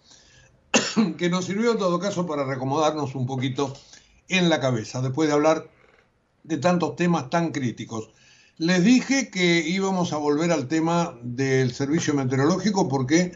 que 1.17 1.31
nos 1.31 1.45
sirvió 1.45 1.71
en 1.71 1.79
todo 1.79 1.97
caso 1.97 2.27
para 2.27 2.45
recomodarnos 2.45 3.15
un 3.15 3.25
poquito 3.25 3.73
en 4.27 4.49
la 4.49 4.59
cabeza, 4.59 5.01
después 5.01 5.27
de 5.27 5.33
hablar 5.33 5.67
de 6.43 6.57
tantos 6.57 6.95
temas 6.95 7.31
tan 7.31 7.51
críticos. 7.51 8.11
Les 8.59 8.83
dije 8.83 9.31
que 9.31 9.67
íbamos 9.67 10.13
a 10.13 10.17
volver 10.17 10.51
al 10.51 10.67
tema 10.67 11.17
del 11.23 11.73
servicio 11.73 12.13
meteorológico 12.13 12.87
porque 12.87 13.31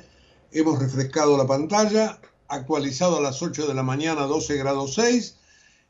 hemos 0.52 0.78
refrescado 0.78 1.40
la 1.40 1.48
pantalla, 1.48 2.22
actualizado 2.50 3.18
a 3.18 3.22
las 3.22 3.42
8 3.42 3.66
de 3.66 3.74
la 3.74 3.82
mañana 3.82 4.28
12 4.28 4.56
grados 4.58 4.94
6. 4.94 5.38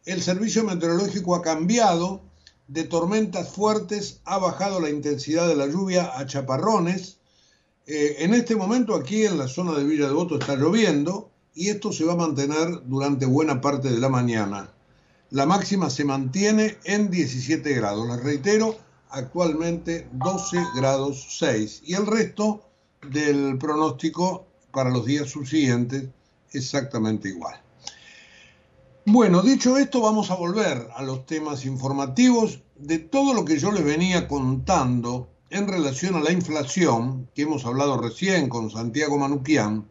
El 0.06 0.22
servicio 0.22 0.64
meteorológico 0.64 1.36
ha 1.36 1.42
cambiado 1.42 2.22
de 2.68 2.84
tormentas 2.84 3.50
fuertes, 3.50 4.22
ha 4.26 4.38
bajado 4.38 4.80
la 4.80 4.90
intensidad 4.90 5.48
de 5.48 5.56
la 5.56 5.68
lluvia 5.68 6.18
a 6.18 6.26
chaparrones. 6.26 7.18
Eh, 7.86 8.18
en 8.20 8.34
este 8.34 8.56
momento 8.56 8.96
aquí 8.96 9.26
en 9.26 9.38
la 9.38 9.48
zona 9.48 9.74
de 9.74 9.86
Villa 9.86 10.08
Devoto 10.08 10.38
está 10.38 10.56
lloviendo 10.56 11.32
y 11.54 11.70
esto 11.70 11.94
se 11.94 12.04
va 12.04 12.14
a 12.14 12.18
mantener 12.18 12.82
durante 12.86 13.26
buena 13.26 13.62
parte 13.62 13.90
de 13.90 14.00
la 14.00 14.10
mañana. 14.10 14.74
La 15.30 15.46
máxima 15.46 15.90
se 15.90 16.06
mantiene 16.06 16.78
en 16.84 17.10
17 17.10 17.74
grados. 17.74 18.08
Les 18.08 18.24
reitero, 18.24 18.78
actualmente 19.10 20.08
12 20.14 20.58
grados 20.76 21.38
6. 21.40 21.84
Y 21.86 21.96
el 21.96 22.06
resto 22.06 22.62
del 23.10 23.58
pronóstico 23.58 24.46
para 24.72 24.90
los 24.90 25.06
días 25.06 25.30
subsiguientes 25.30 26.06
exactamente 26.52 27.30
igual. 27.30 27.67
Bueno, 29.10 29.42
dicho 29.42 29.78
esto, 29.78 30.02
vamos 30.02 30.32
a 30.32 30.36
volver 30.36 30.90
a 30.94 31.02
los 31.02 31.26
temas 31.26 31.64
informativos 31.64 32.60
de 32.76 33.00
todo 33.00 33.34
lo 33.34 33.46
que 33.46 33.58
yo 33.58 33.72
les 33.72 33.86
venía 33.86 34.28
contando 34.28 35.30
en 35.50 35.66
relación 35.66 36.16
a 36.16 36.20
la 36.20 36.34
inflación, 36.34 37.30
que 37.34 37.44
hemos 37.44 37.66
hablado 37.66 38.02
recién 38.02 38.50
con 38.50 38.70
Santiago 38.70 39.18
Manuquian. 39.18 39.88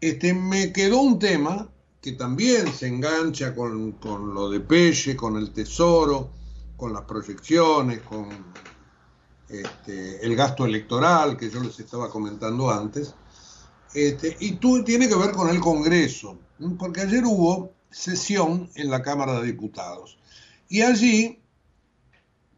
Este, 0.00 0.34
me 0.34 0.72
quedó 0.72 1.00
un 1.00 1.18
tema 1.18 1.68
que 2.00 2.12
también 2.12 2.72
se 2.72 2.86
engancha 2.86 3.56
con, 3.56 3.90
con 3.90 4.32
lo 4.32 4.48
de 4.48 4.60
Pelle, 4.60 5.16
con 5.16 5.36
el 5.36 5.52
Tesoro, 5.52 6.30
con 6.76 6.92
las 6.92 7.02
proyecciones, 7.02 8.02
con 8.02 8.28
este, 9.48 10.24
el 10.24 10.36
gasto 10.36 10.64
electoral 10.64 11.36
que 11.36 11.50
yo 11.50 11.60
les 11.60 11.80
estaba 11.80 12.08
comentando 12.08 12.70
antes, 12.70 13.16
este, 13.92 14.36
y 14.38 14.52
tú, 14.52 14.84
tiene 14.84 15.08
que 15.08 15.16
ver 15.16 15.32
con 15.32 15.48
el 15.48 15.58
Congreso, 15.58 16.38
porque 16.78 17.00
ayer 17.00 17.24
hubo 17.24 17.81
sesión 17.92 18.70
en 18.74 18.90
la 18.90 19.02
Cámara 19.02 19.40
de 19.40 19.46
Diputados. 19.46 20.18
Y 20.68 20.82
allí, 20.82 21.38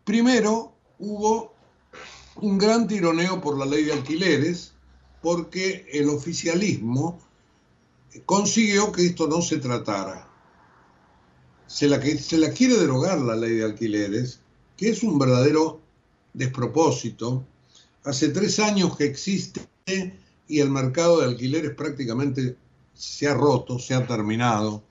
primero, 0.04 0.72
hubo 0.98 1.54
un 2.36 2.58
gran 2.58 2.86
tironeo 2.86 3.40
por 3.40 3.58
la 3.58 3.66
ley 3.66 3.84
de 3.84 3.92
alquileres, 3.92 4.72
porque 5.20 5.86
el 5.92 6.08
oficialismo 6.08 7.18
consiguió 8.26 8.92
que 8.92 9.06
esto 9.06 9.26
no 9.26 9.42
se 9.42 9.58
tratara. 9.58 10.28
Se 11.66 11.88
la, 11.88 12.00
se 12.00 12.38
la 12.38 12.50
quiere 12.50 12.76
derogar 12.76 13.18
la 13.20 13.34
ley 13.34 13.56
de 13.56 13.64
alquileres, 13.64 14.40
que 14.76 14.90
es 14.90 15.02
un 15.02 15.18
verdadero 15.18 15.80
despropósito. 16.32 17.44
Hace 18.04 18.28
tres 18.28 18.58
años 18.58 18.96
que 18.96 19.04
existe 19.04 19.60
y 20.46 20.60
el 20.60 20.70
mercado 20.70 21.20
de 21.20 21.26
alquileres 21.26 21.74
prácticamente 21.74 22.56
se 22.92 23.26
ha 23.26 23.34
roto, 23.34 23.78
se 23.78 23.94
ha 23.94 24.06
terminado. 24.06 24.84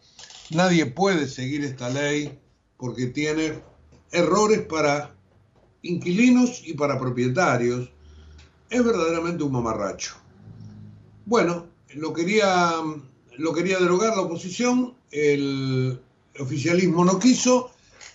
Nadie 0.54 0.86
puede 0.86 1.28
seguir 1.28 1.64
esta 1.64 1.90
ley 1.90 2.38
porque 2.78 3.08
tiene 3.08 3.54
errores 4.12 4.62
para 4.62 5.16
inquilinos 5.82 6.62
y 6.66 6.74
para 6.74 7.00
propietarios. 7.00 7.90
Es 8.70 8.84
verdaderamente 8.84 9.44
un 9.44 9.52
mamarracho. 9.52 10.16
Bueno, 11.26 11.68
lo 11.96 12.14
quería, 12.14 12.74
lo 13.38 13.54
quería 13.54 13.80
derogar 13.80 14.16
la 14.16 14.24
oposición, 14.24 14.96
el 15.12 16.00
oficialismo 16.40 17.06
no 17.06 17.20
quiso, 17.20 17.72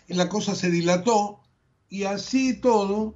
y 0.09 0.15
la 0.15 0.29
cosa 0.29 0.55
se 0.55 0.71
dilató, 0.71 1.41
y 1.89 2.05
así 2.05 2.55
todo, 2.55 3.15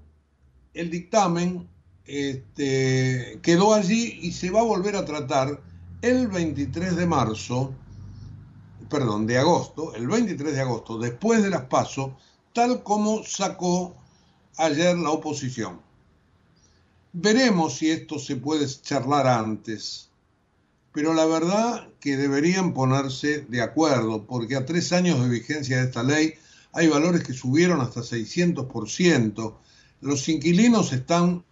el 0.74 0.90
dictamen 0.90 1.68
este, 2.06 3.38
quedó 3.42 3.74
allí 3.74 4.18
y 4.22 4.32
se 4.32 4.50
va 4.50 4.60
a 4.60 4.64
volver 4.64 4.96
a 4.96 5.04
tratar 5.04 5.62
el 6.00 6.28
23 6.28 6.96
de 6.96 7.06
marzo, 7.06 7.74
perdón, 8.88 9.26
de 9.26 9.38
agosto, 9.38 9.94
el 9.94 10.06
23 10.06 10.54
de 10.54 10.60
agosto, 10.60 10.98
después 10.98 11.42
de 11.42 11.50
las 11.50 11.66
pasos, 11.66 12.12
tal 12.52 12.82
como 12.82 13.24
sacó 13.24 13.96
ayer 14.56 14.96
la 14.96 15.10
oposición. 15.10 15.80
Veremos 17.12 17.76
si 17.78 17.90
esto 17.90 18.18
se 18.18 18.36
puede 18.36 18.66
charlar 18.66 19.26
antes, 19.26 20.10
pero 20.92 21.14
la 21.14 21.26
verdad 21.26 21.88
que 22.00 22.16
deberían 22.16 22.74
ponerse 22.74 23.42
de 23.48 23.62
acuerdo, 23.62 24.26
porque 24.26 24.56
a 24.56 24.66
tres 24.66 24.92
años 24.92 25.22
de 25.22 25.28
vigencia 25.28 25.78
de 25.78 25.84
esta 25.84 26.02
ley 26.02 26.34
hay 26.72 26.88
valores 26.88 27.22
que 27.22 27.32
subieron 27.32 27.80
hasta 27.80 28.00
600%. 28.00 29.54
Los 30.00 30.28
inquilinos 30.28 30.92
están 30.92 31.44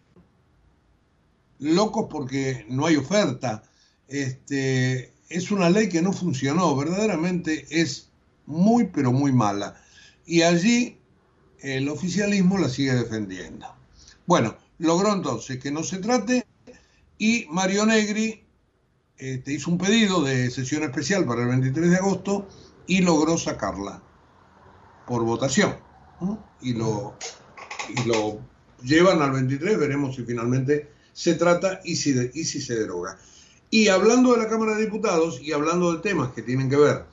locos 1.58 2.06
porque 2.10 2.66
no 2.68 2.86
hay 2.86 2.96
oferta. 2.96 3.62
Este, 4.08 5.12
es 5.30 5.50
una 5.50 5.70
ley 5.70 5.88
que 5.88 6.02
no 6.02 6.12
funcionó, 6.12 6.76
verdaderamente 6.76 7.66
es 7.70 8.10
muy, 8.46 8.86
pero 8.86 9.12
muy 9.12 9.32
mala. 9.32 9.80
Y 10.26 10.42
allí 10.42 10.98
el 11.60 11.88
oficialismo 11.88 12.58
la 12.58 12.68
sigue 12.68 12.94
defendiendo. 12.94 13.66
Bueno, 14.26 14.56
logró 14.78 15.12
entonces 15.12 15.58
que 15.58 15.70
no 15.70 15.82
se 15.84 15.98
trate 15.98 16.44
y 17.16 17.46
Mario 17.48 17.86
Negri 17.86 18.44
este, 19.16 19.52
hizo 19.52 19.70
un 19.70 19.78
pedido 19.78 20.22
de 20.22 20.50
sesión 20.50 20.82
especial 20.82 21.24
para 21.26 21.42
el 21.42 21.48
23 21.48 21.90
de 21.90 21.96
agosto 21.96 22.48
y 22.86 23.00
logró 23.02 23.38
sacarla 23.38 24.02
por 25.06 25.24
votación. 25.24 25.76
Y, 26.60 26.74
lo, 26.74 27.16
y 27.88 28.08
lo 28.08 28.40
llevan 28.82 29.22
al 29.22 29.30
23, 29.30 29.78
veremos 29.78 30.16
si 30.16 30.24
finalmente 30.24 30.90
se 31.12 31.34
trata 31.34 31.80
y 31.84 31.96
si, 31.96 32.30
y 32.34 32.44
si 32.44 32.60
se 32.60 32.74
deroga. 32.74 33.18
Y 33.70 33.88
hablando 33.88 34.32
de 34.32 34.38
la 34.38 34.48
Cámara 34.48 34.76
de 34.76 34.84
Diputados 34.84 35.40
y 35.40 35.52
hablando 35.52 35.92
de 35.92 36.00
temas 36.00 36.32
que 36.32 36.42
tienen 36.42 36.68
que 36.68 36.76
ver 36.76 37.04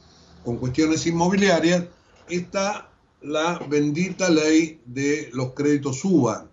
con 0.44 0.58
cuestiones 0.58 1.06
inmobiliarias, 1.06 1.86
está 2.30 2.90
la 3.22 3.60
bendita 3.70 4.30
ley 4.30 4.82
de 4.86 5.30
los 5.34 5.54
créditos 5.54 6.04
UBA, 6.04 6.50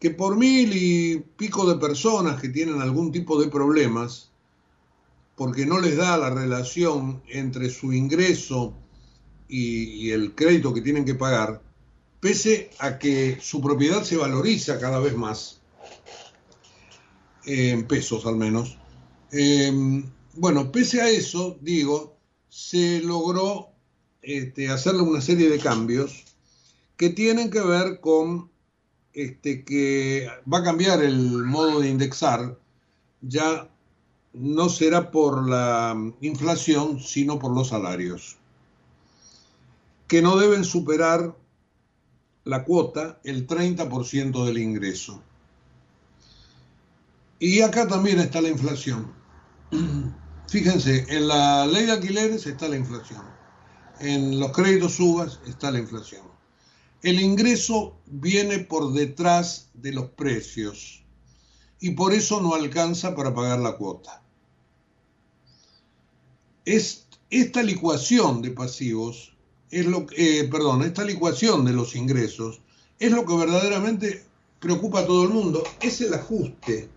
que 0.00 0.10
por 0.10 0.36
mil 0.36 0.70
y 0.74 1.24
pico 1.36 1.66
de 1.66 1.78
personas 1.78 2.40
que 2.40 2.48
tienen 2.48 2.80
algún 2.80 3.12
tipo 3.12 3.40
de 3.40 3.48
problemas, 3.48 4.30
porque 5.36 5.66
no 5.66 5.80
les 5.80 5.96
da 5.96 6.16
la 6.16 6.30
relación 6.30 7.22
entre 7.28 7.70
su 7.70 7.92
ingreso 7.92 8.74
y, 9.48 10.10
el 10.10 10.34
crédito 10.34 10.72
que 10.72 10.80
tienen 10.80 11.04
que 11.04 11.14
pagar, 11.14 11.60
pese 12.20 12.70
a 12.78 12.98
que 12.98 13.38
su 13.40 13.60
propiedad 13.60 14.02
se 14.02 14.16
valoriza 14.16 14.78
cada 14.78 14.98
vez 14.98 15.16
más, 15.16 15.60
en 17.44 17.86
pesos 17.86 18.26
al 18.26 18.36
menos. 18.36 18.78
Em, 19.32 20.04
bueno, 20.34 20.70
pese 20.70 21.00
a 21.00 21.08
eso, 21.08 21.58
digo, 21.60 22.16
se 22.48 23.00
logró 23.00 23.68
este, 24.22 24.68
hacerle 24.68 25.02
una 25.02 25.20
serie 25.20 25.48
de 25.50 25.58
cambios 25.58 26.24
que 26.96 27.10
tienen 27.10 27.50
que 27.50 27.60
ver 27.60 28.00
con 28.00 28.50
este, 29.14 29.64
que 29.64 30.28
va 30.52 30.58
a 30.58 30.64
cambiar 30.64 31.02
el 31.02 31.44
modo 31.44 31.80
de 31.80 31.88
indexar, 31.88 32.58
ya 33.20 33.68
no 34.32 34.68
será 34.68 35.12
por 35.12 35.48
la 35.48 35.96
inflación, 36.20 36.98
sino 37.00 37.38
por 37.38 37.54
los 37.54 37.68
salarios, 37.68 38.36
que 40.08 40.20
no 40.20 40.36
deben 40.36 40.64
superar 40.64 41.36
la 42.42 42.64
cuota, 42.64 43.20
el 43.22 43.46
30% 43.46 44.44
del 44.44 44.58
ingreso. 44.58 45.22
Y 47.38 47.60
acá 47.60 47.86
también 47.86 48.20
está 48.20 48.40
la 48.40 48.48
inflación. 48.48 49.12
Fíjense, 50.48 51.06
en 51.08 51.28
la 51.28 51.66
ley 51.66 51.86
de 51.86 51.92
alquileres 51.92 52.46
está 52.46 52.68
la 52.68 52.76
inflación. 52.76 53.22
En 54.00 54.38
los 54.38 54.52
créditos 54.52 54.94
subas 54.94 55.40
está 55.46 55.70
la 55.70 55.78
inflación. 55.78 56.22
El 57.02 57.20
ingreso 57.20 57.98
viene 58.06 58.60
por 58.60 58.92
detrás 58.92 59.68
de 59.74 59.92
los 59.92 60.10
precios 60.10 61.04
y 61.80 61.90
por 61.90 62.14
eso 62.14 62.40
no 62.40 62.54
alcanza 62.54 63.14
para 63.14 63.34
pagar 63.34 63.58
la 63.58 63.76
cuota. 63.76 64.22
Es, 66.64 67.06
esta 67.30 67.62
licuación 67.62 68.40
de 68.40 68.52
pasivos 68.52 69.36
es 69.70 69.86
lo 69.86 70.06
eh, 70.16 70.48
perdón, 70.50 70.82
esta 70.82 71.04
licuación 71.04 71.64
de 71.64 71.72
los 71.72 71.96
ingresos 71.96 72.60
es 72.98 73.10
lo 73.10 73.26
que 73.26 73.36
verdaderamente 73.36 74.24
preocupa 74.60 75.00
a 75.00 75.06
todo 75.06 75.24
el 75.24 75.30
mundo, 75.30 75.62
es 75.80 76.00
el 76.00 76.14
ajuste 76.14 76.88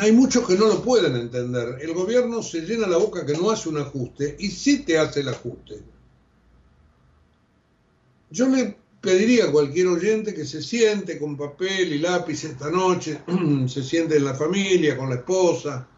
hay 0.00 0.12
muchos 0.12 0.46
que 0.46 0.56
no 0.56 0.66
lo 0.66 0.82
pueden 0.82 1.16
entender. 1.16 1.78
El 1.80 1.94
gobierno 1.94 2.42
se 2.42 2.60
llena 2.60 2.86
la 2.86 2.98
boca 2.98 3.24
que 3.24 3.32
no 3.32 3.50
hace 3.50 3.68
un 3.68 3.78
ajuste 3.78 4.36
y 4.38 4.48
sí 4.48 4.80
te 4.80 4.98
hace 4.98 5.20
el 5.20 5.28
ajuste. 5.28 5.80
Yo 8.30 8.46
le 8.48 8.76
pediría 9.00 9.46
a 9.46 9.52
cualquier 9.52 9.86
oyente 9.86 10.34
que 10.34 10.44
se 10.44 10.62
siente 10.62 11.18
con 11.18 11.36
papel 11.36 11.92
y 11.94 11.98
lápiz 11.98 12.44
esta 12.44 12.70
noche, 12.70 13.22
se 13.68 13.82
siente 13.82 14.16
en 14.16 14.24
la 14.24 14.34
familia, 14.34 14.96
con 14.98 15.08
la 15.08 15.16
esposa, 15.16 15.88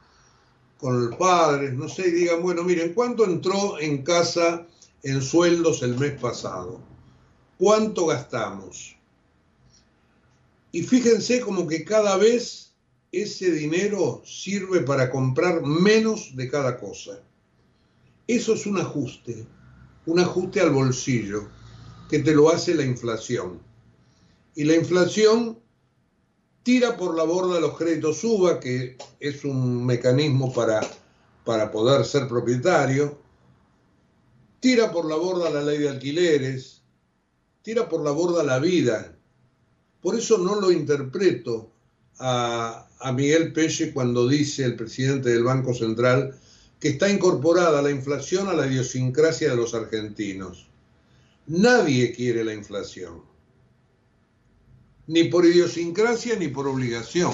con 0.78 1.08
los 1.08 1.16
padres, 1.16 1.72
no 1.72 1.88
sé, 1.88 2.08
y 2.08 2.12
digan, 2.12 2.42
bueno, 2.42 2.62
miren, 2.62 2.94
¿cuánto 2.94 3.24
entró 3.24 3.78
en 3.80 4.02
casa 4.02 4.66
en 5.02 5.20
sueldos 5.22 5.82
el 5.82 5.96
mes 5.98 6.18
pasado? 6.20 6.80
¿Cuánto 7.58 8.06
gastamos? 8.06 8.96
Y 10.72 10.82
fíjense 10.82 11.40
como 11.40 11.66
que 11.66 11.84
cada 11.84 12.16
vez 12.16 12.69
ese 13.12 13.50
dinero 13.50 14.22
sirve 14.24 14.80
para 14.80 15.10
comprar 15.10 15.62
menos 15.62 16.36
de 16.36 16.48
cada 16.48 16.78
cosa. 16.78 17.20
Eso 18.26 18.54
es 18.54 18.66
un 18.66 18.78
ajuste, 18.78 19.46
un 20.06 20.20
ajuste 20.20 20.60
al 20.60 20.70
bolsillo, 20.70 21.48
que 22.08 22.20
te 22.20 22.34
lo 22.34 22.50
hace 22.50 22.74
la 22.74 22.84
inflación. 22.84 23.60
Y 24.54 24.64
la 24.64 24.76
inflación 24.76 25.58
tira 26.62 26.96
por 26.96 27.16
la 27.16 27.24
borda 27.24 27.58
los 27.58 27.76
créditos 27.76 28.22
UBA, 28.22 28.60
que 28.60 28.96
es 29.18 29.44
un 29.44 29.84
mecanismo 29.84 30.52
para, 30.52 30.80
para 31.44 31.70
poder 31.70 32.04
ser 32.04 32.28
propietario, 32.28 33.18
tira 34.60 34.92
por 34.92 35.08
la 35.08 35.16
borda 35.16 35.50
la 35.50 35.62
ley 35.62 35.78
de 35.78 35.88
alquileres, 35.88 36.82
tira 37.62 37.88
por 37.88 38.04
la 38.04 38.12
borda 38.12 38.44
la 38.44 38.60
vida. 38.60 39.16
Por 40.00 40.14
eso 40.14 40.38
no 40.38 40.60
lo 40.60 40.70
interpreto 40.70 41.69
a, 42.20 43.12
Miguel 43.14 43.52
Pelle 43.52 43.92
cuando 43.92 44.28
dice 44.28 44.64
el 44.64 44.76
presidente 44.76 45.30
del 45.30 45.42
Banco 45.42 45.74
Central 45.74 46.38
que 46.78 46.88
está 46.88 47.10
incorporada 47.10 47.82
la 47.82 47.90
inflación 47.90 48.48
a 48.48 48.54
la 48.54 48.66
idiosincrasia 48.66 49.50
de 49.50 49.56
los 49.56 49.74
argentinos. 49.74 50.68
Nadie 51.46 52.12
quiere 52.12 52.44
la 52.44 52.54
inflación, 52.54 53.22
ni 55.06 55.24
por 55.24 55.44
idiosincrasia 55.44 56.36
ni 56.36 56.48
por 56.48 56.68
obligación. 56.68 57.32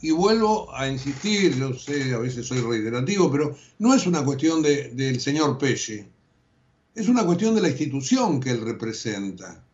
Y 0.00 0.10
vuelvo 0.10 0.74
a 0.74 0.88
insistir, 0.88 1.56
yo 1.56 1.72
sé, 1.74 2.12
a 2.12 2.18
veces 2.18 2.46
soy 2.46 2.60
reiterativo, 2.60 3.30
pero 3.30 3.56
no 3.78 3.94
es 3.94 4.06
una 4.06 4.24
cuestión 4.24 4.60
del 4.62 5.20
señor 5.20 5.58
Pelle, 5.58 6.08
es 6.94 7.08
una 7.08 7.24
cuestión 7.24 7.54
de 7.54 7.62
la 7.62 7.68
institución 7.68 8.40
que 8.40 8.50
él 8.50 8.60
representa 8.62 9.64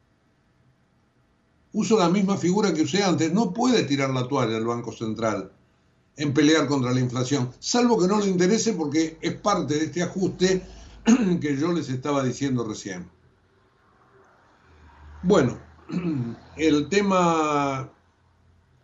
uso 1.78 1.96
la 1.96 2.08
misma 2.08 2.36
figura 2.36 2.74
que 2.74 2.82
usé 2.82 3.04
antes, 3.04 3.32
no 3.32 3.52
puede 3.52 3.84
tirar 3.84 4.10
la 4.10 4.26
toalla 4.26 4.56
el 4.56 4.66
Banco 4.66 4.90
Central 4.90 5.52
en 6.16 6.34
pelear 6.34 6.66
contra 6.66 6.92
la 6.92 6.98
inflación, 6.98 7.52
salvo 7.60 7.96
que 7.96 8.08
no 8.08 8.18
le 8.18 8.26
interese 8.26 8.72
porque 8.72 9.16
es 9.20 9.34
parte 9.34 9.74
de 9.74 9.84
este 9.84 10.02
ajuste 10.02 10.60
que 11.40 11.56
yo 11.56 11.72
les 11.72 11.88
estaba 11.88 12.24
diciendo 12.24 12.64
recién. 12.64 13.08
Bueno, 15.22 15.56
el 16.56 16.88
tema 16.88 17.92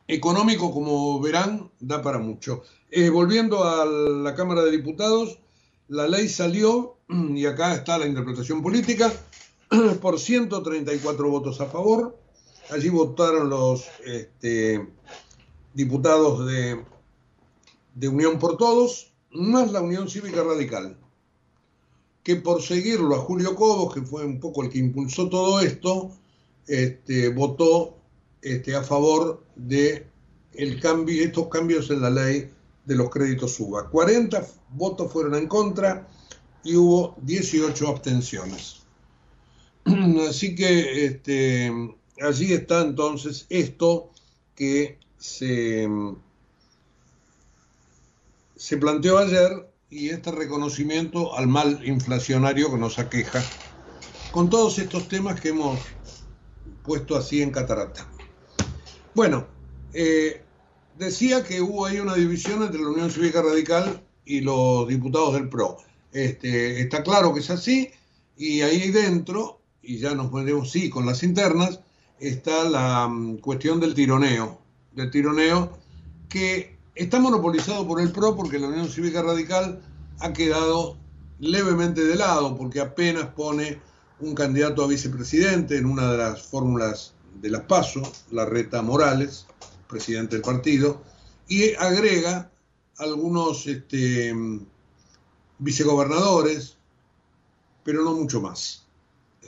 económico, 0.07 0.73
como 0.73 1.21
verán, 1.21 1.73
da 1.81 2.01
para 2.01 2.21
mucho. 2.21 2.63
Eh, 2.93 3.11
volviendo 3.11 3.65
a 3.65 3.85
la 3.87 4.37
Cámara 4.37 4.63
de 4.63 4.71
Diputados, 4.71 5.41
la 5.89 6.07
ley 6.07 6.29
salió, 6.29 6.99
y 7.09 7.45
acá 7.47 7.75
está 7.75 7.99
la 7.99 8.07
interpretación 8.07 8.63
política, 8.63 9.13
por 10.01 10.21
134 10.21 11.29
votos 11.29 11.61
a 11.61 11.67
favor, 11.67 12.23
Allí 12.71 12.89
votaron 12.89 13.51
los 13.51 13.87
este, 14.05 14.89
diputados 15.75 16.47
de, 16.47 18.09
Unión 18.09 18.39
por 18.39 18.57
Todos, 18.57 19.13
más 19.31 19.71
la 19.71 19.83
Unión 19.83 20.09
Cívica 20.09 20.43
Radical, 20.43 20.97
que 22.23 22.37
por 22.37 22.63
seguirlo 22.63 23.15
a 23.15 23.19
Julio 23.19 23.55
Cobos, 23.55 23.95
que 23.95 24.03
fue 24.03 24.25
un 24.25 24.41
poco 24.41 24.63
el 24.63 24.71
que 24.71 24.79
impulsó 24.79 25.29
todo 25.29 25.61
esto, 25.61 26.11
este, 26.67 27.29
votó 27.29 27.97
este, 28.41 28.75
a 28.75 28.83
favor 28.83 29.45
de 29.57 30.07
estos 30.53 31.49
cambios 31.49 31.91
en 31.91 32.01
la 32.01 32.11
ley 32.11 32.51
de 32.85 32.95
los 32.95 33.11
créditos 33.11 33.55
SUBA. 33.55 33.91
40 33.91 34.47
votos 34.71 35.13
fueron 35.13 35.35
en 35.35 35.49
contra 35.49 36.09
y 36.63 36.77
hubo 36.77 37.17
18 37.23 37.89
abstenciones. 37.89 38.83
Así 40.29 40.55
que 40.55 41.05
este, 41.05 41.71
allí 42.25 42.53
está 42.53 42.83
entonces 42.83 43.47
esto 43.49 44.11
que 44.55 44.99
se, 45.19 45.89
se 48.57 48.77
planteó 48.77 49.19
ayer 49.19 49.71
y 49.91 50.11
este 50.11 50.33
reconocimiento 50.33 51.37
al 51.37 51.47
mal 51.47 51.87
inflacionario 51.87 52.71
que 52.71 52.79
nos 52.79 52.99
aqueja 52.99 53.43
con 54.35 54.51
todos 54.51 54.81
estos 54.81 55.07
temas 55.07 55.41
que 55.41 55.51
hemos 55.51 55.79
puesto 56.83 57.15
así 57.15 57.41
en 57.41 57.53
catarata. 57.53 58.05
Bueno, 59.15 59.47
eh, 59.93 60.43
decía 60.99 61.45
que 61.45 61.61
hubo 61.61 61.87
ahí 61.87 62.01
una 62.01 62.15
división 62.15 62.65
entre 62.65 62.81
la 62.81 62.89
Unión 62.89 63.13
Cívica 63.13 63.43
Radical 63.43 64.03
y 64.25 64.41
los 64.41 64.89
diputados 64.89 65.35
del 65.35 65.49
PRO. 65.49 65.77
Este, 66.13 66.81
está 66.81 67.05
claro 67.05 67.33
que 67.33 67.39
es 67.39 67.51
así 67.51 67.93
y 68.37 68.63
ahí 68.63 68.91
dentro, 68.91 69.61
y 69.81 69.99
ya 69.99 70.17
nos 70.17 70.33
ponemos 70.33 70.73
sí 70.73 70.91
con 70.91 71.07
las 71.07 71.23
internas, 71.23 71.79
está 72.19 72.65
la 72.65 73.09
mm, 73.09 73.39
cuestión 73.39 73.81
del 73.81 73.95
tironeo, 73.95 74.61
del 74.93 75.11
tironeo 75.11 75.79
que 76.29 76.77
está 76.95 77.19
monopolizado 77.19 77.87
por 77.87 78.01
el 78.01 78.13
PRO 78.13 78.37
porque 78.37 78.59
la 78.59 78.69
Unión 78.69 78.89
Cívica 78.89 79.23
Radical 79.23 79.81
ha 80.21 80.33
quedado 80.33 80.97
levemente 81.39 82.05
de 82.05 82.17
lado 82.17 82.57
porque 82.57 82.81
apenas 82.81 83.27
pone 83.27 83.81
un 84.21 84.35
candidato 84.35 84.85
a 84.85 84.87
vicepresidente 84.87 85.77
en 85.77 85.87
una 85.87 86.11
de 86.13 86.19
las 86.19 86.43
fórmulas 86.43 87.15
de 87.41 87.51
las 87.51 87.63
PASO, 87.63 88.03
la 88.31 88.47
reta 88.47 88.81
Morales, 88.83 89.47
presidente 89.89 90.37
del 90.37 90.43
partido, 90.43 91.03
y 91.49 91.75
agrega 91.75 92.51
algunos 92.99 93.67
este, 93.67 94.33
vicegobernadores, 95.59 96.77
pero 97.83 98.03
no 98.03 98.15
mucho 98.15 98.41
más. 98.41 98.84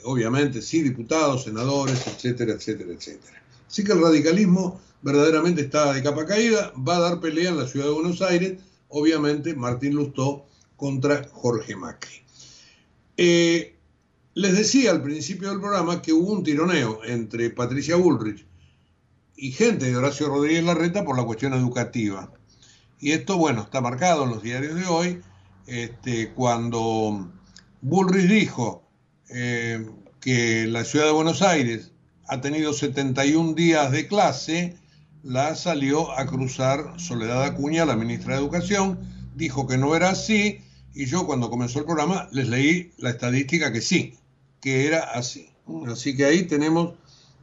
Obviamente, 0.09 0.61
sí, 0.61 0.83
diputados, 0.83 1.43
senadores, 1.43 2.07
etcétera, 2.07 2.53
etcétera, 2.53 2.93
etcétera. 2.93 3.43
Así 3.67 3.83
que 3.83 3.91
el 3.91 4.01
radicalismo 4.01 4.79
verdaderamente 5.01 5.63
está 5.63 5.91
de 5.91 6.01
capa 6.01 6.25
caída, 6.25 6.71
va 6.75 6.95
a 6.95 6.99
dar 7.01 7.19
pelea 7.19 7.49
en 7.49 7.57
la 7.57 7.67
ciudad 7.67 7.87
de 7.87 7.91
Buenos 7.91 8.21
Aires, 8.21 8.57
obviamente 8.87 9.53
Martín 9.53 9.95
Lustó 9.95 10.45
contra 10.77 11.27
Jorge 11.33 11.75
Macri. 11.75 12.23
Eh, 13.17 13.75
les 14.33 14.55
decía 14.55 14.91
al 14.91 15.03
principio 15.03 15.49
del 15.49 15.59
programa 15.59 16.01
que 16.01 16.13
hubo 16.13 16.31
un 16.31 16.43
tironeo 16.45 17.01
entre 17.03 17.49
Patricia 17.49 17.97
Bullrich 17.97 18.45
y 19.35 19.51
gente 19.51 19.87
de 19.87 19.97
Horacio 19.97 20.29
Rodríguez 20.29 20.63
Larreta 20.63 21.03
por 21.03 21.17
la 21.17 21.25
cuestión 21.25 21.53
educativa. 21.53 22.31
Y 23.01 23.11
esto, 23.11 23.37
bueno, 23.37 23.63
está 23.63 23.81
marcado 23.81 24.23
en 24.23 24.29
los 24.29 24.41
diarios 24.41 24.75
de 24.75 24.85
hoy, 24.85 25.21
este, 25.65 26.31
cuando 26.31 27.29
Bullrich 27.81 28.29
dijo 28.29 28.86
eh, 29.29 29.85
que 30.19 30.67
la 30.67 30.83
ciudad 30.83 31.05
de 31.05 31.11
Buenos 31.11 31.41
Aires 31.41 31.91
ha 32.27 32.41
tenido 32.41 32.73
71 32.73 33.53
días 33.53 33.91
de 33.91 34.07
clase, 34.07 34.77
la 35.23 35.55
salió 35.55 36.11
a 36.17 36.25
cruzar 36.25 36.99
Soledad 36.99 37.43
Acuña, 37.43 37.85
la 37.85 37.95
ministra 37.95 38.35
de 38.35 38.41
Educación, 38.41 38.99
dijo 39.35 39.67
que 39.67 39.77
no 39.77 39.95
era 39.95 40.09
así, 40.09 40.61
y 40.93 41.05
yo 41.05 41.25
cuando 41.25 41.49
comenzó 41.49 41.79
el 41.79 41.85
programa 41.85 42.27
les 42.31 42.49
leí 42.49 42.91
la 42.97 43.11
estadística 43.11 43.71
que 43.71 43.81
sí, 43.81 44.17
que 44.61 44.87
era 44.87 44.99
así. 45.13 45.49
Así 45.87 46.15
que 46.15 46.25
ahí 46.25 46.43
tenemos 46.43 46.95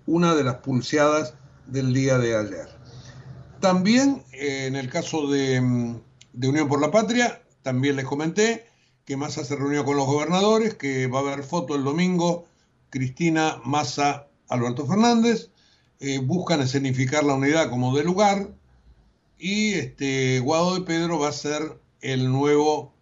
una 0.06 0.34
de 0.34 0.44
las 0.44 0.56
pulseadas 0.56 1.34
del 1.66 1.92
día 1.92 2.18
de 2.18 2.36
ayer. 2.36 2.68
También 3.60 4.22
eh, 4.32 4.66
en 4.66 4.76
el 4.76 4.90
caso 4.90 5.28
de, 5.28 5.60
mm, 5.60 6.00
de, 6.32 6.48
Unión 6.48 6.68
por 6.68 6.80
la 6.80 6.90
Patria, 6.90 7.42
también 7.62 7.96
les 7.96 8.04
comenté 8.04 8.66
que 9.04 9.16
Massa 9.16 9.44
se 9.44 9.56
reunió 9.56 9.84
con 9.84 9.96
los 9.96 10.06
gobernadores, 10.06 10.74
que 10.74 11.06
va 11.06 11.18
a 11.20 11.22
haber 11.22 11.44
foto 11.44 11.74
el 11.74 11.84
domingo, 11.84 12.46
Cristina, 12.90 13.60
Massa, 13.64 14.28
Alberto 14.48 14.86
Fernández, 14.86 15.50
eh, 16.00 16.18
buscan 16.18 16.60
escenificar 16.60 17.24
la 17.24 17.34
unidad 17.34 17.70
como 17.70 17.96
de 17.96 18.04
lugar 18.04 18.48
y 19.38 19.74
este, 19.74 20.40
Guado 20.40 20.74
de 20.74 20.82
Pedro 20.82 21.18
va 21.18 21.28
a 21.28 21.32
ser 21.32 21.78
el 22.00 22.30
nuevo 22.30 22.94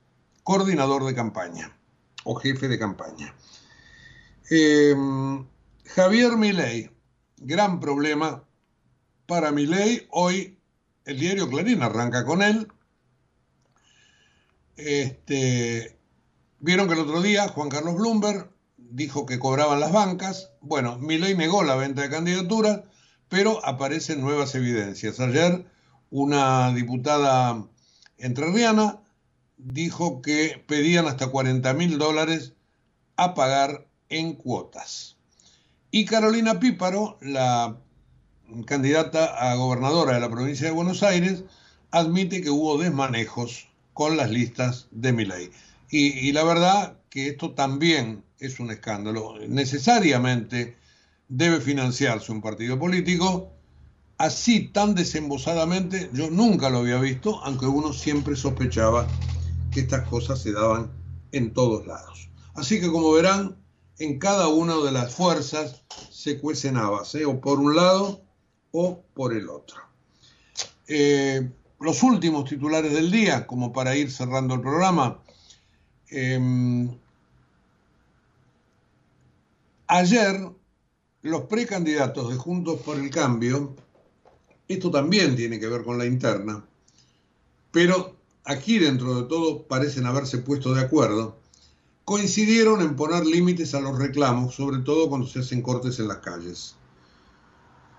coordinador 0.43 1.05
de 1.05 1.15
campaña 1.15 1.77
o 2.25 2.35
jefe 2.35 2.69
de 2.69 2.79
campaña. 2.79 3.35
Eh, 4.51 4.95
Javier 5.85 6.37
Milei, 6.37 6.91
gran 7.39 7.81
problema 7.81 8.45
para 9.27 9.53
Milei. 9.53 10.07
Hoy 10.11 10.59
el 11.05 11.19
diario 11.19 11.49
Clarín 11.49 11.83
arranca 11.83 12.25
con 12.25 12.43
él. 12.43 12.69
Este, 14.77 15.99
Vieron 16.65 16.87
que 16.87 16.95
el 16.95 17.01
otro 17.01 17.21
día 17.21 17.49
Juan 17.49 17.69
Carlos 17.69 17.97
Bloomberg 17.97 18.49
dijo 18.77 19.27
que 19.27 19.41
cobraban 19.41 19.81
las 19.81 19.91
bancas. 19.91 20.53
Bueno, 20.61 20.97
Milei 20.97 21.35
negó 21.37 21.65
la 21.65 21.75
venta 21.75 22.03
de 22.03 22.09
candidaturas, 22.09 22.83
pero 23.29 23.67
aparecen 23.67 24.21
nuevas 24.21 24.55
evidencias. 24.55 25.19
Ayer 25.19 25.67
una 26.11 26.73
diputada 26.73 27.67
entrerriana 28.17 29.01
dijo 29.57 30.23
que 30.23 30.63
pedían 30.65 31.09
hasta 31.09 31.27
40 31.27 31.75
mil 31.75 31.99
dólares 31.99 32.53
a 33.17 33.35
pagar 33.35 33.89
en 34.09 34.35
cuotas. 34.35 35.17
Y 35.91 36.05
Carolina 36.05 36.61
Píparo, 36.61 37.19
la 37.21 37.77
candidata 38.67 39.51
a 39.51 39.57
gobernadora 39.57 40.15
de 40.15 40.21
la 40.21 40.31
provincia 40.31 40.69
de 40.69 40.73
Buenos 40.73 41.03
Aires, 41.03 41.43
admite 41.91 42.41
que 42.41 42.51
hubo 42.51 42.79
desmanejos 42.79 43.72
con 43.93 44.17
las 44.17 44.31
listas 44.31 44.89
de 44.91 45.13
Milei. 45.13 45.51
Y, 45.91 46.29
y 46.29 46.33
la 46.33 46.45
verdad 46.45 46.99
que 47.11 47.29
esto 47.29 47.53
también 47.53 48.25
es 48.39 48.59
un 48.61 48.71
escándalo. 48.71 49.35
Necesariamente 49.49 50.77
debe 51.29 51.61
financiarse 51.61 52.33
un 52.33 52.43
partido 52.43 52.79
político. 52.79 53.53
Así 54.19 54.69
tan 54.69 54.95
desembosadamente 54.95 56.11
yo 56.13 56.31
nunca 56.31 56.71
lo 56.71 56.79
había 56.79 56.99
visto, 56.99 57.41
aunque 57.45 57.67
uno 57.67 57.93
siempre 57.93 58.37
sospechaba 58.37 59.07
que 59.71 59.81
estas 59.81 60.07
cosas 60.09 60.41
se 60.41 60.53
daban 60.53 60.91
en 61.33 61.53
todos 61.53 61.87
lados. 61.87 62.29
Así 62.55 62.81
que 62.81 62.91
como 62.91 63.13
verán, 63.13 63.57
en 63.99 64.19
cada 64.19 64.49
una 64.49 64.77
de 64.77 64.93
las 64.93 65.15
fuerzas 65.15 65.83
se 66.11 66.39
cuecen 66.39 66.77
habas, 66.77 67.15
¿eh? 67.15 67.25
o 67.25 67.41
por 67.41 67.59
un 67.59 67.75
lado 67.75 68.23
o 68.71 69.03
por 69.15 69.35
el 69.35 69.49
otro. 69.49 69.77
Eh, 70.89 71.51
los 71.83 72.03
últimos 72.03 72.49
titulares 72.49 72.93
del 72.93 73.11
día, 73.11 73.47
como 73.47 73.73
para 73.73 73.97
ir 73.97 74.11
cerrando 74.11 74.55
el 74.55 74.61
programa. 74.61 75.19
Eh, 76.11 76.89
ayer, 79.87 80.51
los 81.23 81.43
precandidatos 81.43 82.31
de 82.31 82.37
Juntos 82.37 82.81
por 82.81 82.99
el 82.99 83.11
Cambio, 83.11 83.75
esto 84.69 84.91
también 84.91 85.37
tiene 85.37 85.59
que 85.61 85.69
ver 85.69 85.83
con 85.83 85.99
la 85.99 86.07
interna, 86.07 86.65
pero 87.71 88.17
aquí 88.45 88.79
dentro 88.79 89.21
de 89.21 89.29
todo 89.29 89.67
parecen 89.67 90.07
haberse 90.07 90.39
puesto 90.39 90.75
de 90.75 90.83
acuerdo 90.83 91.43
coincidieron 92.05 92.81
en 92.83 92.97
poner 92.97 93.25
límites 93.25 93.75
a 93.75 93.81
los 93.81 93.99
reclamos, 93.99 94.55
sobre 94.55 94.79
todo 94.79 95.09
cuando 95.09 95.27
se 95.27 95.41
hacen 95.41 95.63
cortes 95.63 95.99
en 95.99 96.09
las 96.09 96.19
calles. 96.19 96.77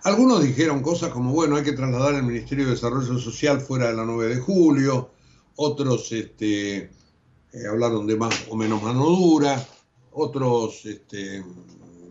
Algunos 0.03 0.43
dijeron 0.43 0.81
cosas 0.81 1.11
como, 1.11 1.31
bueno, 1.31 1.55
hay 1.55 1.63
que 1.63 1.71
trasladar 1.71 2.15
el 2.15 2.23
Ministerio 2.23 2.65
de 2.65 2.71
Desarrollo 2.71 3.17
Social 3.19 3.61
fuera 3.61 3.87
de 3.87 3.95
la 3.95 4.03
9 4.03 4.35
de 4.35 4.41
julio, 4.41 5.11
otros 5.55 6.11
este, 6.11 6.77
eh, 6.77 7.67
hablaron 7.69 8.05
de 8.05 8.17
más 8.17 8.47
o 8.49 8.57
menos 8.57 8.83
mano 8.83 9.05
dura, 9.05 9.65
otros 10.11 10.85
este, 10.85 11.41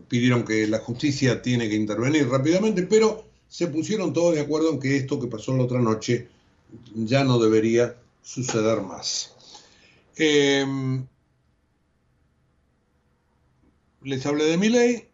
pidieron 0.07 0.43
que 0.43 0.67
la 0.67 0.79
justicia 0.79 1.39
tiene 1.41 1.69
que 1.69 1.75
intervenir 1.75 2.27
rápidamente, 2.27 2.81
pero 2.83 3.25
se 3.47 3.67
pusieron 3.67 4.11
todos 4.11 4.33
de 4.33 4.41
acuerdo 4.41 4.71
en 4.71 4.79
que 4.79 4.97
esto 4.97 5.19
que 5.19 5.27
pasó 5.27 5.55
la 5.55 5.63
otra 5.63 5.79
noche 5.79 6.27
ya 6.95 7.23
no 7.23 7.37
debería 7.37 7.95
suceder 8.23 8.81
más. 8.81 9.35
Eh, 10.17 10.65
les 14.01 14.25
hablé 14.25 14.45
de 14.45 14.57
mi 14.57 14.69
ley, 14.69 15.07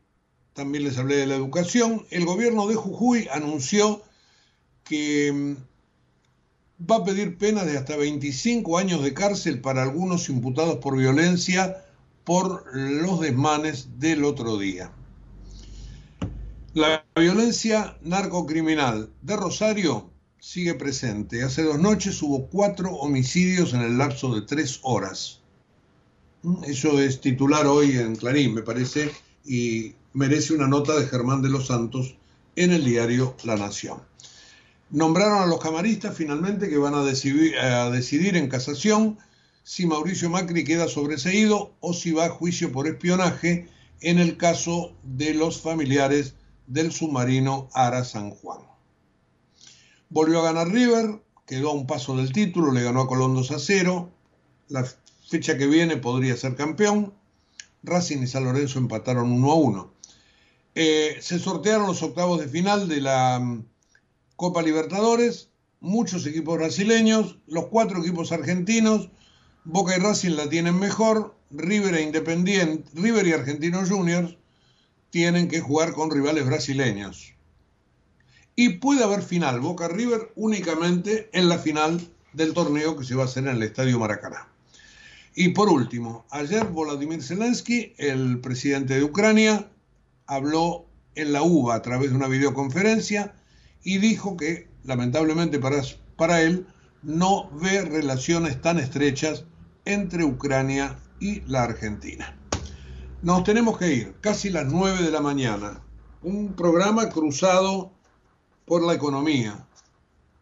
también 0.60 0.84
les 0.84 0.98
hablé 0.98 1.16
de 1.16 1.26
la 1.26 1.36
educación. 1.36 2.06
El 2.10 2.26
gobierno 2.26 2.68
de 2.68 2.76
Jujuy 2.76 3.30
anunció 3.32 4.02
que 4.84 5.32
mm, 5.32 6.86
va 6.86 6.98
a 6.98 7.06
pedir 7.06 7.38
penas 7.38 7.66
de 7.66 7.78
hasta 7.78 7.96
25 7.96 8.78
años 8.78 9.02
de 9.02 9.14
cárcel 9.14 9.62
para 9.62 9.84
algunos 9.84 10.28
imputados 10.28 10.80
por 10.80 10.98
violencia 10.98 11.86
por 12.26 12.66
los 12.76 13.22
desmanes 13.22 14.00
del 14.00 14.26
otro 14.26 14.58
día. 14.58 14.92
La 16.74 17.06
violencia 17.16 17.98
narcocriminal 18.02 19.10
de 19.22 19.38
Rosario 19.38 20.10
sigue 20.40 20.74
presente. 20.74 21.42
Hace 21.42 21.64
dos 21.64 21.80
noches 21.80 22.22
hubo 22.22 22.48
cuatro 22.48 22.96
homicidios 22.96 23.74
en 23.74 23.80
el 23.80 23.98
lapso 23.98 24.36
de 24.36 24.42
tres 24.42 24.82
horas. 24.82 25.40
Eso 26.68 27.00
es 27.00 27.22
titular 27.22 27.66
hoy 27.66 27.98
en 27.98 28.18
Clarín, 28.18 28.54
me 28.54 28.62
parece, 28.62 29.10
y 29.46 29.96
merece 30.14 30.54
una 30.54 30.68
nota 30.68 30.98
de 30.98 31.08
Germán 31.08 31.42
de 31.42 31.50
los 31.50 31.68
Santos 31.68 32.16
en 32.56 32.72
el 32.72 32.84
diario 32.84 33.36
La 33.44 33.56
Nación. 33.56 34.02
Nombraron 34.90 35.44
a 35.44 35.46
los 35.46 35.60
camaristas 35.60 36.16
finalmente 36.16 36.68
que 36.68 36.78
van 36.78 36.96
a 36.96 37.04
decidir, 37.04 38.36
en 38.36 38.50
casación 38.50 39.20
si 39.64 39.86
Mauricio 39.86 40.30
Macri 40.30 40.64
queda 40.64 40.88
sobreseído 40.88 41.74
o 41.80 41.94
si 41.94 42.12
va 42.12 42.26
a 42.26 42.30
juicio 42.30 42.72
por 42.72 42.88
espionaje 42.88 43.70
en 44.02 44.18
el 44.18 44.36
caso 44.36 44.94
de 45.04 45.36
los 45.36 45.62
familiares 45.62 46.34
del 46.66 46.92
submarino 46.92 47.70
Ara 47.74 48.04
San 48.04 48.32
Juan. 48.32 48.62
Volvió 50.10 50.40
a 50.40 50.44
ganar 50.44 50.70
River, 50.70 51.22
quedó 51.46 51.70
a 51.70 51.74
un 51.74 51.86
paso 51.86 52.18
del 52.18 52.32
título, 52.32 52.72
le 52.72 52.82
ganó 52.82 53.02
a 53.02 53.08
Colón 53.08 53.36
2 53.36 53.52
a 53.52 53.60
0. 53.60 54.10
La 54.70 54.88
fecha 55.30 55.56
que 55.58 55.68
viene 55.68 55.98
podría 55.98 56.36
ser 56.36 56.56
campeón. 56.56 57.14
Racing 57.84 58.24
y 58.24 58.28
San 58.28 58.46
Lorenzo 58.46 58.80
empataron 58.80 59.32
1 59.32 59.52
a 59.52 59.56
1. 59.56 59.99
Eh, 60.76 61.18
se 61.20 61.40
sortearon 61.40 61.88
los 61.88 62.04
octavos 62.04 62.40
de 62.40 62.48
final 62.48 62.88
de 62.88 63.02
la 63.02 63.40
mm, 63.40 63.66
Copa 64.36 64.62
Libertadores, 64.62 65.50
muchos 65.80 66.26
equipos 66.26 66.58
brasileños, 66.58 67.38
los 67.48 67.68
cuatro 67.68 68.00
equipos 68.00 68.32
argentinos, 68.32 69.10
Boca 69.66 69.96
y 69.96 70.00
Racing 70.00 70.32
la 70.32 70.50
tienen 70.50 70.80
mejor, 70.80 71.36
River 71.52 71.96
e 71.96 72.04
Independiente, 72.04 72.90
River 72.94 73.28
y 73.28 73.34
Argentinos 73.34 73.90
Juniors 73.90 74.38
tienen 75.10 75.48
que 75.48 75.60
jugar 75.60 75.94
con 75.94 76.12
rivales 76.12 76.46
brasileños. 76.46 77.34
Y 78.56 78.78
puede 78.78 79.04
haber 79.04 79.22
final 79.22 79.60
Boca 79.60 79.88
River 79.88 80.32
únicamente 80.36 81.30
en 81.34 81.50
la 81.50 81.58
final 81.58 82.00
del 82.34 82.54
torneo 82.54 82.96
que 82.96 83.06
se 83.06 83.16
va 83.16 83.24
a 83.24 83.26
hacer 83.26 83.48
en 83.48 83.56
el 83.56 83.64
Estadio 83.64 84.00
Maracaná. 84.00 84.48
Y 85.36 85.50
por 85.50 85.70
último, 85.70 86.26
ayer 86.30 86.66
Volodymyr 86.66 87.24
Zelensky, 87.24 87.94
el 87.98 88.40
presidente 88.40 88.96
de 88.96 89.04
Ucrania, 89.04 89.70
habló 90.30 90.86
en 91.16 91.34
la 91.34 91.42
UBA 91.42 91.76
a 91.76 91.82
través 91.82 92.12
de 92.12 92.16
una 92.16 92.28
videoconferencia 92.28 93.34
y 93.84 93.98
dijo 93.98 94.38
que, 94.38 94.70
lamentablemente 94.84 95.60
para, 95.60 95.82
para 96.16 96.42
él, 96.42 96.68
no 97.02 97.50
ve 97.54 97.82
relaciones 97.82 98.62
tan 98.62 98.78
estrechas 98.78 99.46
entre 99.86 100.24
Ucrania 100.24 101.00
y 101.20 101.42
la 101.42 101.64
Argentina. 101.64 102.38
Nos 103.24 103.44
tenemos 103.44 103.78
que 103.78 103.94
ir, 103.94 104.16
casi 104.22 104.50
las 104.50 104.72
9 104.72 105.02
de 105.02 105.12
la 105.12 105.20
mañana. 105.20 105.82
Un 106.22 106.54
programa 106.54 107.10
cruzado 107.10 107.92
por 108.66 108.84
la 108.84 108.94
economía. 108.94 109.66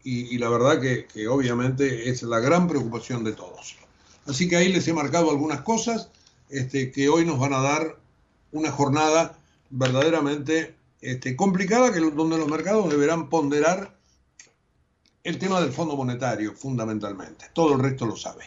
Y, 0.03 0.37
la 0.37 0.47
verdad 0.47 0.79
que, 0.79 1.27
obviamente 1.27 2.09
es 2.09 2.23
la 2.23 2.39
gran 2.39 2.67
preocupación 2.67 3.23
de 3.23 3.33
todos. 3.33 3.75
Así 4.25 4.47
que 4.47 4.55
ahí 4.55 4.71
les 4.71 4.87
he 4.87 4.93
marcado 4.93 5.31
algunas 5.31 5.61
cosas 5.61 6.09
este, 6.49 6.91
que 6.91 7.09
hoy 7.09 7.25
nos 7.25 7.39
van 7.39 7.53
a 7.53 7.61
dar 7.61 7.99
una 8.51 8.71
jornada 8.71 9.37
verdaderamente 9.69 10.75
este, 11.01 11.35
complicada, 11.35 11.93
que, 11.93 11.99
donde 11.99 12.37
los 12.37 12.47
mercados 12.47 12.89
deberán 12.89 13.29
ponderar 13.29 13.97
el 15.23 15.37
tema 15.37 15.61
del 15.61 15.71
Fondo 15.71 15.95
Monetario, 15.95 16.55
fundamentalmente. 16.55 17.45
Todo 17.53 17.75
el 17.75 17.81
resto 17.81 18.05
lo 18.05 18.15
sabe. 18.15 18.45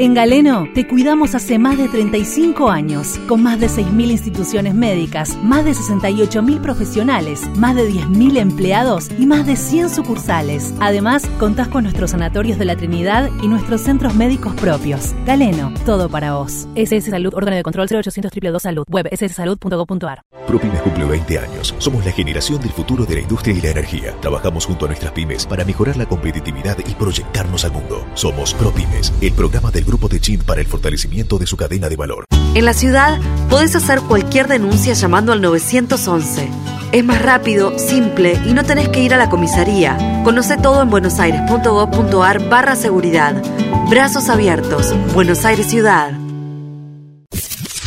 En 0.00 0.14
Galeno 0.14 0.66
te 0.74 0.88
cuidamos 0.88 1.34
hace 1.34 1.58
más 1.58 1.76
de 1.76 1.86
35 1.86 2.70
años, 2.70 3.20
con 3.28 3.42
más 3.42 3.60
de 3.60 3.66
6.000 3.66 4.10
instituciones 4.12 4.74
médicas, 4.74 5.36
más 5.42 5.62
de 5.66 5.72
68.000 5.72 6.62
profesionales, 6.62 7.46
más 7.58 7.76
de 7.76 7.86
10.000 7.86 8.38
empleados 8.38 9.10
y 9.18 9.26
más 9.26 9.46
de 9.46 9.56
100 9.56 9.90
sucursales. 9.90 10.72
Además, 10.80 11.26
contás 11.38 11.68
con 11.68 11.82
nuestros 11.82 12.12
sanatorios 12.12 12.58
de 12.58 12.64
la 12.64 12.76
Trinidad 12.76 13.28
y 13.42 13.48
nuestros 13.48 13.82
centros 13.82 14.14
médicos 14.14 14.54
propios. 14.54 15.14
Galeno, 15.26 15.70
todo 15.84 16.08
para 16.08 16.32
vos. 16.32 16.66
SS 16.76 17.10
Salud, 17.10 17.34
órgano 17.34 17.56
de 17.56 17.62
control 17.62 17.86
0800 17.86 18.30
222 18.30 18.62
Salud, 18.62 18.84
web 18.88 19.06
sssalud.gov.ar. 19.14 20.22
ProPymes 20.46 20.80
cumple 20.80 21.04
20 21.04 21.38
años. 21.40 21.74
Somos 21.76 22.06
la 22.06 22.12
generación 22.12 22.58
del 22.62 22.70
futuro 22.70 23.04
de 23.04 23.16
la 23.16 23.20
industria 23.20 23.54
y 23.54 23.60
la 23.60 23.68
energía. 23.68 24.16
Trabajamos 24.22 24.64
junto 24.64 24.86
a 24.86 24.88
nuestras 24.88 25.12
pymes 25.12 25.44
para 25.44 25.66
mejorar 25.66 25.98
la 25.98 26.06
competitividad 26.06 26.78
y 26.86 26.94
proyectarnos 26.94 27.66
al 27.66 27.72
mundo. 27.72 28.06
Somos 28.14 28.54
ProPymes, 28.54 29.12
el 29.20 29.32
programa 29.32 29.70
del 29.70 29.89
Grupo 29.90 30.06
de 30.06 30.20
Chin 30.20 30.38
para 30.46 30.60
el 30.60 30.68
fortalecimiento 30.68 31.36
de 31.36 31.48
su 31.48 31.56
cadena 31.56 31.88
de 31.88 31.96
valor. 31.96 32.24
En 32.54 32.64
la 32.64 32.74
ciudad 32.74 33.18
podés 33.48 33.74
hacer 33.74 34.00
cualquier 34.02 34.46
denuncia 34.46 34.92
llamando 34.92 35.32
al 35.32 35.42
911. 35.42 36.48
Es 36.92 37.04
más 37.04 37.20
rápido, 37.20 37.76
simple 37.76 38.38
y 38.46 38.52
no 38.52 38.62
tenés 38.62 38.88
que 38.90 39.02
ir 39.02 39.14
a 39.14 39.16
la 39.16 39.28
comisaría. 39.28 40.22
Conoce 40.22 40.56
todo 40.58 40.80
en 40.82 40.90
buenosaires.gov.ar 40.90 42.48
barra 42.48 42.76
seguridad. 42.76 43.42
Brazos 43.90 44.28
abiertos. 44.28 44.94
Buenos 45.12 45.44
Aires 45.44 45.66
Ciudad. 45.66 46.12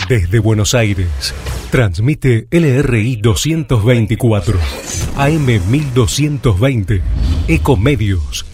Desde 0.09 0.39
Buenos 0.39 0.73
Aires, 0.73 1.33
transmite 1.71 2.49
LRI 2.51 3.15
224, 3.15 4.59
AM 5.15 5.45
1220, 5.45 7.01
Ecomedios 7.47 8.45